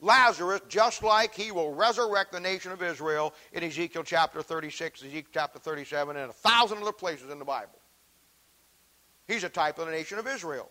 Lazarus 0.00 0.60
just 0.68 1.02
like 1.02 1.34
he 1.34 1.50
will 1.50 1.74
resurrect 1.74 2.32
the 2.32 2.40
nation 2.40 2.70
of 2.70 2.82
Israel 2.82 3.34
in 3.52 3.64
Ezekiel 3.64 4.02
chapter 4.04 4.42
36, 4.42 5.02
Ezekiel 5.02 5.30
chapter 5.32 5.58
37, 5.58 6.16
and 6.16 6.30
a 6.30 6.34
thousand 6.34 6.78
other 6.78 6.92
places 6.92 7.30
in 7.30 7.38
the 7.38 7.44
Bible. 7.44 7.78
He's 9.26 9.42
a 9.42 9.48
type 9.48 9.78
of 9.78 9.86
the 9.86 9.92
nation 9.92 10.18
of 10.18 10.26
Israel. 10.26 10.70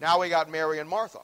Now 0.00 0.20
we 0.20 0.28
got 0.28 0.50
Mary 0.50 0.78
and 0.80 0.88
Martha. 0.88 1.20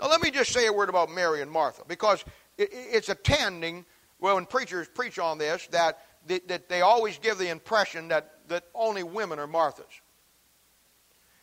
Now 0.00 0.08
let 0.08 0.22
me 0.22 0.30
just 0.30 0.52
say 0.52 0.66
a 0.66 0.72
word 0.72 0.88
about 0.88 1.10
Mary 1.10 1.42
and 1.42 1.50
Martha 1.50 1.82
because 1.86 2.24
it's 2.58 3.08
attending, 3.08 3.84
well, 4.20 4.34
when 4.34 4.46
preachers 4.46 4.88
preach 4.88 5.18
on 5.18 5.38
this, 5.38 5.66
that, 5.68 6.00
that 6.26 6.68
they 6.68 6.80
always 6.80 7.18
give 7.18 7.38
the 7.38 7.48
impression 7.48 8.08
that 8.08 8.41
that 8.52 8.64
only 8.74 9.02
women 9.02 9.38
are 9.38 9.46
Marthas. 9.46 10.00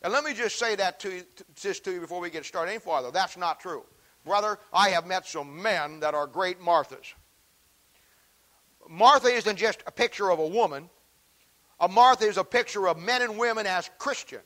And 0.01 0.13
let 0.13 0.23
me 0.23 0.33
just 0.33 0.57
say 0.57 0.75
that 0.75 0.99
to, 1.01 1.23
just 1.55 1.83
to 1.83 1.91
you 1.91 1.99
before 1.99 2.21
we 2.21 2.29
get 2.29 2.45
started 2.45 2.71
any 2.71 2.79
farther. 2.79 3.11
That's 3.11 3.35
not 3.35 3.59
true. 3.59 3.83
Brother, 4.25 4.57
I 4.71 4.89
have 4.89 5.05
met 5.05 5.27
some 5.27 5.61
men 5.61 5.99
that 5.99 6.13
are 6.13 6.27
great 6.27 6.61
Marthas. 6.61 7.13
Martha 8.87 9.27
isn't 9.27 9.57
just 9.57 9.83
a 9.85 9.91
picture 9.91 10.31
of 10.31 10.39
a 10.39 10.47
woman. 10.47 10.89
A 11.79 11.87
Martha 11.87 12.25
is 12.25 12.37
a 12.37 12.43
picture 12.43 12.87
of 12.87 12.97
men 12.97 13.21
and 13.21 13.37
women 13.37 13.67
as 13.67 13.89
Christians. 13.97 14.43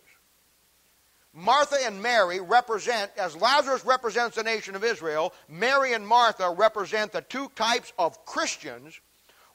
Martha 1.34 1.78
and 1.84 2.02
Mary 2.02 2.40
represent, 2.40 3.12
as 3.18 3.36
Lazarus 3.36 3.84
represents 3.86 4.36
the 4.36 4.44
nation 4.44 4.76
of 4.76 4.84
Israel, 4.84 5.34
Mary 5.50 5.94
and 5.94 6.08
Martha 6.08 6.52
represent 6.52 7.12
the 7.12 7.22
two 7.22 7.50
types 7.56 7.92
of 7.98 8.24
Christians 8.26 9.00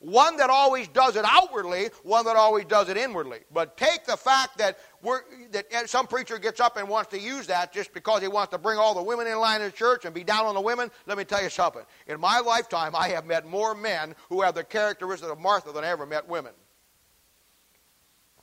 one 0.01 0.37
that 0.37 0.49
always 0.49 0.87
does 0.89 1.17
it 1.17 1.25
outwardly, 1.27 1.91
one 2.03 2.25
that 2.25 2.37
always 2.37 2.65
does 2.67 2.89
it 2.89 2.97
inwardly. 2.97 3.41
But 3.53 3.77
take 3.77 4.05
the 4.05 4.17
fact 4.17 4.59
that 4.59 4.79
we're, 5.03 5.23
that 5.51 5.67
eh, 5.71 5.87
some 5.87 6.07
preacher 6.07 6.39
gets 6.39 6.61
up 6.61 6.77
and 6.77 6.89
wants 6.89 7.11
to 7.11 7.21
use 7.21 7.47
that 7.49 7.73
just 7.73 7.93
because 7.93 8.23
he 8.23 8.29
wants 8.29 8.53
to 8.53 8.59
bring 8.59 8.79
all 8.79 8.95
the 8.95 9.03
women 9.03 9.27
in 9.27 9.39
line 9.39 9.61
in 9.61 9.67
the 9.67 9.73
church 9.73 10.05
and 10.05 10.15
be 10.15 10.23
down 10.23 10.47
on 10.47 10.55
the 10.55 10.61
women. 10.61 10.91
Let 11.07 11.19
me 11.19 11.25
tell 11.25 11.43
you 11.43 11.51
something. 11.51 11.83
In 12.07 12.21
my 12.21 12.39
lifetime, 12.39 12.95
I 12.95 13.09
have 13.09 13.27
met 13.27 13.47
more 13.47 13.75
men 13.75 14.15
who 14.29 14.43
have 14.43 14.55
the 14.55 14.65
characteristics 14.65 15.31
of 15.31 15.41
Martha 15.41 15.73
than 15.73 15.85
I 15.85 15.89
ever 15.89 16.07
met 16.07 16.29
women. 16.29 16.53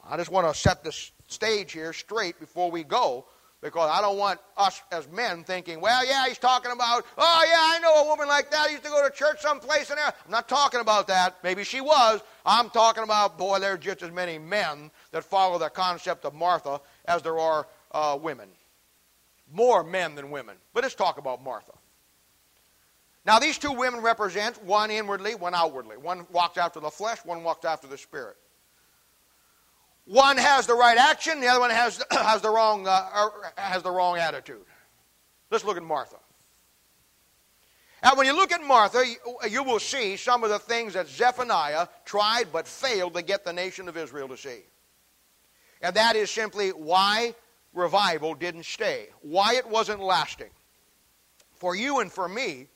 I 0.07 0.17
just 0.17 0.29
want 0.29 0.51
to 0.51 0.59
set 0.59 0.83
the 0.83 0.91
stage 1.27 1.71
here 1.71 1.93
straight 1.93 2.39
before 2.39 2.69
we 2.69 2.83
go 2.83 3.25
because 3.65 3.89
I 3.91 3.99
don't 3.99 4.19
want 4.19 4.39
us 4.57 4.79
as 4.91 5.09
men 5.09 5.43
thinking, 5.43 5.81
well, 5.81 6.05
yeah, 6.05 6.27
he's 6.27 6.37
talking 6.37 6.71
about, 6.71 7.03
oh, 7.17 7.45
yeah, 7.47 7.57
I 7.57 7.79
know 7.79 8.03
a 8.03 8.07
woman 8.07 8.27
like 8.27 8.51
that. 8.51 8.67
I 8.67 8.69
used 8.69 8.83
to 8.83 8.89
go 8.89 9.03
to 9.03 9.11
church 9.11 9.41
someplace 9.41 9.89
in 9.89 9.95
there. 9.95 10.05
I'm 10.05 10.31
not 10.31 10.47
talking 10.47 10.81
about 10.81 11.07
that. 11.07 11.37
Maybe 11.43 11.63
she 11.63 11.81
was. 11.81 12.21
I'm 12.45 12.69
talking 12.69 13.03
about, 13.03 13.39
boy, 13.39 13.57
there 13.57 13.73
are 13.73 13.77
just 13.77 14.03
as 14.03 14.11
many 14.11 14.37
men 14.37 14.91
that 15.11 15.23
follow 15.23 15.57
the 15.57 15.69
concept 15.69 16.25
of 16.25 16.35
Martha 16.35 16.79
as 17.05 17.23
there 17.23 17.39
are 17.39 17.65
uh, 17.91 18.19
women. 18.21 18.49
More 19.51 19.83
men 19.83 20.13
than 20.13 20.29
women. 20.29 20.57
But 20.71 20.83
let's 20.83 20.93
talk 20.93 21.17
about 21.17 21.43
Martha. 21.43 21.73
Now, 23.25 23.39
these 23.39 23.57
two 23.57 23.71
women 23.71 24.01
represent 24.01 24.63
one 24.63 24.91
inwardly, 24.91 25.33
one 25.33 25.55
outwardly. 25.55 25.97
One 25.97 26.27
walks 26.31 26.59
after 26.59 26.79
the 26.79 26.91
flesh, 26.91 27.17
one 27.25 27.43
walks 27.43 27.65
after 27.65 27.87
the 27.87 27.97
spirit. 27.97 28.37
One 30.05 30.37
has 30.37 30.67
the 30.67 30.75
right 30.75 30.97
action, 30.97 31.39
the 31.39 31.47
other 31.47 31.59
one 31.59 31.71
has, 31.71 32.03
has, 32.11 32.41
the, 32.41 32.49
wrong, 32.49 32.87
uh, 32.87 33.29
has 33.57 33.81
the 33.83 33.91
wrong 33.91 34.17
attitude. 34.17 34.65
Let's 35.49 35.63
look 35.63 35.77
at 35.77 35.83
Martha. 35.83 36.17
Now, 38.03 38.15
when 38.15 38.27
you 38.27 38.35
look 38.35 38.51
at 38.51 38.63
Martha, 38.63 39.03
you, 39.03 39.17
you 39.49 39.63
will 39.63 39.79
see 39.79 40.15
some 40.15 40.43
of 40.43 40.51
the 40.51 40.59
things 40.59 40.93
that 40.93 41.07
Zephaniah 41.07 41.87
tried 42.05 42.45
but 42.53 42.67
failed 42.67 43.15
to 43.15 43.23
get 43.23 43.43
the 43.43 43.53
nation 43.53 43.87
of 43.87 43.97
Israel 43.97 44.27
to 44.27 44.37
see. 44.37 44.59
And 45.81 45.95
that 45.95 46.15
is 46.15 46.29
simply 46.29 46.69
why 46.69 47.33
revival 47.73 48.35
didn't 48.35 48.65
stay, 48.65 49.07
why 49.21 49.55
it 49.55 49.67
wasn't 49.67 50.01
lasting. 50.01 50.51
For 51.55 51.75
you 51.75 51.99
and 51.99 52.11
for 52.11 52.29
me, 52.29 52.67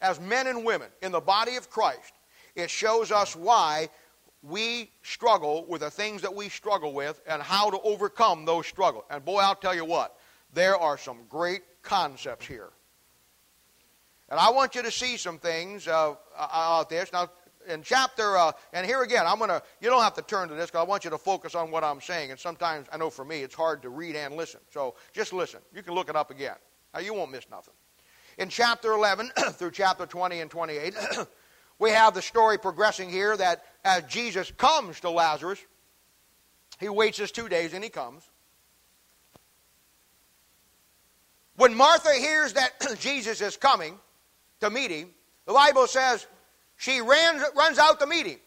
as 0.00 0.18
men 0.18 0.46
and 0.46 0.64
women 0.64 0.88
in 1.02 1.12
the 1.12 1.20
body 1.20 1.56
of 1.56 1.68
Christ, 1.68 2.14
it 2.54 2.70
shows 2.70 3.12
us 3.12 3.36
why 3.36 3.90
we 4.42 4.90
struggle 5.02 5.66
with 5.68 5.82
the 5.82 5.90
things 5.90 6.22
that 6.22 6.34
we 6.34 6.48
struggle 6.48 6.92
with 6.92 7.20
and 7.26 7.42
how 7.42 7.70
to 7.70 7.80
overcome 7.80 8.44
those 8.44 8.66
struggles. 8.66 9.04
And 9.10 9.24
boy, 9.24 9.40
I'll 9.40 9.54
tell 9.54 9.74
you 9.74 9.84
what, 9.84 10.16
there 10.52 10.76
are 10.76 10.96
some 10.96 11.18
great 11.28 11.62
concepts 11.82 12.46
here. 12.46 12.70
And 14.28 14.38
I 14.38 14.50
want 14.50 14.74
you 14.74 14.82
to 14.82 14.90
see 14.90 15.16
some 15.16 15.38
things 15.38 15.88
uh, 15.88 16.14
out 16.38 16.88
this. 16.88 17.12
Now, 17.12 17.30
in 17.68 17.82
chapter, 17.82 18.36
uh, 18.38 18.52
and 18.72 18.86
here 18.86 19.02
again, 19.02 19.26
I'm 19.26 19.38
going 19.38 19.50
to, 19.50 19.62
you 19.80 19.90
don't 19.90 20.02
have 20.02 20.14
to 20.14 20.22
turn 20.22 20.48
to 20.48 20.54
this 20.54 20.70
because 20.70 20.80
I 20.80 20.88
want 20.88 21.04
you 21.04 21.10
to 21.10 21.18
focus 21.18 21.54
on 21.54 21.70
what 21.70 21.84
I'm 21.84 22.00
saying. 22.00 22.30
And 22.30 22.38
sometimes, 22.38 22.86
I 22.92 22.96
know 22.96 23.10
for 23.10 23.24
me, 23.24 23.42
it's 23.42 23.54
hard 23.54 23.82
to 23.82 23.90
read 23.90 24.16
and 24.16 24.36
listen. 24.36 24.60
So 24.72 24.94
just 25.12 25.32
listen. 25.32 25.60
You 25.74 25.82
can 25.82 25.94
look 25.94 26.08
it 26.08 26.16
up 26.16 26.30
again. 26.30 26.54
Now, 26.94 27.00
you 27.00 27.12
won't 27.12 27.32
miss 27.32 27.46
nothing. 27.50 27.74
In 28.38 28.48
chapter 28.48 28.92
11 28.92 29.30
through 29.52 29.72
chapter 29.72 30.06
20 30.06 30.40
and 30.40 30.50
28, 30.50 30.94
we 31.80 31.90
have 31.90 32.14
the 32.14 32.22
story 32.22 32.58
progressing 32.58 33.10
here 33.10 33.36
that 33.36 33.64
as 33.84 34.04
Jesus 34.04 34.52
comes 34.52 35.00
to 35.00 35.10
Lazarus, 35.10 35.58
he 36.78 36.88
waits 36.88 37.18
his 37.18 37.32
two 37.32 37.48
days 37.48 37.72
and 37.72 37.82
he 37.82 37.90
comes. 37.90 38.22
When 41.56 41.74
Martha 41.74 42.12
hears 42.12 42.52
that 42.52 42.72
Jesus 43.00 43.40
is 43.40 43.56
coming 43.56 43.98
to 44.60 44.70
meet 44.70 44.90
him, 44.90 45.08
the 45.46 45.54
Bible 45.54 45.86
says 45.86 46.26
she 46.76 47.00
ran, 47.00 47.42
runs 47.56 47.78
out 47.78 47.98
to 48.00 48.06
meet 48.06 48.26
him. 48.26 48.38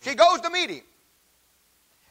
She 0.00 0.14
goes 0.14 0.40
to 0.40 0.50
meet 0.50 0.70
him. 0.70 0.82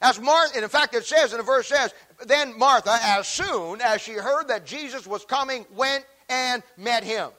As 0.02 0.20
Martha, 0.20 0.62
in 0.62 0.68
fact, 0.70 0.94
it 0.94 1.06
says, 1.06 1.32
in 1.32 1.38
the 1.38 1.44
verse 1.44 1.68
says, 1.68 1.94
then 2.28 2.58
Martha, 2.58 2.98
as 3.02 3.28
soon 3.28 3.82
as 3.82 4.02
she 4.02 4.14
heard 4.14 4.50
that 4.50 4.66
Jesus 4.66 5.08
was 5.08 5.26
coming, 5.26 5.66
went 5.74 6.06
and 6.30 6.62
met 6.78 7.04
him. 7.04 7.30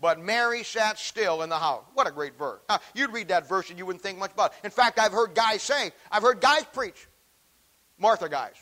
But 0.00 0.20
Mary 0.20 0.62
sat 0.62 0.98
still 0.98 1.42
in 1.42 1.48
the 1.48 1.58
house. 1.58 1.84
What 1.94 2.06
a 2.06 2.10
great 2.10 2.36
verse. 2.36 2.60
Now, 2.68 2.80
you'd 2.94 3.12
read 3.12 3.28
that 3.28 3.48
verse 3.48 3.70
and 3.70 3.78
you 3.78 3.86
wouldn't 3.86 4.02
think 4.02 4.18
much 4.18 4.32
about 4.32 4.52
it. 4.52 4.58
In 4.64 4.70
fact, 4.70 4.98
I've 4.98 5.12
heard 5.12 5.34
guys 5.34 5.62
say, 5.62 5.90
I've 6.10 6.22
heard 6.22 6.40
guys 6.40 6.64
preach. 6.72 7.08
Martha 7.98 8.28
guys. 8.28 8.54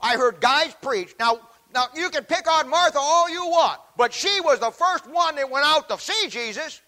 I 0.00 0.16
heard 0.16 0.40
guys 0.40 0.74
preach. 0.82 1.14
Now, 1.20 1.40
now 1.72 1.86
you 1.94 2.10
can 2.10 2.24
pick 2.24 2.50
on 2.50 2.68
Martha 2.68 2.98
all 3.00 3.30
you 3.30 3.46
want, 3.46 3.80
but 3.96 4.12
she 4.12 4.40
was 4.40 4.58
the 4.58 4.70
first 4.70 5.06
one 5.08 5.36
that 5.36 5.50
went 5.50 5.64
out 5.64 5.88
to 5.88 5.98
see 5.98 6.28
Jesus. 6.28 6.80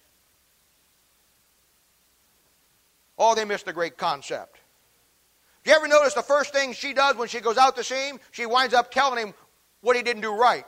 Oh, 3.17 3.35
they 3.35 3.45
missed 3.45 3.69
a 3.69 3.73
great 3.73 3.97
concept. 3.97 4.59
Do 5.65 5.71
you 5.71 5.77
ever 5.77 5.89
notice 5.89 6.15
the 6.15 6.23
first 6.23 6.53
thing 6.53 6.73
she 6.73 6.95
does 6.95 7.17
when 7.17 7.29
she 7.29 7.41
goes 7.41 7.59
out 7.59 7.77
to 7.77 7.85
see 7.85 8.09
him? 8.09 8.21
She 8.31 8.47
winds 8.47 8.75
up 8.75 8.91
telling 8.91 9.25
him 9.25 9.35
what 9.81 9.97
he 9.97 10.03
didn't 10.03 10.23
do 10.23 10.33
right. 10.33 10.65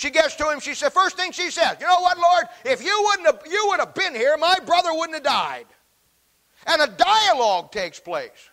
She 0.00 0.08
gets 0.08 0.34
to 0.36 0.50
him, 0.50 0.60
she 0.60 0.72
said, 0.72 0.94
first 0.94 1.18
thing 1.18 1.30
she 1.30 1.50
says, 1.50 1.76
you 1.78 1.86
know 1.86 2.00
what, 2.00 2.16
Lord? 2.16 2.44
If 2.64 2.82
you 2.82 3.04
wouldn't 3.06 3.26
have, 3.26 3.52
you 3.52 3.66
would 3.68 3.80
have 3.80 3.94
been 3.94 4.14
here, 4.14 4.34
my 4.38 4.56
brother 4.64 4.94
wouldn't 4.94 5.12
have 5.12 5.22
died. 5.22 5.66
And 6.66 6.80
a 6.80 6.86
dialogue 6.86 7.70
takes 7.70 8.00
place. 8.00 8.48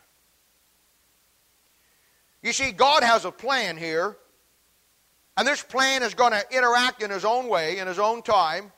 You 2.43 2.51
see, 2.51 2.73
God 2.73 3.01
has 3.01 3.23
a 3.23 3.31
plan 3.31 3.77
here, 3.77 4.17
and 5.37 5.47
this 5.47 5.63
plan 5.63 6.03
is 6.03 6.13
going 6.13 6.33
to 6.33 6.43
interact 6.51 7.01
in 7.01 7.11
His 7.11 7.23
own 7.23 7.47
way, 7.47 7.79
in 7.79 7.87
His 7.87 7.97
own 7.97 8.23
time. 8.23 8.73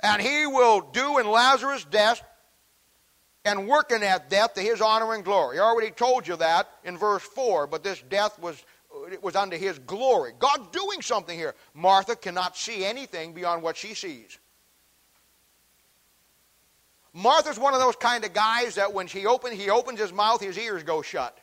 And 0.00 0.20
He 0.20 0.48
will 0.48 0.80
do 0.80 1.18
in 1.18 1.30
Lazarus' 1.30 1.84
death 1.84 2.20
and 3.44 3.68
work 3.68 3.92
in 3.92 4.00
that 4.00 4.28
death 4.28 4.54
to 4.54 4.60
His 4.60 4.80
honor 4.80 5.14
and 5.14 5.24
glory. 5.24 5.58
He 5.58 5.60
already 5.60 5.92
told 5.92 6.26
you 6.26 6.34
that 6.38 6.68
in 6.82 6.98
verse 6.98 7.22
4, 7.22 7.68
but 7.68 7.84
this 7.84 8.02
death 8.10 8.40
was, 8.40 8.60
it 9.10 9.22
was 9.22 9.36
unto 9.36 9.56
His 9.56 9.78
glory. 9.80 10.32
God's 10.38 10.68
doing 10.68 11.02
something 11.02 11.38
here. 11.38 11.54
Martha 11.74 12.16
cannot 12.16 12.56
see 12.56 12.84
anything 12.84 13.32
beyond 13.32 13.62
what 13.62 13.76
she 13.76 13.94
sees. 13.94 14.38
Martha's 17.12 17.58
one 17.58 17.74
of 17.74 17.80
those 17.80 17.96
kind 17.96 18.24
of 18.24 18.32
guys 18.32 18.76
that 18.76 18.94
when 18.94 19.06
he, 19.06 19.26
open, 19.26 19.52
he 19.52 19.68
opens 19.68 20.00
his 20.00 20.12
mouth, 20.12 20.40
his 20.40 20.58
ears 20.58 20.82
go 20.82 21.02
shut. 21.02 21.36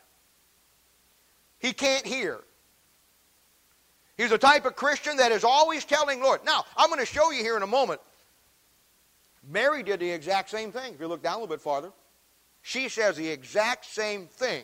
He 1.59 1.73
can't 1.73 2.05
hear. 2.05 2.39
He's 4.17 4.31
the 4.31 4.37
type 4.37 4.65
of 4.65 4.75
Christian 4.75 5.17
that 5.17 5.31
is 5.31 5.43
always 5.43 5.85
telling 5.85 6.21
Lord. 6.21 6.43
Now, 6.43 6.65
I'm 6.75 6.89
going 6.89 6.99
to 6.99 7.05
show 7.05 7.31
you 7.31 7.43
here 7.43 7.55
in 7.55 7.63
a 7.63 7.67
moment. 7.67 8.01
Mary 9.47 9.83
did 9.83 9.99
the 9.99 10.09
exact 10.09 10.49
same 10.49 10.71
thing. 10.71 10.93
If 10.93 10.99
you 10.99 11.07
look 11.07 11.23
down 11.23 11.35
a 11.35 11.37
little 11.37 11.55
bit 11.55 11.61
farther, 11.61 11.91
she 12.61 12.89
says 12.89 13.15
the 13.15 13.29
exact 13.29 13.85
same 13.85 14.27
thing 14.27 14.63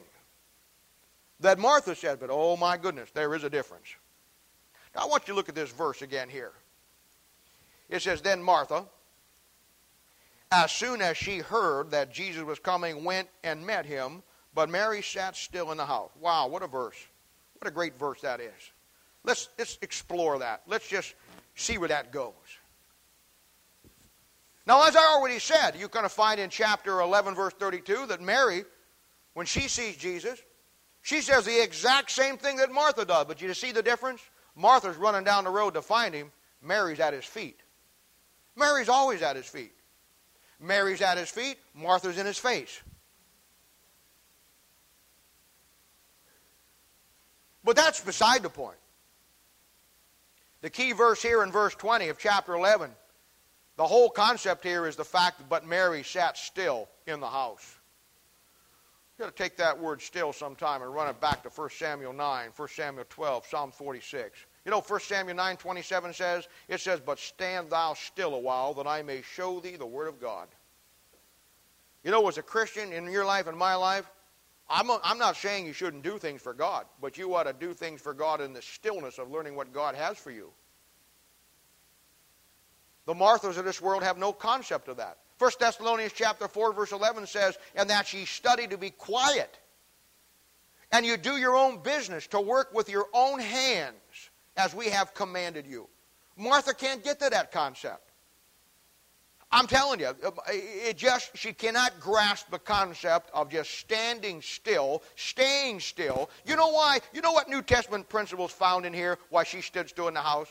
that 1.39 1.59
Martha 1.59 1.95
said, 1.95 2.19
but 2.19 2.29
oh 2.31 2.57
my 2.57 2.77
goodness, 2.77 3.09
there 3.11 3.33
is 3.35 3.43
a 3.43 3.49
difference. 3.49 3.87
Now, 4.95 5.03
I 5.03 5.05
want 5.07 5.27
you 5.27 5.33
to 5.33 5.35
look 5.35 5.49
at 5.49 5.55
this 5.55 5.71
verse 5.71 6.01
again 6.01 6.29
here. 6.29 6.53
It 7.89 8.01
says, 8.01 8.21
Then 8.21 8.41
Martha, 8.41 8.85
as 10.51 10.71
soon 10.71 11.01
as 11.01 11.17
she 11.17 11.39
heard 11.39 11.91
that 11.91 12.13
Jesus 12.13 12.43
was 12.43 12.59
coming, 12.59 13.03
went 13.03 13.27
and 13.43 13.65
met 13.65 13.85
him, 13.85 14.23
but 14.53 14.69
Mary 14.69 15.01
sat 15.01 15.35
still 15.35 15.71
in 15.71 15.77
the 15.77 15.85
house. 15.85 16.11
Wow, 16.19 16.47
what 16.47 16.63
a 16.63 16.67
verse. 16.67 16.97
What 17.59 17.67
a 17.67 17.73
great 17.73 17.97
verse 17.99 18.21
that 18.21 18.39
is. 18.39 18.71
Let's, 19.23 19.49
let's 19.57 19.77
explore 19.81 20.39
that. 20.39 20.61
Let's 20.67 20.87
just 20.87 21.15
see 21.55 21.77
where 21.77 21.89
that 21.89 22.11
goes. 22.11 22.33
Now, 24.67 24.87
as 24.87 24.95
I 24.95 25.13
already 25.15 25.39
said, 25.39 25.75
you're 25.77 25.89
going 25.89 26.05
to 26.05 26.09
find 26.09 26.39
in 26.39 26.49
chapter 26.49 27.01
11, 27.01 27.35
verse 27.35 27.53
32, 27.53 28.07
that 28.07 28.21
Mary, 28.21 28.63
when 29.33 29.45
she 29.45 29.67
sees 29.67 29.95
Jesus, 29.95 30.41
she 31.05 31.21
says 31.21 31.45
the 31.45 31.63
exact 31.63 32.09
same 32.09 32.35
thing 32.35 32.57
that 32.57 32.71
Martha 32.71 33.05
does. 33.05 33.27
But 33.27 33.39
you 33.39 33.53
see 33.53 33.71
the 33.71 33.83
difference? 33.83 34.21
Martha's 34.55 34.97
running 34.97 35.23
down 35.23 35.43
the 35.43 35.51
road 35.51 35.75
to 35.75 35.83
find 35.83 36.15
him. 36.15 36.31
Mary's 36.63 36.99
at 36.99 37.13
his 37.13 37.23
feet. 37.23 37.59
Mary's 38.55 38.89
always 38.89 39.21
at 39.21 39.35
his 39.35 39.45
feet. 39.45 39.71
Mary's 40.59 41.03
at 41.03 41.19
his 41.19 41.29
feet. 41.29 41.57
Martha's 41.75 42.17
in 42.17 42.25
his 42.25 42.39
face. 42.39 42.81
But 47.63 47.75
that's 47.75 47.99
beside 47.99 48.41
the 48.41 48.49
point. 48.49 48.79
The 50.61 50.71
key 50.71 50.93
verse 50.93 51.21
here 51.21 51.43
in 51.43 51.51
verse 51.51 51.75
20 51.75 52.09
of 52.09 52.17
chapter 52.17 52.55
11, 52.55 52.89
the 53.77 53.85
whole 53.85 54.09
concept 54.09 54.63
here 54.63 54.87
is 54.87 54.95
the 54.95 55.05
fact 55.05 55.37
that 55.37 55.49
but 55.49 55.67
Mary 55.67 56.01
sat 56.01 56.35
still 56.35 56.89
in 57.05 57.19
the 57.19 57.29
house. 57.29 57.77
You've 59.17 59.27
got 59.27 59.35
to 59.37 59.43
take 59.43 59.55
that 59.57 59.79
word 59.79 60.01
still 60.01 60.33
sometime 60.33 60.81
and 60.81 60.93
run 60.93 61.07
it 61.07 61.21
back 61.21 61.41
to 61.43 61.49
1 61.49 61.69
Samuel 61.69 62.11
9, 62.11 62.49
1 62.53 62.67
Samuel 62.67 63.05
12, 63.07 63.45
Psalm 63.45 63.71
46. 63.71 64.45
You 64.65 64.71
know, 64.71 64.81
1 64.81 64.99
Samuel 64.99 65.37
9, 65.37 65.55
27 65.55 66.13
says, 66.13 66.49
it 66.67 66.81
says, 66.81 66.99
But 66.99 67.19
stand 67.19 67.69
thou 67.69 67.93
still 67.93 68.33
a 68.33 68.39
while, 68.39 68.73
that 68.73 68.87
I 68.87 69.03
may 69.03 69.21
show 69.21 69.61
thee 69.61 69.77
the 69.77 69.85
word 69.85 70.09
of 70.09 70.19
God. 70.19 70.49
You 72.03 72.11
know, 72.11 72.27
as 72.27 72.37
a 72.37 72.41
Christian 72.41 72.91
in 72.91 73.09
your 73.09 73.23
life 73.23 73.47
and 73.47 73.57
my 73.57 73.75
life, 73.75 74.05
I'm, 74.69 74.89
a, 74.89 74.99
I'm 75.01 75.17
not 75.17 75.37
saying 75.37 75.65
you 75.65 75.73
shouldn't 75.73 76.03
do 76.03 76.17
things 76.17 76.41
for 76.41 76.53
God, 76.53 76.85
but 76.99 77.17
you 77.17 77.33
ought 77.35 77.43
to 77.43 77.53
do 77.53 77.73
things 77.73 78.01
for 78.01 78.13
God 78.13 78.41
in 78.41 78.51
the 78.51 78.61
stillness 78.61 79.17
of 79.17 79.31
learning 79.31 79.55
what 79.55 79.71
God 79.71 79.95
has 79.95 80.17
for 80.17 80.31
you. 80.31 80.51
The 83.05 83.13
Marthas 83.13 83.57
of 83.57 83.63
this 83.63 83.81
world 83.81 84.03
have 84.03 84.17
no 84.17 84.33
concept 84.33 84.89
of 84.89 84.97
that. 84.97 85.19
1 85.37 85.51
Thessalonians 85.59 86.13
chapter 86.13 86.47
4, 86.47 86.73
verse 86.73 86.91
11 86.91 87.27
says, 87.27 87.57
And 87.75 87.89
that 87.89 88.13
ye 88.13 88.25
study 88.25 88.67
to 88.67 88.77
be 88.77 88.89
quiet, 88.91 89.59
and 90.91 91.05
you 91.05 91.17
do 91.17 91.37
your 91.37 91.55
own 91.55 91.79
business, 91.83 92.27
to 92.27 92.39
work 92.39 92.73
with 92.73 92.89
your 92.89 93.07
own 93.13 93.39
hands, 93.39 93.95
as 94.55 94.73
we 94.73 94.87
have 94.89 95.13
commanded 95.13 95.67
you. 95.67 95.89
Martha 96.37 96.73
can't 96.73 97.03
get 97.03 97.19
to 97.19 97.29
that 97.29 97.51
concept. 97.51 98.11
I'm 99.51 99.67
telling 99.67 99.99
you, 99.99 100.07
um, 100.07 100.33
it 100.47 100.97
just 100.97 101.37
she 101.37 101.53
cannot 101.53 101.99
grasp 101.99 102.49
the 102.49 102.59
concept 102.59 103.29
of 103.33 103.49
just 103.49 103.71
standing 103.71 104.41
still, 104.41 105.03
staying 105.15 105.79
still. 105.79 106.29
You 106.45 106.55
know 106.55 106.69
why? 106.69 106.99
You 107.13 107.21
know 107.21 107.31
what 107.31 107.47
New 107.47 107.61
Testament 107.61 108.09
principles 108.09 108.51
found 108.51 108.85
in 108.85 108.93
here? 108.93 109.17
Why 109.29 109.43
she 109.43 109.61
stood 109.61 109.87
still 109.87 110.07
in 110.07 110.13
the 110.13 110.21
house? 110.21 110.49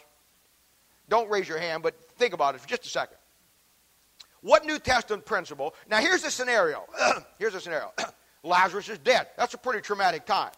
Don't 1.09 1.29
raise 1.29 1.47
your 1.49 1.59
hand, 1.59 1.83
but 1.83 1.95
think 2.17 2.33
about 2.33 2.55
it 2.55 2.63
for 2.63 2.69
just 2.69 2.87
a 2.87 2.89
second. 2.89 3.19
What 4.45 4.67
New 4.67 4.79
Testament 4.79 5.25
principle? 5.25 5.75
Now 5.89 6.01
here's 6.01 6.21
the 6.21 6.31
scenario. 6.31 6.85
here's 7.39 7.55
the 7.55 7.61
scenario. 7.61 7.95
Lazarus 8.43 8.91
is 8.91 8.99
dead. 8.99 9.29
That's 9.39 9.55
a 9.55 9.59
pretty 9.59 9.81
traumatic 9.81 10.27
time. 10.27 10.51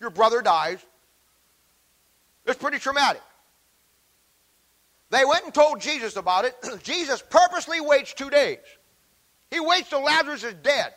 Your 0.00 0.08
brother 0.08 0.40
dies. 0.40 0.78
It's 2.46 2.58
pretty 2.58 2.78
traumatic. 2.78 3.20
They 5.10 5.22
went 5.26 5.44
and 5.44 5.52
told 5.52 5.82
Jesus 5.82 6.16
about 6.16 6.46
it. 6.46 6.56
Jesus 6.82 7.22
purposely 7.28 7.78
waits 7.78 8.14
two 8.14 8.30
days. 8.30 8.56
He 9.50 9.60
waits 9.60 9.90
till 9.90 10.02
Lazarus 10.02 10.42
is 10.42 10.54
dead. 10.54 10.94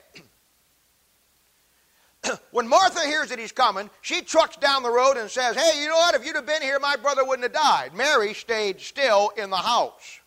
when 2.52 2.70
Martha 2.70 3.06
hears 3.06 3.28
that 3.30 3.40
he's 3.40 3.52
coming, 3.52 3.90
she 4.00 4.22
trucks 4.22 4.56
down 4.56 4.82
the 4.82 4.90
road 4.90 5.18
and 5.18 5.30
says, 5.30 5.58
Hey, 5.58 5.82
you 5.82 5.90
know 5.90 5.98
what? 5.98 6.16
If 6.16 6.26
you'd 6.26 6.38
have 6.38 6.46
been 6.46 6.62
here, 6.62 6.80
my 6.80 6.96
brother 6.96 7.26
wouldn't 7.26 7.44
have 7.44 7.62
died. 7.62 7.94
Mary 7.94 8.34
stayed 8.34 8.80
still 8.80 9.30
in 9.36 9.50
the 9.50 9.58
house. 9.58 10.19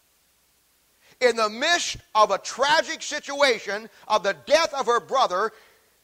In 1.22 1.36
the 1.36 1.48
midst 1.48 1.98
of 2.16 2.32
a 2.32 2.38
tragic 2.38 3.00
situation 3.00 3.88
of 4.08 4.24
the 4.24 4.36
death 4.44 4.74
of 4.74 4.86
her 4.86 4.98
brother, 4.98 5.52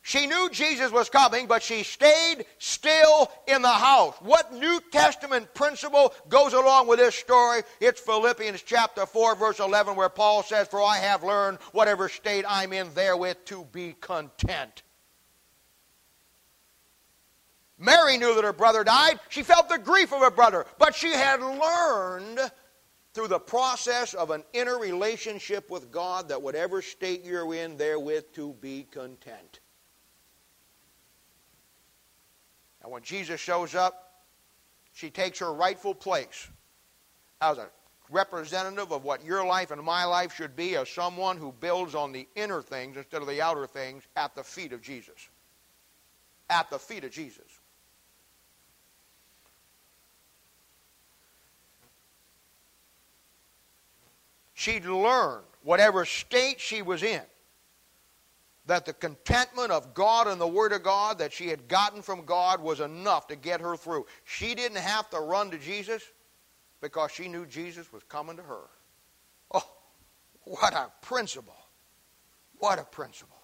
she 0.02 0.26
knew 0.26 0.48
Jesus 0.48 0.92
was 0.92 1.10
coming, 1.10 1.48
but 1.48 1.60
she 1.60 1.82
stayed 1.82 2.44
still 2.58 3.28
in 3.48 3.60
the 3.60 3.68
house. 3.68 4.14
What 4.20 4.54
New 4.54 4.80
Testament 4.92 5.52
principle 5.54 6.14
goes 6.28 6.52
along 6.52 6.86
with 6.86 7.00
this 7.00 7.16
story? 7.16 7.62
It's 7.80 8.00
Philippians 8.00 8.62
chapter 8.62 9.06
4, 9.06 9.34
verse 9.34 9.58
11, 9.58 9.96
where 9.96 10.08
Paul 10.08 10.44
says, 10.44 10.68
For 10.68 10.80
I 10.80 10.98
have 10.98 11.24
learned 11.24 11.58
whatever 11.72 12.08
state 12.08 12.44
I'm 12.48 12.72
in 12.72 12.94
therewith 12.94 13.38
to 13.46 13.66
be 13.72 13.96
content. 14.00 14.82
Mary 17.76 18.18
knew 18.18 18.34
that 18.36 18.44
her 18.44 18.52
brother 18.52 18.84
died. 18.84 19.18
She 19.28 19.42
felt 19.42 19.68
the 19.68 19.78
grief 19.78 20.12
of 20.12 20.20
her 20.20 20.30
brother, 20.30 20.64
but 20.78 20.94
she 20.94 21.10
had 21.10 21.40
learned 21.40 22.38
through 23.18 23.26
the 23.26 23.36
process 23.36 24.14
of 24.14 24.30
an 24.30 24.44
inner 24.52 24.78
relationship 24.78 25.68
with 25.70 25.90
God 25.90 26.28
that 26.28 26.40
whatever 26.40 26.80
state 26.80 27.24
you're 27.24 27.52
in, 27.52 27.76
therewith 27.76 28.32
to 28.34 28.52
be 28.60 28.86
content. 28.92 29.58
And 32.80 32.92
when 32.92 33.02
Jesus 33.02 33.40
shows 33.40 33.74
up, 33.74 34.22
she 34.92 35.10
takes 35.10 35.40
her 35.40 35.52
rightful 35.52 35.96
place 35.96 36.46
as 37.40 37.58
a 37.58 37.68
representative 38.08 38.92
of 38.92 39.02
what 39.02 39.24
your 39.24 39.44
life 39.44 39.72
and 39.72 39.82
my 39.82 40.04
life 40.04 40.32
should 40.32 40.54
be 40.54 40.76
as 40.76 40.88
someone 40.88 41.36
who 41.36 41.50
builds 41.50 41.96
on 41.96 42.12
the 42.12 42.28
inner 42.36 42.62
things 42.62 42.96
instead 42.96 43.20
of 43.20 43.26
the 43.26 43.42
outer 43.42 43.66
things 43.66 44.04
at 44.14 44.36
the 44.36 44.44
feet 44.44 44.72
of 44.72 44.80
Jesus. 44.80 45.28
At 46.48 46.70
the 46.70 46.78
feet 46.78 47.02
of 47.02 47.10
Jesus. 47.10 47.57
She'd 54.59 54.86
learned, 54.86 55.44
whatever 55.62 56.04
state 56.04 56.59
she 56.59 56.82
was 56.82 57.04
in, 57.04 57.22
that 58.66 58.86
the 58.86 58.92
contentment 58.92 59.70
of 59.70 59.94
God 59.94 60.26
and 60.26 60.40
the 60.40 60.48
Word 60.48 60.72
of 60.72 60.82
God 60.82 61.20
that 61.20 61.32
she 61.32 61.46
had 61.46 61.68
gotten 61.68 62.02
from 62.02 62.24
God 62.24 62.61
was 62.61 62.80
enough 62.80 63.28
to 63.28 63.36
get 63.36 63.61
her 63.61 63.76
through. 63.76 64.06
She 64.24 64.56
didn't 64.56 64.78
have 64.78 65.09
to 65.11 65.20
run 65.20 65.52
to 65.52 65.59
Jesus 65.59 66.02
because 66.80 67.12
she 67.12 67.28
knew 67.28 67.46
Jesus 67.46 67.92
was 67.92 68.02
coming 68.02 68.36
to 68.36 68.42
her. 68.42 68.64
Oh, 69.54 69.70
what 70.42 70.74
a 70.74 70.90
principle! 71.02 71.54
What 72.59 72.80
a 72.80 72.84
principle. 72.84 73.38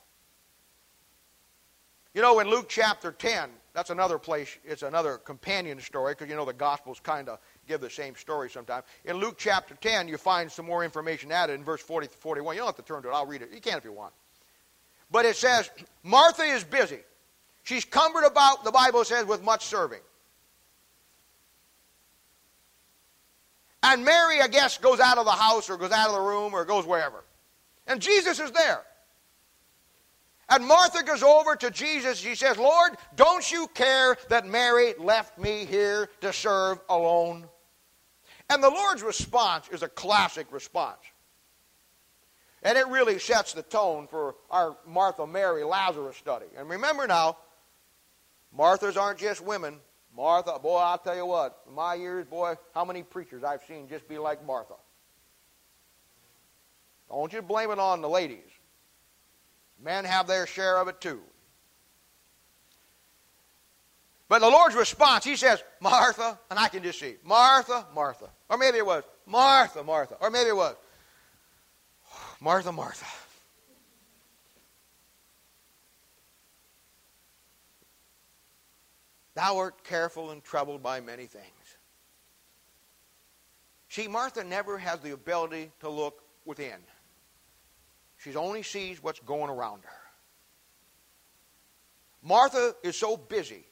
You 2.12 2.22
know, 2.22 2.40
in 2.40 2.48
Luke 2.48 2.68
chapter 2.68 3.12
10, 3.12 3.50
that's 3.72 3.90
another 3.90 4.18
place, 4.18 4.58
it's 4.64 4.82
another 4.82 5.18
companion 5.18 5.78
story 5.78 6.14
because 6.14 6.28
you 6.28 6.34
know 6.34 6.44
the 6.44 6.52
Gospels 6.52 6.98
kind 6.98 7.28
of 7.28 7.38
give 7.66 7.80
the 7.80 7.90
same 7.90 8.16
story 8.16 8.50
sometimes. 8.50 8.84
In 9.04 9.16
Luke 9.16 9.36
chapter 9.38 9.74
10, 9.74 10.08
you 10.08 10.16
find 10.16 10.50
some 10.50 10.66
more 10.66 10.84
information 10.84 11.32
added 11.32 11.54
in 11.54 11.64
verse 11.64 11.82
40 11.82 12.08
to 12.08 12.12
41. 12.12 12.54
You 12.54 12.60
don't 12.60 12.68
have 12.68 12.76
to 12.76 12.82
turn 12.82 13.02
to 13.02 13.08
it, 13.08 13.12
I'll 13.12 13.26
read 13.26 13.42
it. 13.42 13.50
You 13.52 13.60
can 13.60 13.78
if 13.78 13.84
you 13.84 13.92
want. 13.92 14.12
But 15.10 15.24
it 15.26 15.36
says, 15.36 15.70
Martha 16.02 16.42
is 16.42 16.64
busy. 16.64 17.00
She's 17.62 17.84
cumbered 17.84 18.24
about, 18.24 18.64
the 18.64 18.72
Bible 18.72 19.04
says, 19.04 19.26
with 19.26 19.42
much 19.42 19.64
serving. 19.64 20.00
And 23.82 24.04
Mary, 24.04 24.40
I 24.40 24.48
guess, 24.48 24.78
goes 24.78 24.98
out 24.98 25.18
of 25.18 25.24
the 25.24 25.30
house 25.30 25.68
or 25.68 25.76
goes 25.76 25.92
out 25.92 26.08
of 26.08 26.14
the 26.14 26.20
room 26.20 26.54
or 26.54 26.64
goes 26.64 26.86
wherever. 26.86 27.22
And 27.86 28.00
Jesus 28.00 28.40
is 28.40 28.50
there. 28.52 28.82
And 30.48 30.66
Martha 30.66 31.02
goes 31.02 31.22
over 31.22 31.56
to 31.56 31.70
Jesus. 31.70 32.18
She 32.18 32.34
says, 32.34 32.58
Lord, 32.58 32.92
don't 33.14 33.50
you 33.50 33.66
care 33.68 34.16
that 34.28 34.46
Mary 34.46 34.94
left 34.98 35.38
me 35.38 35.64
here 35.64 36.08
to 36.20 36.32
serve 36.32 36.80
alone? 36.88 37.46
And 38.50 38.62
the 38.62 38.70
Lord's 38.70 39.02
response 39.02 39.68
is 39.68 39.82
a 39.82 39.88
classic 39.88 40.46
response. 40.50 41.00
And 42.62 42.78
it 42.78 42.86
really 42.88 43.18
sets 43.18 43.52
the 43.52 43.62
tone 43.62 44.06
for 44.06 44.36
our 44.50 44.76
Martha, 44.86 45.26
Mary, 45.26 45.64
Lazarus 45.64 46.16
study. 46.16 46.46
And 46.56 46.68
remember 46.68 47.06
now, 47.06 47.36
Marthas 48.56 48.96
aren't 48.96 49.18
just 49.18 49.42
women, 49.42 49.80
Martha, 50.16 50.58
boy, 50.58 50.76
I'll 50.76 50.98
tell 50.98 51.16
you 51.16 51.26
what, 51.26 51.58
in 51.68 51.74
my 51.74 51.94
years, 51.94 52.24
boy, 52.24 52.54
how 52.72 52.84
many 52.84 53.02
preachers 53.02 53.42
I've 53.42 53.64
seen 53.66 53.88
just 53.88 54.08
be 54.08 54.16
like 54.18 54.44
Martha. 54.46 54.74
Don't 57.10 57.32
you 57.32 57.42
blame 57.42 57.70
it 57.70 57.78
on 57.78 58.00
the 58.00 58.08
ladies. 58.08 58.38
Men 59.82 60.04
have 60.04 60.26
their 60.26 60.46
share 60.46 60.78
of 60.78 60.88
it 60.88 61.00
too. 61.00 61.20
But 64.34 64.40
the 64.40 64.50
Lord's 64.50 64.74
response, 64.74 65.24
He 65.24 65.36
says, 65.36 65.62
Martha, 65.78 66.40
and 66.50 66.58
I 66.58 66.66
can 66.66 66.82
just 66.82 66.98
see, 66.98 67.14
Martha, 67.22 67.86
Martha. 67.94 68.28
Or 68.50 68.58
maybe 68.58 68.78
it 68.78 68.84
was, 68.84 69.04
Martha, 69.26 69.84
Martha. 69.84 70.16
Or 70.20 70.28
maybe 70.28 70.48
it 70.48 70.56
was, 70.56 70.74
Martha, 72.40 72.72
Martha. 72.72 73.06
Thou 79.36 79.56
art 79.56 79.84
careful 79.84 80.32
and 80.32 80.42
troubled 80.42 80.82
by 80.82 80.98
many 80.98 81.26
things. 81.26 81.76
See, 83.88 84.08
Martha 84.08 84.42
never 84.42 84.78
has 84.78 84.98
the 84.98 85.12
ability 85.12 85.70
to 85.78 85.88
look 85.88 86.24
within. 86.44 86.80
She 88.16 88.34
only 88.34 88.64
sees 88.64 89.00
what's 89.00 89.20
going 89.20 89.48
around 89.48 89.84
her. 89.84 90.02
Martha 92.20 92.74
is 92.82 92.96
so 92.96 93.16
busy 93.16 93.64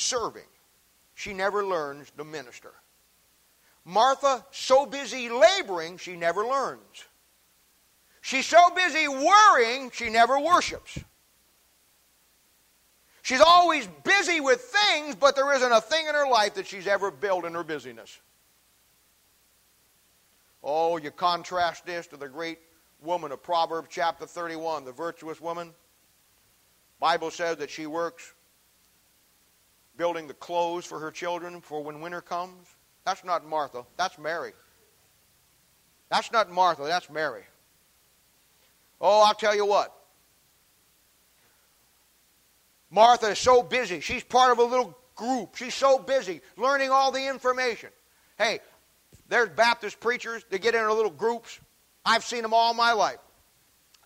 serving, 0.00 0.48
she 1.14 1.32
never 1.32 1.64
learns 1.64 2.10
to 2.16 2.24
minister. 2.24 2.72
Martha, 3.84 4.44
so 4.50 4.86
busy 4.86 5.28
laboring, 5.28 5.98
she 5.98 6.16
never 6.16 6.44
learns. 6.44 7.04
She's 8.20 8.46
so 8.46 8.70
busy 8.74 9.08
worrying, 9.08 9.90
she 9.92 10.10
never 10.10 10.38
worships. 10.38 10.98
She's 13.22 13.40
always 13.40 13.86
busy 14.04 14.40
with 14.40 14.60
things, 14.60 15.14
but 15.14 15.36
there 15.36 15.52
isn't 15.54 15.72
a 15.72 15.80
thing 15.80 16.06
in 16.08 16.14
her 16.14 16.28
life 16.28 16.54
that 16.54 16.66
she's 16.66 16.86
ever 16.86 17.10
built 17.10 17.44
in 17.44 17.54
her 17.54 17.64
busyness. 17.64 18.18
Oh, 20.62 20.98
you 20.98 21.10
contrast 21.10 21.86
this 21.86 22.06
to 22.08 22.16
the 22.16 22.28
great 22.28 22.58
woman 23.02 23.32
of 23.32 23.42
Proverbs 23.42 23.88
chapter 23.90 24.26
31, 24.26 24.84
the 24.84 24.92
virtuous 24.92 25.40
woman. 25.40 25.72
Bible 26.98 27.30
says 27.30 27.56
that 27.58 27.70
she 27.70 27.86
works 27.86 28.34
building 30.00 30.26
the 30.26 30.32
clothes 30.32 30.86
for 30.86 30.98
her 30.98 31.10
children 31.10 31.60
for 31.60 31.84
when 31.84 32.00
winter 32.00 32.22
comes. 32.22 32.66
That's 33.04 33.22
not 33.22 33.46
Martha, 33.46 33.84
that's 33.98 34.18
Mary. 34.18 34.52
That's 36.08 36.32
not 36.32 36.50
Martha, 36.50 36.84
that's 36.84 37.10
Mary. 37.10 37.42
Oh, 38.98 39.22
I'll 39.26 39.34
tell 39.34 39.54
you 39.54 39.66
what. 39.66 39.94
Martha 42.90 43.26
is 43.26 43.38
so 43.38 43.62
busy. 43.62 44.00
She's 44.00 44.24
part 44.24 44.52
of 44.52 44.58
a 44.58 44.62
little 44.62 44.96
group. 45.14 45.56
She's 45.56 45.74
so 45.74 45.98
busy 45.98 46.40
learning 46.56 46.90
all 46.90 47.12
the 47.12 47.28
information. 47.28 47.90
Hey, 48.38 48.60
there's 49.28 49.50
Baptist 49.50 50.00
preachers 50.00 50.42
that 50.48 50.62
get 50.62 50.74
in 50.74 50.88
little 50.88 51.10
groups. 51.10 51.60
I've 52.06 52.24
seen 52.24 52.40
them 52.40 52.54
all 52.54 52.72
my 52.72 52.92
life. 52.92 53.18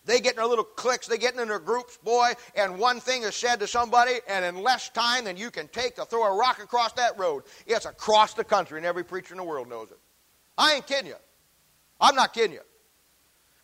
They 0.05 0.19
get 0.19 0.33
in 0.33 0.37
their 0.37 0.45
little 0.45 0.63
cliques, 0.63 1.07
they 1.07 1.17
get 1.17 1.35
in 1.35 1.47
their 1.47 1.59
groups, 1.59 1.97
boy, 1.97 2.33
and 2.55 2.77
one 2.77 2.99
thing 2.99 3.23
is 3.23 3.35
said 3.35 3.59
to 3.59 3.67
somebody, 3.67 4.13
and 4.27 4.45
in 4.45 4.61
less 4.61 4.89
time 4.89 5.25
than 5.25 5.35
you 5.35 5.49
can 5.49 5.67
take 5.67 5.95
to 5.95 6.05
throw 6.05 6.23
a 6.23 6.37
rock 6.37 6.61
across 6.63 6.93
that 6.93 7.17
road, 7.17 7.43
it's 7.65 7.85
across 7.85 8.33
the 8.33 8.43
country, 8.43 8.77
and 8.77 8.85
every 8.85 9.03
preacher 9.03 9.33
in 9.33 9.37
the 9.39 9.43
world 9.43 9.67
knows 9.67 9.89
it. 9.91 9.97
I 10.57 10.75
ain't 10.75 10.87
kidding 10.87 11.07
you. 11.07 11.15
I'm 11.99 12.15
not 12.15 12.33
kidding 12.33 12.53
you. 12.53 12.61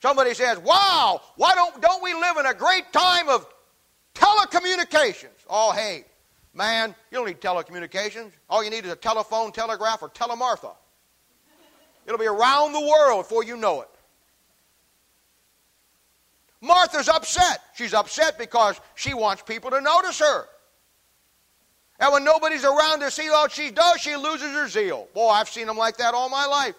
Somebody 0.01 0.33
says, 0.33 0.57
Wow, 0.57 1.21
why 1.35 1.53
don't, 1.53 1.79
don't 1.79 2.03
we 2.03 2.13
live 2.13 2.37
in 2.37 2.47
a 2.47 2.53
great 2.53 2.91
time 2.91 3.29
of 3.29 3.45
Telecommunications. 4.13 5.45
Oh, 5.49 5.71
hey, 5.71 6.05
man, 6.53 6.95
you 7.11 7.17
don't 7.17 7.27
need 7.27 7.41
telecommunications. 7.41 8.31
All 8.49 8.63
you 8.63 8.69
need 8.69 8.85
is 8.85 8.91
a 8.91 8.95
telephone, 8.95 9.51
telegraph, 9.51 10.01
or 10.01 10.09
telemartha. 10.09 10.73
It'll 12.05 12.19
be 12.19 12.25
around 12.25 12.73
the 12.73 12.81
world 12.81 13.25
before 13.25 13.43
you 13.43 13.55
know 13.57 13.81
it. 13.81 13.89
Martha's 16.62 17.09
upset. 17.09 17.59
She's 17.76 17.93
upset 17.93 18.38
because 18.38 18.80
she 18.95 19.14
wants 19.14 19.41
people 19.41 19.72
to 19.72 19.82
notice 19.82 20.20
her. 20.20 20.45
And 21.99 22.14
when 22.14 22.24
nobody's 22.24 22.64
around 22.64 23.01
to 23.01 23.12
see 23.12 23.30
what 23.30 23.51
she 23.51 23.70
does, 23.72 23.99
she 24.01 24.16
loses 24.16 24.51
her 24.51 24.68
zeal. 24.68 25.07
Boy, 25.14 25.30
I've 25.30 25.49
seen 25.49 25.68
them 25.68 25.78
like 25.78 25.97
that 25.97 26.14
all 26.14 26.30
my 26.30 26.45
life. 26.45 26.76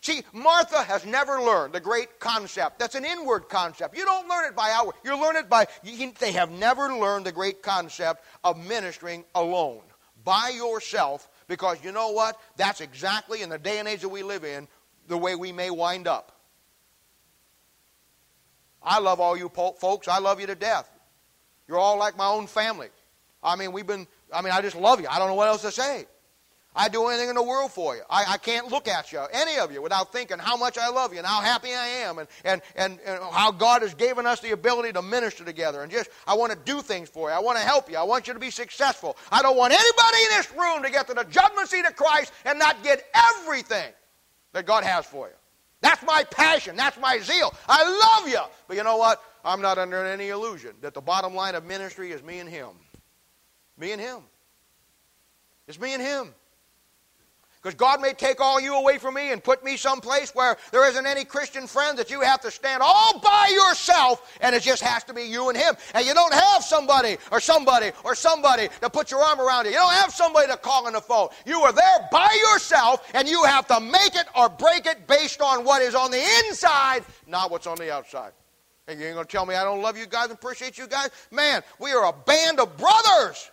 See, 0.00 0.22
Martha 0.34 0.82
has 0.82 1.06
never 1.06 1.40
learned 1.40 1.72
the 1.72 1.80
great 1.80 2.20
concept. 2.20 2.78
That's 2.78 2.94
an 2.94 3.06
inward 3.06 3.48
concept. 3.48 3.96
You 3.96 4.04
don't 4.04 4.28
learn 4.28 4.44
it 4.44 4.54
by 4.54 4.70
outward. 4.70 4.96
You 5.02 5.18
learn 5.18 5.36
it 5.36 5.48
by, 5.48 5.66
they 6.20 6.32
have 6.32 6.50
never 6.50 6.94
learned 6.94 7.24
the 7.24 7.32
great 7.32 7.62
concept 7.62 8.22
of 8.42 8.58
ministering 8.58 9.24
alone, 9.34 9.80
by 10.22 10.50
yourself, 10.54 11.30
because 11.48 11.82
you 11.82 11.90
know 11.90 12.10
what? 12.10 12.36
That's 12.56 12.82
exactly, 12.82 13.40
in 13.40 13.48
the 13.48 13.58
day 13.58 13.78
and 13.78 13.88
age 13.88 14.02
that 14.02 14.10
we 14.10 14.22
live 14.22 14.44
in, 14.44 14.68
the 15.08 15.16
way 15.16 15.36
we 15.36 15.52
may 15.52 15.70
wind 15.70 16.06
up. 16.06 16.33
I 18.84 18.98
love 18.98 19.18
all 19.18 19.36
you 19.36 19.48
folks. 19.48 20.06
I 20.08 20.18
love 20.18 20.40
you 20.40 20.46
to 20.46 20.54
death. 20.54 20.88
You're 21.66 21.78
all 21.78 21.98
like 21.98 22.16
my 22.16 22.26
own 22.26 22.46
family. 22.46 22.88
I 23.42 23.56
mean, 23.56 23.72
we've 23.72 23.86
been, 23.86 24.06
I 24.32 24.42
mean, 24.42 24.52
I 24.52 24.60
just 24.60 24.76
love 24.76 25.00
you. 25.00 25.08
I 25.08 25.18
don't 25.18 25.28
know 25.28 25.34
what 25.34 25.48
else 25.48 25.62
to 25.62 25.70
say. 25.70 26.06
I'd 26.76 26.92
do 26.92 27.06
anything 27.06 27.28
in 27.28 27.36
the 27.36 27.42
world 27.42 27.70
for 27.70 27.94
you. 27.94 28.02
I, 28.10 28.24
I, 28.30 28.36
can't 28.36 28.68
look 28.68 28.88
at 28.88 29.12
you, 29.12 29.20
any 29.32 29.58
of 29.58 29.70
you, 29.70 29.80
without 29.80 30.12
thinking 30.12 30.38
how 30.40 30.56
much 30.56 30.76
I 30.76 30.88
love 30.88 31.12
you 31.12 31.18
and 31.18 31.26
how 31.26 31.40
happy 31.40 31.68
I 31.72 31.86
am 31.86 32.18
and, 32.18 32.26
and, 32.44 32.62
and, 32.74 32.98
and 33.06 33.22
how 33.30 33.52
God 33.52 33.82
has 33.82 33.94
given 33.94 34.26
us 34.26 34.40
the 34.40 34.50
ability 34.50 34.92
to 34.94 35.02
minister 35.02 35.44
together. 35.44 35.82
And 35.82 35.92
just, 35.92 36.10
I 36.26 36.34
want 36.34 36.50
to 36.50 36.58
do 36.64 36.82
things 36.82 37.08
for 37.08 37.30
you. 37.30 37.36
I 37.36 37.38
want 37.38 37.58
to 37.58 37.64
help 37.64 37.88
you. 37.88 37.96
I 37.96 38.02
want 38.02 38.26
you 38.26 38.34
to 38.34 38.40
be 38.40 38.50
successful. 38.50 39.16
I 39.30 39.40
don't 39.40 39.56
want 39.56 39.72
anybody 39.72 40.16
in 40.24 40.36
this 40.36 40.52
room 40.52 40.82
to 40.82 40.90
get 40.90 41.06
to 41.06 41.14
the 41.14 41.24
judgment 41.24 41.68
seat 41.68 41.86
of 41.86 41.94
Christ 41.94 42.32
and 42.44 42.58
not 42.58 42.82
get 42.82 43.04
everything 43.14 43.92
that 44.52 44.66
God 44.66 44.82
has 44.82 45.06
for 45.06 45.28
you. 45.28 45.34
That's 45.84 46.02
my 46.02 46.24
passion. 46.30 46.76
That's 46.76 46.98
my 46.98 47.18
zeal. 47.18 47.52
I 47.68 47.82
love 47.84 48.26
you. 48.26 48.40
But 48.66 48.78
you 48.78 48.82
know 48.82 48.96
what? 48.96 49.22
I'm 49.44 49.60
not 49.60 49.76
under 49.76 50.02
any 50.02 50.30
illusion 50.30 50.74
that 50.80 50.94
the 50.94 51.02
bottom 51.02 51.34
line 51.34 51.54
of 51.54 51.66
ministry 51.66 52.10
is 52.10 52.22
me 52.22 52.38
and 52.38 52.48
Him. 52.48 52.70
Me 53.76 53.92
and 53.92 54.00
Him. 54.00 54.20
It's 55.68 55.78
me 55.78 55.92
and 55.92 56.00
Him. 56.00 56.34
Because 57.64 57.76
God 57.76 58.02
may 58.02 58.12
take 58.12 58.42
all 58.42 58.60
you 58.60 58.74
away 58.74 58.98
from 58.98 59.14
me 59.14 59.32
and 59.32 59.42
put 59.42 59.64
me 59.64 59.78
someplace 59.78 60.34
where 60.34 60.58
there 60.70 60.86
isn't 60.86 61.06
any 61.06 61.24
Christian 61.24 61.66
friend 61.66 61.98
that 61.98 62.10
you 62.10 62.20
have 62.20 62.42
to 62.42 62.50
stand 62.50 62.82
all 62.84 63.18
by 63.20 63.50
yourself 63.54 64.36
and 64.42 64.54
it 64.54 64.62
just 64.62 64.82
has 64.82 65.02
to 65.04 65.14
be 65.14 65.22
you 65.22 65.48
and 65.48 65.56
Him. 65.56 65.74
And 65.94 66.06
you 66.06 66.12
don't 66.12 66.34
have 66.34 66.62
somebody 66.62 67.16
or 67.32 67.40
somebody 67.40 67.92
or 68.04 68.14
somebody 68.14 68.68
to 68.82 68.90
put 68.90 69.10
your 69.10 69.22
arm 69.22 69.40
around 69.40 69.64
you. 69.64 69.70
You 69.70 69.78
don't 69.78 69.94
have 69.94 70.12
somebody 70.12 70.46
to 70.48 70.58
call 70.58 70.86
on 70.86 70.92
the 70.92 71.00
phone. 71.00 71.28
You 71.46 71.60
are 71.60 71.72
there 71.72 72.08
by 72.12 72.28
yourself 72.52 73.10
and 73.14 73.26
you 73.26 73.42
have 73.44 73.66
to 73.68 73.80
make 73.80 74.14
it 74.14 74.26
or 74.36 74.50
break 74.50 74.84
it 74.84 75.06
based 75.06 75.40
on 75.40 75.64
what 75.64 75.80
is 75.80 75.94
on 75.94 76.10
the 76.10 76.22
inside, 76.44 77.02
not 77.26 77.50
what's 77.50 77.66
on 77.66 77.78
the 77.78 77.90
outside. 77.90 78.32
And 78.88 79.00
you 79.00 79.06
ain't 79.06 79.14
going 79.14 79.26
to 79.26 79.32
tell 79.32 79.46
me 79.46 79.54
I 79.54 79.64
don't 79.64 79.80
love 79.80 79.96
you 79.96 80.04
guys 80.04 80.24
and 80.24 80.34
appreciate 80.34 80.76
you 80.76 80.86
guys? 80.86 81.08
Man, 81.30 81.62
we 81.78 81.92
are 81.92 82.04
a 82.04 82.12
band 82.12 82.60
of 82.60 82.76
brothers. 82.76 83.50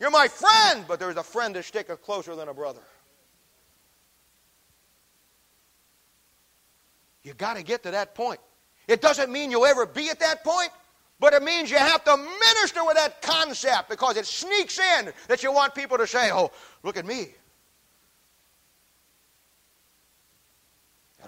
You're 0.00 0.10
my 0.10 0.26
friend, 0.26 0.84
but 0.88 0.98
there's 0.98 1.16
a 1.16 1.22
friend 1.22 1.54
that 1.54 1.64
sticketh 1.64 2.02
closer 2.02 2.34
than 2.34 2.48
a 2.48 2.54
brother. 2.54 2.80
You 7.22 7.34
got 7.34 7.56
to 7.56 7.62
get 7.62 7.84
to 7.84 7.92
that 7.92 8.14
point. 8.14 8.40
It 8.88 9.00
doesn't 9.00 9.30
mean 9.30 9.52
you'll 9.52 9.64
ever 9.64 9.86
be 9.86 10.10
at 10.10 10.18
that 10.18 10.42
point, 10.42 10.70
but 11.20 11.34
it 11.34 11.42
means 11.44 11.70
you 11.70 11.78
have 11.78 12.02
to 12.04 12.16
minister 12.16 12.84
with 12.84 12.96
that 12.96 13.22
concept 13.22 13.88
because 13.88 14.16
it 14.16 14.26
sneaks 14.26 14.80
in 14.80 15.12
that 15.28 15.44
you 15.44 15.52
want 15.52 15.72
people 15.74 15.96
to 15.98 16.06
say, 16.06 16.30
oh, 16.32 16.50
look 16.82 16.96
at 16.96 17.06
me. 17.06 17.28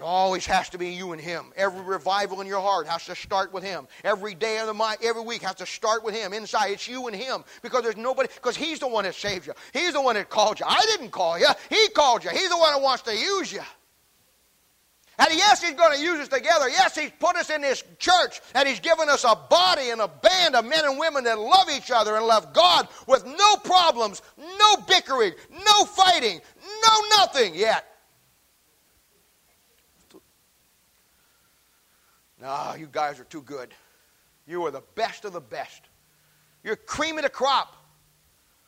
Always 0.05 0.45
has 0.45 0.69
to 0.69 0.77
be 0.77 0.89
you 0.89 1.11
and 1.11 1.21
Him. 1.21 1.51
Every 1.55 1.81
revival 1.81 2.39
in 2.41 2.47
your 2.47 2.61
heart 2.61 2.87
has 2.87 3.05
to 3.05 3.15
start 3.15 3.51
with 3.51 3.63
Him. 3.63 3.87
Every 4.03 4.35
day 4.35 4.59
of 4.59 4.67
the 4.67 4.73
month, 4.73 5.03
every 5.03 5.23
week 5.23 5.41
has 5.41 5.55
to 5.55 5.65
start 5.65 6.03
with 6.03 6.15
Him. 6.15 6.31
Inside, 6.31 6.71
it's 6.71 6.87
you 6.87 7.07
and 7.07 7.15
Him 7.15 7.43
because 7.61 7.83
there's 7.83 7.97
nobody. 7.97 8.29
Because 8.33 8.55
He's 8.55 8.79
the 8.79 8.87
one 8.87 9.03
that 9.03 9.15
saved 9.15 9.47
you. 9.47 9.53
He's 9.73 9.93
the 9.93 10.01
one 10.01 10.15
that 10.15 10.29
called 10.29 10.59
you. 10.59 10.65
I 10.67 10.81
didn't 10.91 11.11
call 11.11 11.39
you. 11.39 11.47
He 11.69 11.89
called 11.89 12.23
you. 12.23 12.29
He's 12.29 12.49
the 12.49 12.57
one 12.57 12.73
that 12.73 12.81
wants 12.81 13.03
to 13.03 13.17
use 13.17 13.51
you. 13.51 13.61
And 15.17 15.29
yes, 15.31 15.63
He's 15.63 15.75
going 15.75 15.97
to 15.97 16.03
use 16.03 16.19
us 16.19 16.27
together. 16.27 16.69
Yes, 16.69 16.95
He's 16.95 17.11
put 17.19 17.35
us 17.35 17.49
in 17.49 17.61
this 17.61 17.83
church 17.99 18.41
and 18.53 18.67
He's 18.67 18.79
given 18.79 19.09
us 19.09 19.23
a 19.23 19.35
body 19.35 19.89
and 19.89 20.01
a 20.01 20.07
band 20.07 20.55
of 20.55 20.65
men 20.65 20.85
and 20.85 20.99
women 20.99 21.23
that 21.23 21.39
love 21.39 21.69
each 21.75 21.89
other 21.89 22.15
and 22.15 22.25
love 22.25 22.53
God 22.53 22.87
with 23.07 23.25
no 23.25 23.55
problems, 23.57 24.21
no 24.37 24.75
bickering, 24.87 25.33
no 25.51 25.85
fighting, 25.85 26.41
no 26.83 27.17
nothing 27.17 27.55
yet. 27.55 27.94
No, 32.45 32.75
you 32.77 32.87
guys 32.91 33.19
are 33.19 33.23
too 33.23 33.41
good. 33.41 33.73
You 34.45 34.63
are 34.67 34.71
the 34.71 34.83
best 34.93 35.25
of 35.25 35.33
the 35.33 35.41
best. 35.41 35.81
You're 36.63 36.75
cream 36.75 37.17
of 37.17 37.23
the 37.23 37.29
crop. 37.29 37.75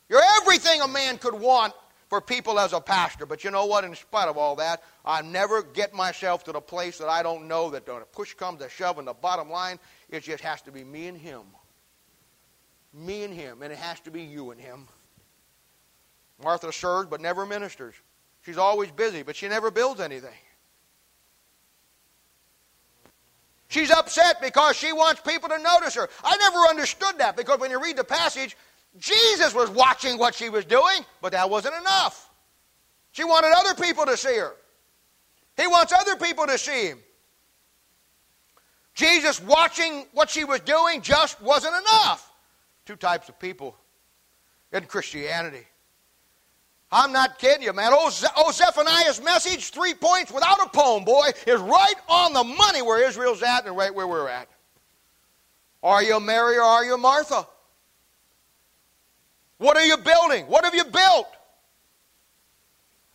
You're 0.09 0.23
everything 0.41 0.81
a 0.81 0.87
man 0.87 1.19
could 1.19 1.35
want 1.35 1.75
for 2.09 2.19
people 2.19 2.57
as 2.59 2.73
a 2.73 2.81
pastor. 2.81 3.27
But 3.27 3.43
you 3.43 3.51
know 3.51 3.67
what? 3.67 3.83
In 3.83 3.93
spite 3.93 4.29
of 4.29 4.35
all 4.35 4.55
that, 4.55 4.81
I 5.05 5.21
never 5.21 5.61
get 5.61 5.93
myself 5.93 6.43
to 6.45 6.51
the 6.51 6.59
place 6.59 6.97
that 6.97 7.07
I 7.07 7.21
don't 7.21 7.47
know 7.47 7.69
that 7.69 7.87
when 7.87 8.01
push 8.11 8.33
comes 8.33 8.61
to 8.61 8.69
shove, 8.69 8.97
and 8.97 9.07
the 9.07 9.13
bottom 9.13 9.47
line, 9.47 9.77
it 10.09 10.23
just 10.23 10.41
has 10.43 10.59
to 10.63 10.71
be 10.71 10.83
me 10.83 11.05
and 11.05 11.17
him. 11.17 11.43
Me 12.95 13.25
and 13.25 13.33
him, 13.33 13.61
and 13.61 13.71
it 13.71 13.77
has 13.77 13.99
to 13.99 14.09
be 14.09 14.23
you 14.23 14.49
and 14.49 14.59
him. 14.59 14.87
Martha 16.43 16.73
serves 16.73 17.09
but 17.09 17.21
never 17.21 17.45
ministers. 17.45 17.93
She's 18.43 18.57
always 18.57 18.89
busy, 18.89 19.21
but 19.21 19.35
she 19.35 19.47
never 19.47 19.69
builds 19.69 20.01
anything. 20.01 20.33
She's 23.69 23.91
upset 23.91 24.41
because 24.41 24.75
she 24.75 24.93
wants 24.93 25.21
people 25.21 25.49
to 25.49 25.57
notice 25.59 25.95
her. 25.95 26.07
I 26.23 26.37
never 26.37 26.59
understood 26.69 27.17
that 27.17 27.35
because 27.35 27.59
when 27.59 27.69
you 27.69 27.81
read 27.81 27.97
the 27.97 28.03
passage, 28.03 28.55
Jesus 28.97 29.53
was 29.53 29.69
watching 29.69 30.17
what 30.17 30.33
she 30.33 30.49
was 30.49 30.65
doing, 30.65 31.05
but 31.21 31.33
that 31.33 31.49
wasn't 31.49 31.75
enough. 31.75 32.29
She 33.11 33.23
wanted 33.23 33.51
other 33.57 33.73
people 33.81 34.05
to 34.05 34.15
see 34.15 34.37
her. 34.37 34.53
He 35.57 35.67
wants 35.67 35.91
other 35.91 36.15
people 36.15 36.45
to 36.47 36.57
see 36.57 36.87
him. 36.87 36.99
Jesus 38.93 39.41
watching 39.41 40.05
what 40.13 40.29
she 40.29 40.43
was 40.43 40.59
doing 40.61 41.01
just 41.01 41.41
wasn't 41.41 41.75
enough. 41.75 42.31
Two 42.85 42.95
types 42.95 43.27
of 43.27 43.39
people 43.39 43.75
in 44.71 44.85
Christianity. 44.85 45.65
I'm 46.91 47.11
not 47.11 47.37
kidding 47.37 47.63
you, 47.63 47.73
man. 47.73 47.91
Oh, 47.93 48.09
oh, 48.37 48.51
Zephaniah's 48.51 49.21
message, 49.21 49.71
three 49.71 49.93
points 49.93 50.31
without 50.31 50.59
a 50.65 50.69
poem, 50.69 51.03
boy, 51.03 51.29
is 51.45 51.59
right 51.59 51.95
on 52.07 52.33
the 52.33 52.43
money 52.43 52.81
where 52.81 53.05
Israel's 53.05 53.43
at 53.43 53.65
and 53.65 53.75
right 53.75 53.93
where 53.93 54.07
we're 54.07 54.29
at. 54.29 54.47
Are 55.83 56.01
you 56.01 56.19
Mary 56.19 56.57
or 56.57 56.63
are 56.63 56.85
you 56.85 56.97
Martha? 56.97 57.45
What 59.57 59.75
are 59.75 59.85
you 59.85 59.97
building? 59.97 60.45
What 60.45 60.63
have 60.63 60.75
you 60.75 60.85
built? 60.85 61.27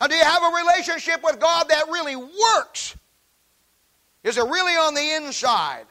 And 0.01 0.11
do 0.11 0.17
you 0.17 0.25
have 0.25 0.43
a 0.43 0.57
relationship 0.57 1.23
with 1.23 1.41
God 1.41 1.69
that 1.69 1.85
really 1.89 2.17
works? 2.17 2.97
Is 4.25 4.37
it 4.37 4.45
really 4.45 4.75
on 4.75 4.95
the 4.95 5.15
inside? 5.15 5.87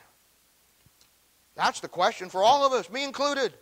That's 1.56 1.80
the 1.80 1.88
question 1.88 2.30
for 2.30 2.44
all 2.44 2.66
of 2.66 2.74
us, 2.74 2.90
me 2.90 3.04
included. 3.04 3.54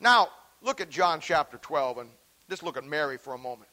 Now, 0.00 0.28
Look 0.62 0.80
at 0.80 0.90
John 0.90 1.20
chapter 1.20 1.58
12 1.58 1.98
and 1.98 2.10
just 2.48 2.62
look 2.62 2.76
at 2.76 2.84
Mary 2.84 3.18
for 3.18 3.34
a 3.34 3.38
moment. 3.38 3.68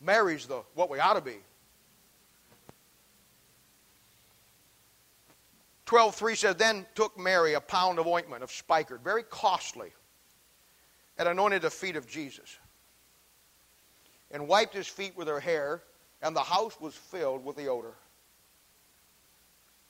Mary's 0.00 0.46
the 0.46 0.62
what 0.74 0.90
we 0.90 0.98
ought 0.98 1.14
to 1.14 1.20
be. 1.20 1.36
12.3 5.86 6.36
says, 6.36 6.56
Then 6.56 6.86
took 6.94 7.18
Mary 7.18 7.52
a 7.52 7.60
pound 7.60 7.98
of 7.98 8.06
ointment 8.06 8.42
of 8.42 8.50
spikenard, 8.50 9.02
very 9.02 9.22
costly, 9.22 9.92
and 11.18 11.28
anointed 11.28 11.62
the 11.62 11.70
feet 11.70 11.96
of 11.96 12.06
Jesus, 12.06 12.56
and 14.30 14.48
wiped 14.48 14.74
his 14.74 14.86
feet 14.86 15.14
with 15.16 15.28
her 15.28 15.38
hair, 15.40 15.82
and 16.22 16.34
the 16.34 16.40
house 16.40 16.80
was 16.80 16.94
filled 16.94 17.44
with 17.44 17.56
the 17.56 17.66
odor. 17.66 17.94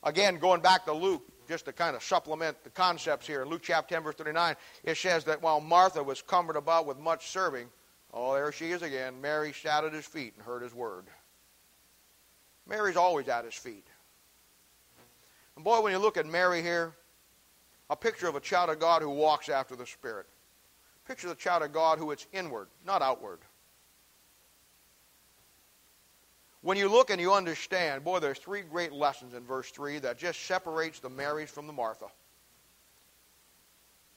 Again, 0.03 0.39
going 0.39 0.61
back 0.61 0.85
to 0.87 0.93
Luke, 0.93 1.23
just 1.53 1.67
to 1.67 1.73
kind 1.73 1.95
of 1.95 2.03
supplement 2.03 2.57
the 2.65 2.71
concepts 2.71 3.27
here, 3.27 3.43
in 3.43 3.49
Luke 3.51 3.61
chapter 3.63 3.95
10, 3.95 4.05
verse 4.05 4.15
39, 4.15 4.57
it 4.85 4.97
says 4.97 5.25
that 5.25 5.43
while 5.43 5.61
Martha 5.61 6.03
was 6.03 6.23
cumbered 6.23 6.57
about 6.57 6.87
with 6.87 6.99
much 6.99 7.29
serving, 7.29 7.69
oh, 8.15 8.33
there 8.33 8.51
she 8.53 8.71
is 8.71 8.81
again, 8.81 9.21
Mary 9.21 9.53
sat 9.53 9.85
at 9.85 9.93
his 9.93 10.07
feet 10.07 10.33
and 10.35 10.47
heard 10.47 10.63
his 10.63 10.73
word. 10.73 11.05
Mary's 12.67 12.97
always 12.97 13.29
at 13.29 13.45
his 13.45 13.53
feet. 13.53 13.87
And 15.55 15.63
boy, 15.63 15.83
when 15.83 15.93
you 15.93 15.99
look 15.99 16.17
at 16.17 16.25
Mary 16.25 16.63
here, 16.63 16.95
a 17.91 17.97
picture 17.97 18.29
of 18.29 18.35
a 18.35 18.41
child 18.41 18.71
of 18.71 18.79
God 18.79 19.03
who 19.03 19.11
walks 19.11 19.51
after 19.51 19.77
the 19.77 19.85
Spirit. 19.85 20.25
Picture 21.07 21.27
of 21.29 21.37
the 21.37 21.43
child 21.43 21.63
of 21.63 21.71
God 21.71 21.99
who 21.99 22.13
it's 22.13 22.27
inward, 22.33 22.69
not 22.87 23.03
outward. 23.03 23.41
When 26.63 26.79
you 26.79 26.89
look 26.89 27.11
and 27.11 27.21
you 27.21 27.33
understand, 27.33 28.05
boy, 28.05 28.21
there's 28.21 28.39
three 28.39 28.63
great 28.63 28.93
lessons 28.93 29.35
in 29.35 29.45
verse 29.45 29.71
3 29.71 29.99
that 30.01 30.17
just 30.17 30.47
separates 30.47 31.01
the 31.01 31.11
Marys 31.11 31.51
from 31.51 31.67
the 31.67 31.73
Martha. 31.73 32.07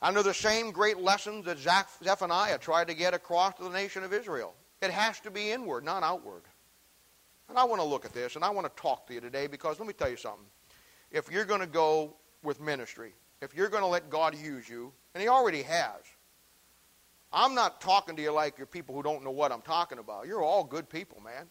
Under 0.02 0.22
the 0.22 0.34
same 0.34 0.72
great 0.72 1.00
lessons 1.00 1.46
that 1.46 1.58
Zephaniah 2.04 2.60
tried 2.60 2.88
to 2.88 2.94
get 2.94 3.16
across 3.16 3.56
to 3.56 3.64
the 3.64 3.72
nation 3.72 4.04
of 4.04 4.14
Israel. 4.14 4.54
It 4.82 4.92
has 4.92 5.20
to 5.22 5.32
be 5.32 5.50
inward, 5.50 5.84
not 5.84 6.04
outward. 6.04 6.44
And 7.50 7.58
I 7.58 7.64
want 7.64 7.82
to 7.82 7.88
look 7.88 8.06
at 8.06 8.14
this, 8.14 8.36
and 8.36 8.46
I 8.46 8.50
want 8.52 8.68
to 8.68 8.82
talk 8.82 9.08
to 9.08 9.14
you 9.16 9.22
today 9.22 9.48
because 9.48 9.80
let 9.80 9.88
me 9.88 9.94
tell 9.94 10.10
you 10.10 10.18
something. 10.18 10.46
If 11.12 11.32
you're 11.32 11.46
going 11.46 11.62
to 11.62 11.68
go 11.68 12.16
with 12.44 12.62
ministry, 12.62 13.14
if 13.42 13.56
you're 13.56 13.70
going 13.70 13.84
to 13.84 13.88
let 13.88 14.12
God 14.12 14.38
use 14.38 14.70
you, 14.70 14.92
and 15.16 15.22
He 15.22 15.28
already 15.28 15.64
has, 15.64 16.02
I'm 17.34 17.56
not 17.56 17.82
talking 17.82 18.16
to 18.16 18.22
you 18.22 18.32
like 18.32 18.58
you're 18.58 18.68
people 18.68 18.94
who 18.94 19.02
don't 19.02 19.24
know 19.24 19.32
what 19.32 19.52
I'm 19.52 19.62
talking 19.62 19.98
about. 19.98 20.28
You're 20.28 20.44
all 20.44 20.64
good 20.64 20.90
people, 20.90 21.22
man. 21.22 21.48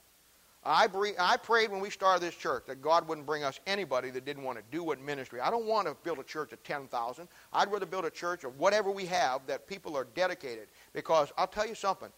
I, 0.67 0.89
I 1.19 1.37
prayed 1.37 1.71
when 1.71 1.81
we 1.81 1.91
started 1.91 2.23
this 2.23 2.35
church 2.35 2.65
that 2.69 2.81
God 2.81 3.07
wouldn't 3.07 3.27
bring 3.27 3.45
us 3.45 3.61
anybody 3.67 4.09
that 4.11 4.25
didn't 4.25 4.45
want 4.45 4.57
to 4.57 4.65
do 4.71 4.83
what 4.83 5.01
ministry. 5.01 5.41
I 5.41 5.51
don't 5.51 5.67
want 5.67 5.87
to 5.87 5.97
build 6.03 6.19
a 6.19 6.23
church 6.23 6.53
of 6.53 6.63
10,000. 6.63 7.29
I'd 7.53 7.71
rather 7.71 7.85
build 7.85 8.07
a 8.07 8.11
church 8.11 8.45
of 8.45 8.59
whatever 8.59 8.91
we 8.91 9.05
have 9.07 9.47
that 9.47 9.67
people 9.67 9.95
are 9.95 10.07
dedicated. 10.15 10.69
Because 10.95 11.33
I'll 11.37 11.47
tell 11.47 11.67
you 11.67 11.75
something. 11.75 12.09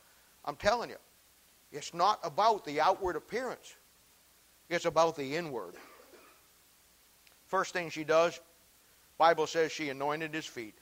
I'm 0.45 0.55
telling 0.55 0.91
you, 0.91 0.97
it's 1.73 1.93
not 1.93 2.21
about 2.23 2.65
the 2.65 2.81
outward 2.81 3.17
appearance. 3.17 3.75
It's 4.69 4.85
about 4.85 5.17
the 5.17 5.37
inward. 5.37 5.75
First 7.47 7.73
thing 7.73 7.91
she 7.91 8.05
does, 8.05 8.41
Bible 9.19 9.47
says 9.47 9.73
she 9.73 9.89
anointed 9.89 10.33
his 10.33 10.47
feet. 10.47 10.75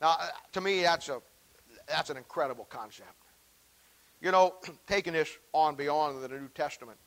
Now, 0.00 0.16
uh, 0.18 0.28
to 0.52 0.60
me, 0.60 0.82
that's 0.82 1.08
a 1.08 1.20
that's 1.88 2.10
an 2.10 2.16
incredible 2.16 2.64
concept. 2.64 3.27
You 4.20 4.32
know, 4.32 4.54
taking 4.86 5.12
this 5.12 5.28
on 5.52 5.74
beyond 5.74 6.22
the 6.22 6.28
New 6.28 6.48
Testament, 6.54 6.98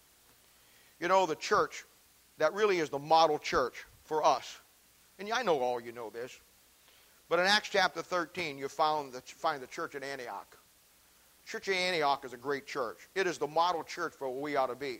you 1.00 1.08
know, 1.08 1.26
the 1.26 1.36
church 1.36 1.86
that 2.38 2.54
really 2.54 2.80
is 2.80 2.90
the 2.90 3.00
model 3.00 3.40
church 3.40 3.86
for 4.04 4.26
us, 4.26 4.60
and 5.20 5.32
I 5.32 5.44
know 5.44 5.60
all 5.60 5.80
you 5.80 5.92
know 5.92 6.10
this, 6.10 6.38
But 7.30 7.40
in 7.40 7.46
Acts 7.46 7.70
chapter 7.70 8.02
13, 8.02 8.58
you 8.58 8.68
found 8.68 9.14
the, 9.14 9.22
find 9.22 9.62
the 9.62 9.68
church 9.68 9.96
at 9.96 10.04
Antioch. 10.04 10.58
Church 11.46 11.68
of 11.70 11.76
Antioch 11.76 12.26
is 12.26 12.34
a 12.34 12.38
great 12.38 12.68
church. 12.68 12.98
It 13.16 13.28
is 13.28 13.38
the 13.38 13.48
model 13.48 13.84
church 13.84 14.14
for 14.14 14.30
what 14.30 14.42
we 14.42 14.56
ought 14.56 14.68
to 14.68 14.76
be. 14.76 15.00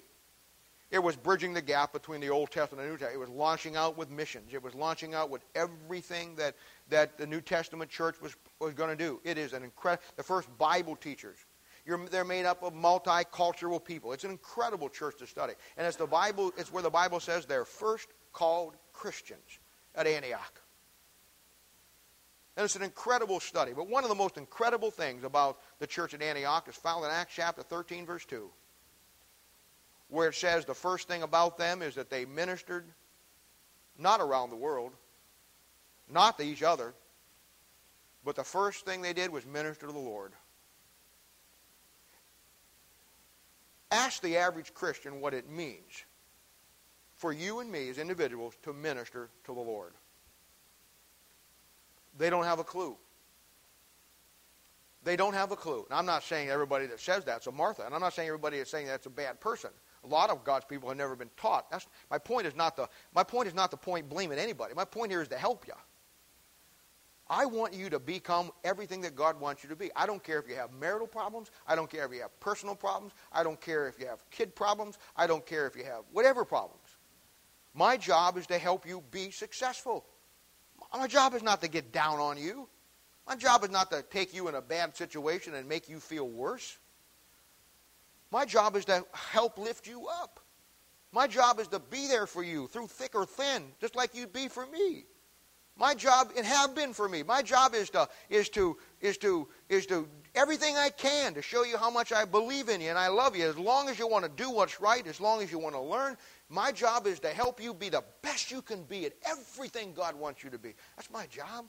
It 0.92 1.02
was 1.02 1.16
bridging 1.16 1.54
the 1.54 1.62
gap 1.62 1.94
between 1.94 2.20
the 2.20 2.30
Old 2.30 2.52
Testament 2.52 2.82
and 2.82 2.88
the 2.88 2.92
New 2.94 2.98
Testament. 2.98 3.16
It 3.16 3.32
was 3.32 3.38
launching 3.38 3.76
out 3.76 3.98
with 3.98 4.10
missions. 4.10 4.54
It 4.54 4.62
was 4.62 4.76
launching 4.76 5.14
out 5.14 5.30
with 5.30 5.42
everything 5.56 6.36
that, 6.36 6.56
that 6.90 7.18
the 7.18 7.26
New 7.26 7.40
Testament 7.42 7.90
church 7.90 8.22
was, 8.22 8.36
was 8.60 8.74
going 8.74 8.90
to 8.90 8.96
do. 8.96 9.22
It 9.24 9.38
is 9.38 9.54
an 9.54 9.64
incredible, 9.64 10.04
the 10.18 10.24
first 10.24 10.50
Bible 10.58 10.98
teachers. 10.98 11.38
You're, 11.86 12.06
they're 12.10 12.26
made 12.26 12.46
up 12.46 12.64
of 12.64 12.74
multicultural 12.74 13.84
people. 13.84 14.14
It's 14.14 14.24
an 14.24 14.32
incredible 14.32 14.90
church 14.90 15.18
to 15.20 15.28
study. 15.28 15.54
And 15.78 15.88
it's 15.88 15.98
the 15.98 16.08
Bible, 16.08 16.52
it's 16.58 16.72
where 16.72 16.84
the 16.84 16.90
Bible 16.90 17.20
says 17.20 17.46
they're 17.46 17.66
first 17.66 18.08
called 18.34 18.76
Christians 18.94 19.60
at 19.96 20.08
Antioch. 20.08 20.62
And 22.58 22.66
it's 22.66 22.76
an 22.76 22.84
incredible 22.84 23.40
study. 23.40 23.72
But 23.76 23.90
one 23.90 24.04
of 24.04 24.10
the 24.10 24.16
most 24.16 24.38
incredible 24.38 24.92
things 24.92 25.24
about 25.24 25.60
the 25.80 25.88
church 25.88 26.14
at 26.14 26.22
Antioch 26.22 26.68
is 26.68 26.76
found 26.76 27.06
in 27.06 27.12
Acts 27.12 27.34
chapter 27.36 27.64
13, 27.64 28.06
verse 28.06 28.26
2 28.26 28.50
where 30.12 30.28
it 30.28 30.36
says 30.36 30.66
the 30.66 30.76
first 30.76 31.08
thing 31.08 31.24
about 31.24 31.58
them 31.58 31.82
is 31.82 31.96
that 31.96 32.10
they 32.10 32.26
ministered 32.26 32.86
not 33.98 34.20
around 34.20 34.50
the 34.50 34.56
world, 34.58 34.92
not 36.10 36.38
to 36.38 36.44
each 36.44 36.62
other, 36.62 36.94
but 38.24 38.36
the 38.36 38.44
first 38.44 38.86
thing 38.86 39.02
they 39.02 39.14
did 39.14 39.32
was 39.32 39.46
minister 39.46 39.88
to 39.88 39.94
the 39.94 40.00
Lord. 40.00 40.34
Ask 43.92 44.22
the 44.22 44.38
average 44.38 44.74
Christian 44.74 45.20
what 45.20 45.34
it 45.34 45.50
means 45.50 46.06
for 47.18 47.34
you 47.34 47.60
and 47.60 47.72
me 47.72 47.90
as 47.90 47.98
individuals 47.98 48.56
to 48.64 48.74
minister 48.74 49.30
to 49.44 49.54
the 49.54 49.60
Lord. 49.60 49.94
They 52.18 52.30
don't 52.30 52.46
have 52.46 52.60
a 52.60 52.64
clue. 52.64 52.98
They 55.04 55.16
don't 55.16 55.34
have 55.34 55.52
a 55.52 55.56
clue. 55.56 55.86
And 55.90 55.98
I'm 55.98 56.06
not 56.06 56.24
saying 56.24 56.50
everybody 56.50 56.86
that 56.88 57.00
says 57.00 57.26
that's 57.26 57.48
a 57.48 57.52
Martha, 57.52 57.86
and 57.86 57.94
I'm 57.94 58.02
not 58.02 58.14
saying 58.14 58.28
everybody 58.28 58.58
that's 58.58 58.70
saying 58.70 58.88
that's 58.88 59.08
a 59.08 59.12
bad 59.12 59.40
person. 59.40 59.72
A 60.04 60.08
lot 60.08 60.30
of 60.30 60.44
God's 60.44 60.66
people 60.66 60.90
have 60.90 60.98
never 60.98 61.16
been 61.16 61.30
taught. 61.38 61.70
That's, 61.70 61.88
my 62.10 62.18
point 62.18 62.48
is 62.48 62.56
not 62.56 62.76
the 62.76 62.88
my 63.14 63.24
point 63.24 63.48
is 63.48 63.54
not 63.54 63.72
the 63.72 63.78
point 63.78 64.10
blaming 64.10 64.40
anybody. 64.40 64.74
My 64.74 64.86
point 64.86 65.12
here 65.12 65.22
is 65.22 65.28
to 65.30 65.38
help 65.38 65.66
you. 65.68 65.74
I 67.32 67.46
want 67.46 67.74
you 67.74 67.90
to 67.90 67.98
become 67.98 68.52
everything 68.66 69.00
that 69.02 69.16
God 69.16 69.40
wants 69.40 69.64
you 69.64 69.70
to 69.70 69.76
be. 69.76 69.90
I 69.96 70.06
don't 70.06 70.22
care 70.22 70.38
if 70.38 70.50
you 70.50 70.56
have 70.56 70.74
marital 70.74 71.08
problems. 71.08 71.50
I 71.66 71.78
don't 71.78 71.90
care 71.90 72.06
if 72.06 72.12
you 72.12 72.22
have 72.22 72.38
personal 72.42 72.76
problems. 72.76 73.14
I 73.32 73.42
don't 73.42 73.60
care 73.60 73.88
if 73.88 73.98
you 73.98 74.06
have 74.08 74.30
kid 74.32 74.54
problems. 74.54 74.98
I 75.16 75.28
don't 75.28 75.46
care 75.46 75.66
if 75.66 75.78
you 75.78 75.86
have 75.86 76.04
whatever 76.12 76.44
problems. 76.44 76.98
My 77.74 77.96
job 77.96 78.36
is 78.36 78.48
to 78.48 78.58
help 78.58 78.86
you 78.86 79.02
be 79.12 79.32
successful. 79.32 80.04
My 80.94 81.08
job 81.08 81.34
is 81.34 81.42
not 81.42 81.62
to 81.62 81.70
get 81.70 81.94
down 81.94 82.20
on 82.20 82.38
you. 82.38 82.68
My 83.26 83.38
job 83.38 83.64
is 83.64 83.70
not 83.70 83.92
to 83.92 84.02
take 84.02 84.34
you 84.34 84.50
in 84.50 84.56
a 84.56 84.62
bad 84.62 84.98
situation 84.98 85.54
and 85.56 85.70
make 85.70 85.88
you 85.88 86.02
feel 86.02 86.28
worse. 86.28 86.78
My 88.30 88.44
job 88.44 88.76
is 88.76 88.84
to 88.86 89.06
help 89.14 89.58
lift 89.58 89.88
you 89.88 90.06
up. 90.08 90.42
My 91.14 91.28
job 91.28 91.62
is 91.62 91.70
to 91.70 91.80
be 91.80 92.08
there 92.08 92.28
for 92.28 92.44
you 92.44 92.68
through 92.68 92.88
thick 92.88 93.16
or 93.16 93.26
thin, 93.26 93.72
just 93.80 93.96
like 93.96 94.14
you'd 94.16 94.34
be 94.34 94.50
for 94.50 94.66
me. 94.66 95.06
My 95.82 95.96
job, 95.96 96.32
and 96.38 96.46
have 96.46 96.76
been 96.76 96.94
for 96.94 97.10
me. 97.10 97.24
My 97.24 97.42
job 97.42 97.74
is 97.74 97.90
to 97.90 98.08
is 98.30 98.50
to 98.50 98.78
is 99.00 99.18
to 99.18 99.48
is 99.68 99.88
to 99.88 100.08
everything 100.36 100.78
I 100.78 100.90
can 100.90 101.34
to 101.34 101.42
show 101.42 101.64
you 101.64 101.76
how 101.76 101.90
much 101.90 102.14
I 102.14 102.24
believe 102.24 102.70
in 102.70 102.82
you 102.82 102.90
and 102.90 103.00
I 103.00 103.08
love 103.08 103.36
you. 103.36 103.50
As 103.50 103.58
long 103.58 103.90
as 103.90 103.98
you 103.98 104.08
want 104.08 104.24
to 104.24 104.30
do 104.30 104.52
what's 104.52 104.80
right, 104.80 105.06
as 105.08 105.20
long 105.20 105.42
as 105.42 105.52
you 105.52 105.58
want 105.58 105.74
to 105.74 105.82
learn, 105.82 106.18
my 106.50 106.72
job 106.72 107.08
is 107.08 107.20
to 107.22 107.30
help 107.30 107.60
you 107.60 107.74
be 107.74 107.90
the 107.90 108.04
best 108.22 108.52
you 108.52 108.62
can 108.62 108.84
be 108.84 109.08
at 109.08 109.14
everything 109.26 109.92
God 109.94 110.14
wants 110.14 110.44
you 110.44 110.52
to 110.52 110.60
be. 110.60 110.76
That's 110.98 111.10
my 111.10 111.26
job. 111.26 111.66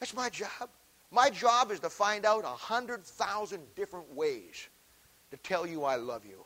That's 0.00 0.14
my 0.14 0.28
job. 0.28 0.68
My 1.12 1.30
job 1.30 1.70
is 1.70 1.78
to 1.78 1.90
find 1.90 2.26
out 2.26 2.42
a 2.42 2.48
hundred 2.48 3.04
thousand 3.04 3.62
different 3.76 4.12
ways 4.12 4.66
to 5.30 5.36
tell 5.36 5.64
you 5.64 5.84
I 5.84 5.94
love 5.94 6.26
you. 6.26 6.44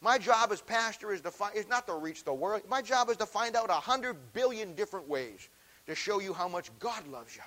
My 0.00 0.18
job 0.18 0.52
as 0.52 0.60
pastor 0.60 1.12
is, 1.12 1.20
to 1.22 1.32
fi- 1.32 1.50
is 1.52 1.66
not 1.66 1.88
to 1.88 1.94
reach 1.94 2.22
the 2.22 2.32
world. 2.32 2.62
My 2.68 2.80
job 2.80 3.10
is 3.10 3.16
to 3.16 3.26
find 3.26 3.56
out 3.56 3.70
a 3.70 3.72
hundred 3.72 4.32
billion 4.32 4.74
different 4.74 5.08
ways 5.08 5.48
to 5.86 5.94
show 5.94 6.20
you 6.20 6.32
how 6.32 6.48
much 6.48 6.70
God 6.78 7.06
loves 7.08 7.36
you. 7.36 7.42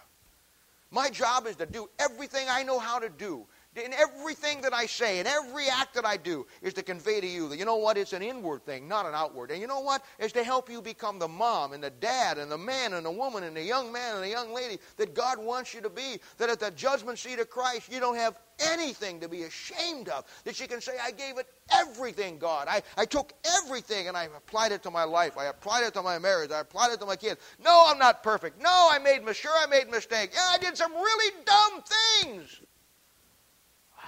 My 0.92 1.10
job 1.10 1.48
is 1.48 1.56
to 1.58 1.66
do 1.66 1.90
everything 2.00 2.48
I 2.50 2.64
know 2.64 2.80
how 2.80 3.00
to 3.00 3.10
do 3.10 3.46
in 3.78 3.94
everything 3.94 4.62
that 4.62 4.74
I 4.74 4.86
say, 4.86 5.20
in 5.20 5.28
every 5.28 5.68
act 5.68 5.94
that 5.96 6.06
I 6.06 6.18
do, 6.18 6.46
is 6.62 6.74
to 6.76 6.84
convey 6.84 7.22
to 7.22 7.28
you 7.28 7.50
that, 7.50 7.58
you 7.58 7.66
know 7.66 7.76
what, 7.76 7.98
it's 7.98 8.14
an 8.14 8.22
inward 8.22 8.66
thing, 8.66 8.88
not 8.88 9.06
an 9.06 9.14
outward. 9.14 9.52
And 9.52 9.62
you 9.62 9.68
know 9.68 9.80
what? 9.80 10.04
It's 10.20 10.34
to 10.34 10.44
help 10.44 10.70
you 10.70 10.82
become 10.82 11.20
the 11.20 11.28
mom 11.28 11.74
and 11.74 11.84
the 11.84 11.90
dad 11.90 12.38
and 12.38 12.52
the 12.52 12.58
man 12.58 12.94
and 12.94 13.06
the 13.06 13.12
woman 13.12 13.44
and 13.44 13.56
the 13.56 13.64
young 13.64 13.92
man 13.92 14.16
and 14.16 14.24
the 14.24 14.30
young 14.30 14.54
lady 14.54 14.80
that 14.98 15.14
God 15.14 15.40
wants 15.40 15.74
you 15.74 15.82
to 15.82 15.90
be. 15.90 16.18
That 16.38 16.50
at 16.50 16.60
the 16.60 16.72
judgment 16.72 17.20
seat 17.20 17.40
of 17.40 17.50
Christ, 17.50 17.92
you 17.92 18.00
don't 18.00 18.16
have 18.16 18.40
anything 18.60 19.20
to 19.20 19.30
be 19.30 19.44
ashamed 19.44 20.10
of. 20.10 20.26
That 20.44 20.60
you 20.60 20.68
can 20.68 20.82
say, 20.82 20.94
I 21.02 21.12
gave 21.12 21.38
it 21.38 21.48
everything, 21.72 22.38
God. 22.38 22.68
I, 22.70 22.82
I 22.98 23.06
took 23.06 23.34
everything 23.64 24.08
and 24.08 24.18
I 24.18 24.26
applied 24.26 24.72
it 24.72 24.84
to 24.84 24.92
my 24.92 25.04
life. 25.04 25.38
I 25.38 25.46
applied 25.46 25.84
it 25.84 25.94
to 25.94 26.02
my 26.02 26.18
marriage. 26.18 26.52
I 26.52 26.62
applied 26.62 26.92
it 26.94 27.00
to 27.02 27.06
my 27.06 27.16
kids. 27.16 27.40
No, 27.64 27.86
I'm 27.88 28.00
not 28.00 28.24
perfect. 28.24 28.62
No, 28.62 28.90
I 28.92 29.00
made, 29.00 29.36
sure 29.36 29.52
I 29.56 29.68
made 29.68 29.90
mistakes. 29.90 30.36
Yeah, 30.36 30.48
I 30.52 30.58
did 30.58 30.78
some 30.78 30.94
really 30.94 31.34
dumb 31.46 31.84
things. 32.24 32.62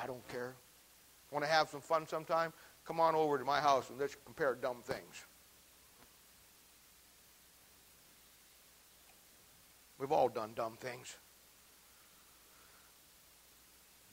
I 0.01 0.07
don't 0.07 0.27
care. 0.27 0.55
Want 1.31 1.45
to 1.45 1.51
have 1.51 1.69
some 1.69 1.81
fun 1.81 2.07
sometime? 2.07 2.53
Come 2.85 2.99
on 2.99 3.15
over 3.15 3.37
to 3.37 3.45
my 3.45 3.59
house 3.59 3.89
and 3.89 3.99
let's 3.99 4.15
compare 4.25 4.55
dumb 4.55 4.81
things. 4.81 5.25
We've 9.97 10.11
all 10.11 10.29
done 10.29 10.53
dumb 10.55 10.77
things. 10.79 11.15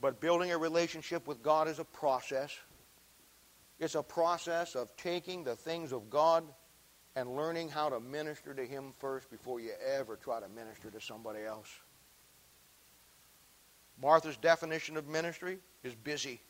But 0.00 0.20
building 0.20 0.52
a 0.52 0.58
relationship 0.58 1.26
with 1.26 1.42
God 1.42 1.68
is 1.68 1.78
a 1.78 1.84
process. 1.84 2.50
It's 3.78 3.94
a 3.94 4.02
process 4.02 4.74
of 4.74 4.94
taking 4.96 5.44
the 5.44 5.54
things 5.54 5.92
of 5.92 6.10
God 6.10 6.44
and 7.14 7.34
learning 7.34 7.70
how 7.70 7.88
to 7.88 8.00
minister 8.00 8.52
to 8.52 8.66
Him 8.66 8.92
first 8.98 9.30
before 9.30 9.60
you 9.60 9.70
ever 9.94 10.16
try 10.16 10.40
to 10.40 10.48
minister 10.48 10.90
to 10.90 11.00
somebody 11.00 11.44
else. 11.44 11.68
Martha's 14.00 14.36
definition 14.36 14.96
of 14.96 15.06
ministry 15.06 15.58
is 15.86 15.94
busy. 15.94 16.40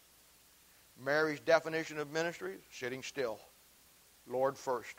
Mary's 1.03 1.41
definition 1.41 1.99
of 1.99 2.11
ministry 2.12 2.53
is 2.53 2.61
sitting 2.70 3.03
still. 3.03 3.39
Lord 4.26 4.57
first. 4.57 4.97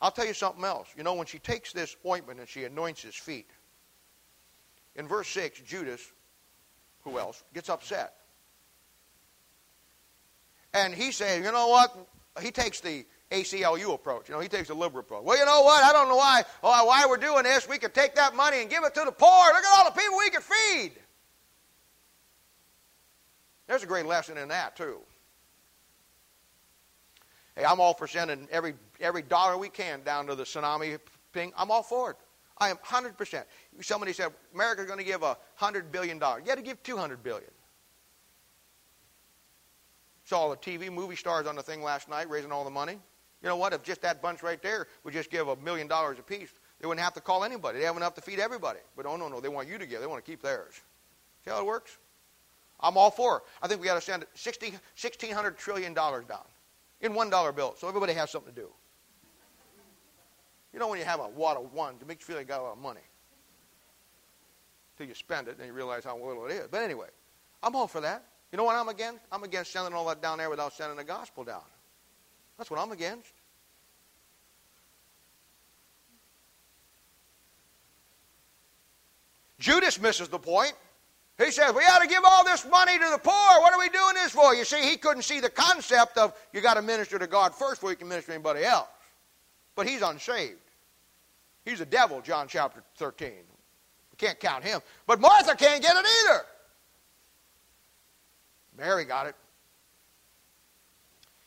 I'll 0.00 0.10
tell 0.10 0.26
you 0.26 0.34
something 0.34 0.64
else. 0.64 0.88
You 0.96 1.02
know, 1.02 1.14
when 1.14 1.26
she 1.26 1.38
takes 1.38 1.72
this 1.72 1.96
ointment 2.06 2.38
and 2.38 2.48
she 2.48 2.64
anoints 2.64 3.02
his 3.02 3.14
feet, 3.14 3.48
in 4.96 5.08
verse 5.08 5.28
6, 5.28 5.60
Judas, 5.62 6.12
who 7.02 7.18
else, 7.18 7.42
gets 7.52 7.68
upset. 7.68 8.14
And 10.72 10.94
he's 10.94 11.16
saying, 11.16 11.44
you 11.44 11.52
know 11.52 11.68
what? 11.68 11.96
He 12.42 12.50
takes 12.50 12.80
the 12.80 13.06
ACLU 13.30 13.94
approach. 13.94 14.28
You 14.28 14.34
know, 14.34 14.40
he 14.40 14.48
takes 14.48 14.68
the 14.68 14.74
liberal 14.74 15.00
approach. 15.00 15.24
Well, 15.24 15.38
you 15.38 15.44
know 15.44 15.62
what? 15.62 15.82
I 15.82 15.92
don't 15.92 16.08
know 16.08 16.16
why, 16.16 16.42
why 16.60 17.06
we're 17.08 17.16
doing 17.16 17.44
this. 17.44 17.68
We 17.68 17.78
could 17.78 17.94
take 17.94 18.14
that 18.16 18.34
money 18.34 18.60
and 18.60 18.70
give 18.70 18.84
it 18.84 18.94
to 18.94 19.02
the 19.04 19.12
poor. 19.12 19.46
Look 19.46 19.64
at 19.64 19.78
all 19.78 19.84
the 19.86 19.98
people 19.98 20.18
we 20.18 20.30
could 20.30 20.42
feed. 20.42 20.92
There's 23.66 23.82
a 23.82 23.86
great 23.86 24.06
lesson 24.06 24.36
in 24.36 24.48
that, 24.48 24.76
too. 24.76 24.98
Hey, 27.56 27.64
I'm 27.64 27.80
all 27.80 27.94
for 27.94 28.06
sending 28.06 28.48
every, 28.50 28.74
every 29.00 29.22
dollar 29.22 29.56
we 29.56 29.68
can 29.68 30.02
down 30.02 30.26
to 30.26 30.34
the 30.34 30.44
tsunami 30.44 30.98
thing. 31.32 31.52
I'm 31.56 31.70
all 31.70 31.82
for 31.82 32.10
it. 32.10 32.16
I 32.58 32.70
am 32.70 32.76
100%. 32.76 33.44
Somebody 33.80 34.12
said, 34.12 34.32
America's 34.54 34.86
going 34.86 34.98
to 34.98 35.04
give 35.04 35.22
a 35.22 35.36
$100 35.60 35.90
billion. 35.90 36.16
You 36.16 36.20
got 36.20 36.56
to 36.56 36.62
give 36.62 36.82
$200 36.82 37.22
billion. 37.22 37.50
Saw 40.24 40.48
the 40.50 40.56
TV 40.56 40.90
movie 40.90 41.16
stars 41.16 41.46
on 41.46 41.56
the 41.56 41.62
thing 41.62 41.82
last 41.82 42.08
night 42.08 42.30
raising 42.30 42.50
all 42.50 42.64
the 42.64 42.70
money. 42.70 42.98
You 43.42 43.48
know 43.48 43.56
what? 43.56 43.72
If 43.72 43.82
just 43.82 44.00
that 44.02 44.22
bunch 44.22 44.42
right 44.42 44.62
there 44.62 44.86
would 45.04 45.12
just 45.12 45.30
give 45.30 45.48
a 45.48 45.56
million 45.56 45.86
dollars 45.86 46.18
apiece, 46.18 46.48
they 46.80 46.86
wouldn't 46.86 47.04
have 47.04 47.12
to 47.14 47.20
call 47.20 47.44
anybody. 47.44 47.78
They 47.78 47.84
have 47.84 47.96
enough 47.96 48.14
to 48.14 48.20
feed 48.20 48.38
everybody. 48.38 48.80
But 48.96 49.06
oh, 49.06 49.16
no, 49.16 49.28
no, 49.28 49.40
they 49.40 49.48
want 49.48 49.68
you 49.68 49.78
to 49.78 49.86
give. 49.86 50.00
They 50.00 50.06
want 50.06 50.24
to 50.24 50.30
keep 50.30 50.42
theirs. 50.42 50.74
See 51.44 51.50
how 51.50 51.60
it 51.60 51.66
works? 51.66 51.98
I'm 52.80 52.96
all 52.96 53.10
for 53.10 53.38
it. 53.38 53.42
I 53.62 53.68
think 53.68 53.80
we 53.80 53.86
got 53.86 53.94
to 53.94 54.00
send 54.00 54.24
$1,600 54.36 55.56
trillion 55.56 55.94
down 55.94 56.24
in 57.00 57.12
$1 57.12 57.56
bills 57.56 57.78
so 57.78 57.88
everybody 57.88 58.12
has 58.12 58.30
something 58.30 58.52
to 58.52 58.60
do. 58.60 58.68
You 60.72 60.80
know 60.80 60.88
when 60.88 60.98
you 60.98 61.04
have 61.04 61.20
a 61.20 61.28
wad 61.28 61.56
of 61.56 61.72
one, 61.72 61.94
it 62.00 62.06
makes 62.06 62.22
you 62.22 62.26
feel 62.26 62.36
like 62.36 62.46
you 62.46 62.48
got 62.48 62.60
a 62.60 62.64
lot 62.64 62.72
of 62.72 62.78
money. 62.78 63.00
Until 64.94 65.08
you 65.08 65.14
spend 65.14 65.48
it 65.48 65.56
and 65.58 65.66
you 65.66 65.72
realize 65.72 66.04
how 66.04 66.16
little 66.16 66.46
it 66.46 66.52
is. 66.52 66.68
But 66.70 66.82
anyway, 66.82 67.08
I'm 67.62 67.76
all 67.76 67.86
for 67.86 68.00
that. 68.00 68.24
You 68.50 68.58
know 68.58 68.64
what 68.64 68.76
I'm 68.76 68.88
against? 68.88 69.20
I'm 69.32 69.44
against 69.44 69.72
sending 69.72 69.94
all 69.94 70.06
that 70.06 70.20
down 70.20 70.38
there 70.38 70.50
without 70.50 70.72
sending 70.72 70.96
the 70.96 71.04
gospel 71.04 71.44
down. 71.44 71.62
That's 72.58 72.70
what 72.70 72.80
I'm 72.80 72.92
against. 72.92 73.32
Judas 79.58 80.00
misses 80.00 80.28
the 80.28 80.38
point. 80.38 80.74
He 81.38 81.50
says, 81.50 81.74
We 81.74 81.82
ought 81.82 82.00
to 82.00 82.08
give 82.08 82.22
all 82.24 82.44
this 82.44 82.64
money 82.66 82.96
to 82.96 83.10
the 83.10 83.18
poor. 83.18 83.60
What 83.60 83.72
are 83.72 83.78
we 83.78 83.88
doing 83.88 84.14
this 84.14 84.32
for? 84.32 84.54
You 84.54 84.64
see, 84.64 84.82
he 84.82 84.96
couldn't 84.96 85.22
see 85.22 85.40
the 85.40 85.50
concept 85.50 86.16
of 86.16 86.32
you 86.52 86.60
got 86.60 86.74
to 86.74 86.82
minister 86.82 87.18
to 87.18 87.26
God 87.26 87.54
first 87.54 87.80
before 87.80 87.90
you 87.90 87.96
can 87.96 88.08
minister 88.08 88.28
to 88.28 88.34
anybody 88.34 88.64
else. 88.64 88.88
But 89.74 89.88
he's 89.88 90.02
unsaved. 90.02 90.58
He's 91.64 91.80
a 91.80 91.86
devil, 91.86 92.20
John 92.20 92.46
chapter 92.46 92.82
13. 92.98 93.30
We 93.30 94.16
can't 94.16 94.38
count 94.38 94.62
him. 94.62 94.80
But 95.06 95.20
Martha 95.20 95.56
can't 95.56 95.82
get 95.82 95.96
it 95.96 96.06
either. 96.22 96.40
Mary 98.78 99.04
got 99.04 99.26
it. 99.26 99.34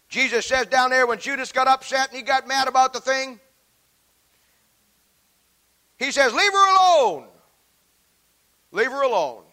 Jesus 0.10 0.46
says 0.46 0.68
down 0.68 0.90
there 0.90 1.06
when 1.06 1.20
Judas 1.20 1.52
got 1.52 1.68
upset 1.68 2.10
and 2.10 2.18
he 2.18 2.24
got 2.24 2.48
mad 2.48 2.68
about 2.68 2.94
the 2.94 3.00
thing, 3.00 3.40
he 5.98 6.12
says, 6.12 6.34
Leave 6.34 6.52
her 6.52 6.76
alone. 6.76 7.28
Leave 8.72 8.92
her 8.92 9.02
alone. 9.02 9.44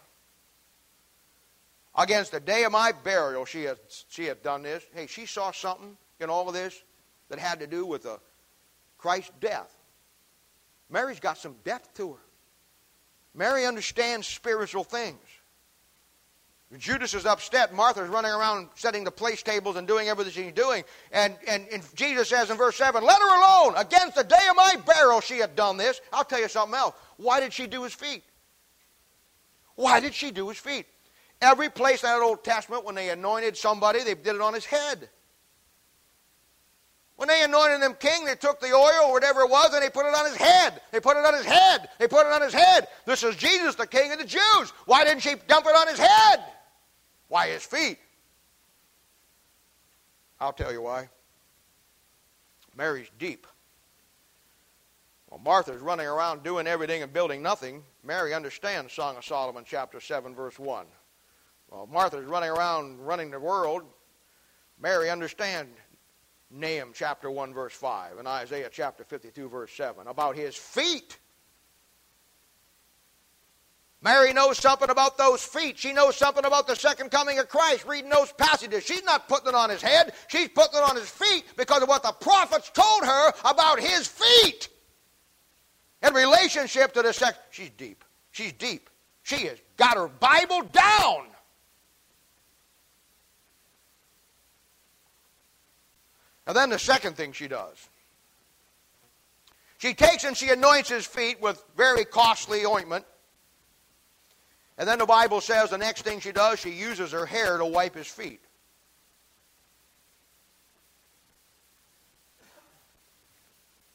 Against 1.97 2.33
the 2.33 2.41
day 2.41 2.65
of 2.65 2.73
my 2.73 2.93
burial, 2.93 3.45
she 3.45 3.65
had, 3.65 3.79
she 4.09 4.25
had 4.25 4.43
done 4.43 4.63
this. 4.63 4.85
Hey, 4.95 5.07
she 5.07 5.27
saw 5.27 5.53
something 5.53 5.97
in 6.21 6.29
all 6.29 6.49
of 6.49 6.55
this 6.55 6.83
that 7.29 7.39
had 7.39 7.61
to 7.61 7.67
do 7.67 7.87
with 7.87 8.05
uh, 8.05 8.17
Christ's 8.99 9.31
death. 9.41 9.75
Mary's 10.91 11.21
got 11.21 11.39
some 11.39 11.55
depth 11.65 11.95
to 11.95 12.13
her. 12.13 12.21
Mary 13.35 13.67
understands 13.67 14.27
spiritual 14.27 14.85
things. 14.85 15.19
Judas 16.79 17.15
is 17.15 17.27
upset. 17.27 17.73
Martha's 17.73 18.09
running 18.09 18.33
around 18.33 18.69
setting 18.75 19.05
the 19.05 19.11
place 19.11 19.43
tables 19.43 19.77
and 19.77 19.87
doing 19.87 20.09
everything 20.09 20.33
she's 20.33 20.53
doing. 20.53 20.83
And, 21.13 21.37
and, 21.47 21.67
and 21.73 21.83
Jesus 21.95 22.29
says 22.29 22.51
in 22.51 22.57
verse 22.57 22.77
7, 22.77 23.05
Let 23.05 23.21
her 23.21 23.39
alone. 23.39 23.75
Against 23.77 24.17
the 24.17 24.25
day 24.25 24.47
of 24.51 24.57
my 24.57 24.77
burial 24.85 25.21
she 25.21 25.39
had 25.39 25.55
done 25.55 25.77
this. 25.77 26.01
I'll 26.13 26.25
tell 26.25 26.41
you 26.41 26.49
something 26.49 26.75
else. 26.77 26.95
Why 27.17 27.41
did 27.41 27.53
she 27.53 27.67
do 27.67 27.85
his 27.85 27.95
feet? 27.95 28.25
Why 29.77 30.01
did 30.01 30.15
she 30.15 30.31
do 30.31 30.49
his 30.49 30.59
feet? 30.59 30.87
Every 31.41 31.69
place 31.69 32.03
in 32.03 32.09
that 32.09 32.23
Old 32.23 32.45
Testament, 32.45 32.85
when 32.85 32.95
they 32.95 33.11
anointed 33.11 33.57
somebody, 33.57 34.03
they 34.03 34.15
did 34.15 34.35
it 34.35 34.41
on 34.41 34.55
his 34.55 34.65
head. 34.65 35.09
When 37.17 37.29
they 37.29 37.45
anointed 37.45 37.81
him 37.81 37.95
king, 37.95 38.25
they 38.25 38.35
took 38.35 38.61
the 38.61 38.73
oil 38.73 39.07
or 39.07 39.13
whatever 39.13 39.43
it 39.43 39.51
was 39.51 39.73
and 39.73 39.83
they 39.83 39.91
put 39.91 40.07
it 40.07 40.15
on 40.15 40.27
his 40.27 40.37
head. 40.37 40.81
They 40.91 41.01
put 41.01 41.17
it 41.17 41.25
on 41.25 41.35
his 41.35 41.45
head. 41.45 41.89
They 41.99 42.09
put 42.09 42.27
it 42.27 42.33
on 42.33 42.43
his 42.43 42.53
head. 42.53 42.89
This 43.07 43.23
is 43.23 43.37
Jesus, 43.37 43.77
the 43.77 43.87
king 43.87 44.11
of 44.13 44.19
the 44.19 44.25
Jews. 44.25 44.73
Why 44.87 45.05
didn't 45.05 45.21
she 45.21 45.35
dump 45.47 45.67
it 45.67 45.77
on 45.77 45.87
his 45.87 45.99
head? 45.99 46.45
Why 47.29 47.49
his 47.49 47.63
feet? 47.63 47.99
I'll 50.41 50.53
tell 50.53 50.73
you 50.73 50.83
why. 50.83 51.09
Mary's 52.77 53.11
deep. 53.19 53.47
Well, 55.31 55.41
Martha's 55.45 55.81
running 55.81 56.07
around 56.07 56.43
doing 56.43 56.67
everything 56.67 57.03
and 57.03 57.13
building 57.13 57.43
nothing. 57.43 57.85
Mary 58.03 58.35
understands 58.35 58.93
Song 58.93 59.17
of 59.17 59.25
Solomon, 59.25 59.65
chapter 59.67 60.01
7, 60.01 60.35
verse 60.35 60.59
1. 60.59 60.87
Well, 61.75 61.89
Martha's 61.93 62.25
running 62.25 62.51
around 62.51 63.05
running 63.05 63.33
the 63.33 63.41
world. 63.41 63.83
Mary 64.81 65.11
understand 65.11 65.69
Nahum 66.49 66.93
chapter 66.95 67.29
1, 67.29 67.53
verse 67.53 67.73
5, 67.73 68.19
and 68.19 68.29
Isaiah 68.29 68.69
chapter 68.71 69.03
52, 69.03 69.49
verse 69.49 69.73
7, 69.73 70.07
about 70.07 70.37
his 70.37 70.55
feet. 70.55 71.19
Mary 74.03 74.33
knows 74.33 74.59
something 74.59 74.89
about 74.89 75.19
those 75.19 75.43
feet. 75.43 75.77
She 75.77 75.93
knows 75.93 76.15
something 76.15 76.45
about 76.45 76.69
the 76.69 76.77
second 76.77 77.11
coming 77.11 77.41
of 77.41 77.49
Christ, 77.49 77.87
reading 77.89 78.11
those 78.11 78.31
passages. 78.35 78.85
She's 78.85 79.03
not 79.03 79.27
putting 79.29 79.49
it 79.49 79.57
on 79.57 79.69
his 79.69 79.83
head, 79.83 80.13
she's 80.29 80.51
putting 80.51 80.79
it 80.79 80.89
on 80.89 80.95
his 80.95 81.11
feet 81.11 81.45
because 81.57 81.83
of 81.83 81.89
what 81.89 82.05
the 82.05 82.13
prophets 82.13 82.71
told 82.71 83.05
her 83.05 83.33
about 83.45 83.81
his 83.81 84.07
feet. 84.07 84.69
In 86.07 86.15
relationship 86.15 86.93
to 86.93 87.03
the 87.03 87.13
sex, 87.13 87.37
she's 87.51 87.71
deep. 87.71 88.05
She's 88.31 88.53
deep. 88.53 88.91
She 89.25 89.47
has 89.47 89.59
got 89.77 89.97
her 89.97 90.07
Bible 90.07 90.63
down. 90.63 91.34
Now, 96.47 96.53
then 96.53 96.71
the 96.71 96.79
second 96.79 97.17
thing 97.17 97.33
she 97.33 97.49
does. 97.49 97.89
She 99.79 99.95
takes 99.95 100.25
and 100.25 100.37
she 100.37 100.51
anoints 100.51 100.89
his 100.89 101.07
feet 101.07 101.41
with 101.41 101.63
very 101.77 102.05
costly 102.05 102.65
ointment. 102.65 103.05
And 104.77 104.89
then 104.89 104.99
the 104.99 105.07
Bible 105.07 105.41
says 105.41 105.71
the 105.71 105.79
next 105.79 106.03
thing 106.03 106.21
she 106.21 106.33
does, 106.33 106.59
she 106.59 106.71
uses 106.71 107.13
her 107.13 107.27
hair 107.27 107.59
to 107.59 107.65
wipe 107.65 107.95
his 107.95 108.07
feet. 108.07 108.41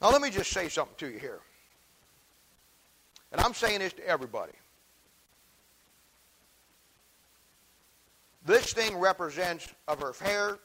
Now, 0.01 0.11
let 0.11 0.21
me 0.21 0.29
just 0.29 0.51
say 0.51 0.69
something 0.69 0.95
to 0.99 1.09
you 1.09 1.19
here. 1.19 1.41
And 3.31 3.41
I'm 3.41 3.53
saying 3.53 3.79
this 3.79 3.93
to 3.93 4.07
everybody. 4.07 4.53
This 8.45 8.73
thing 8.73 8.97
represents 8.97 9.67
of 9.87 9.99
her 10.01 10.13
hair 10.21 10.57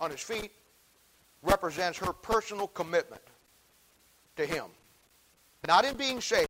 on 0.00 0.10
his 0.10 0.20
feet 0.20 0.50
represents 1.44 1.98
her 1.98 2.12
personal 2.12 2.66
commitment 2.66 3.22
to 4.36 4.46
him. 4.46 4.64
Not 5.66 5.84
in 5.84 5.96
being 5.96 6.20
saved, 6.20 6.42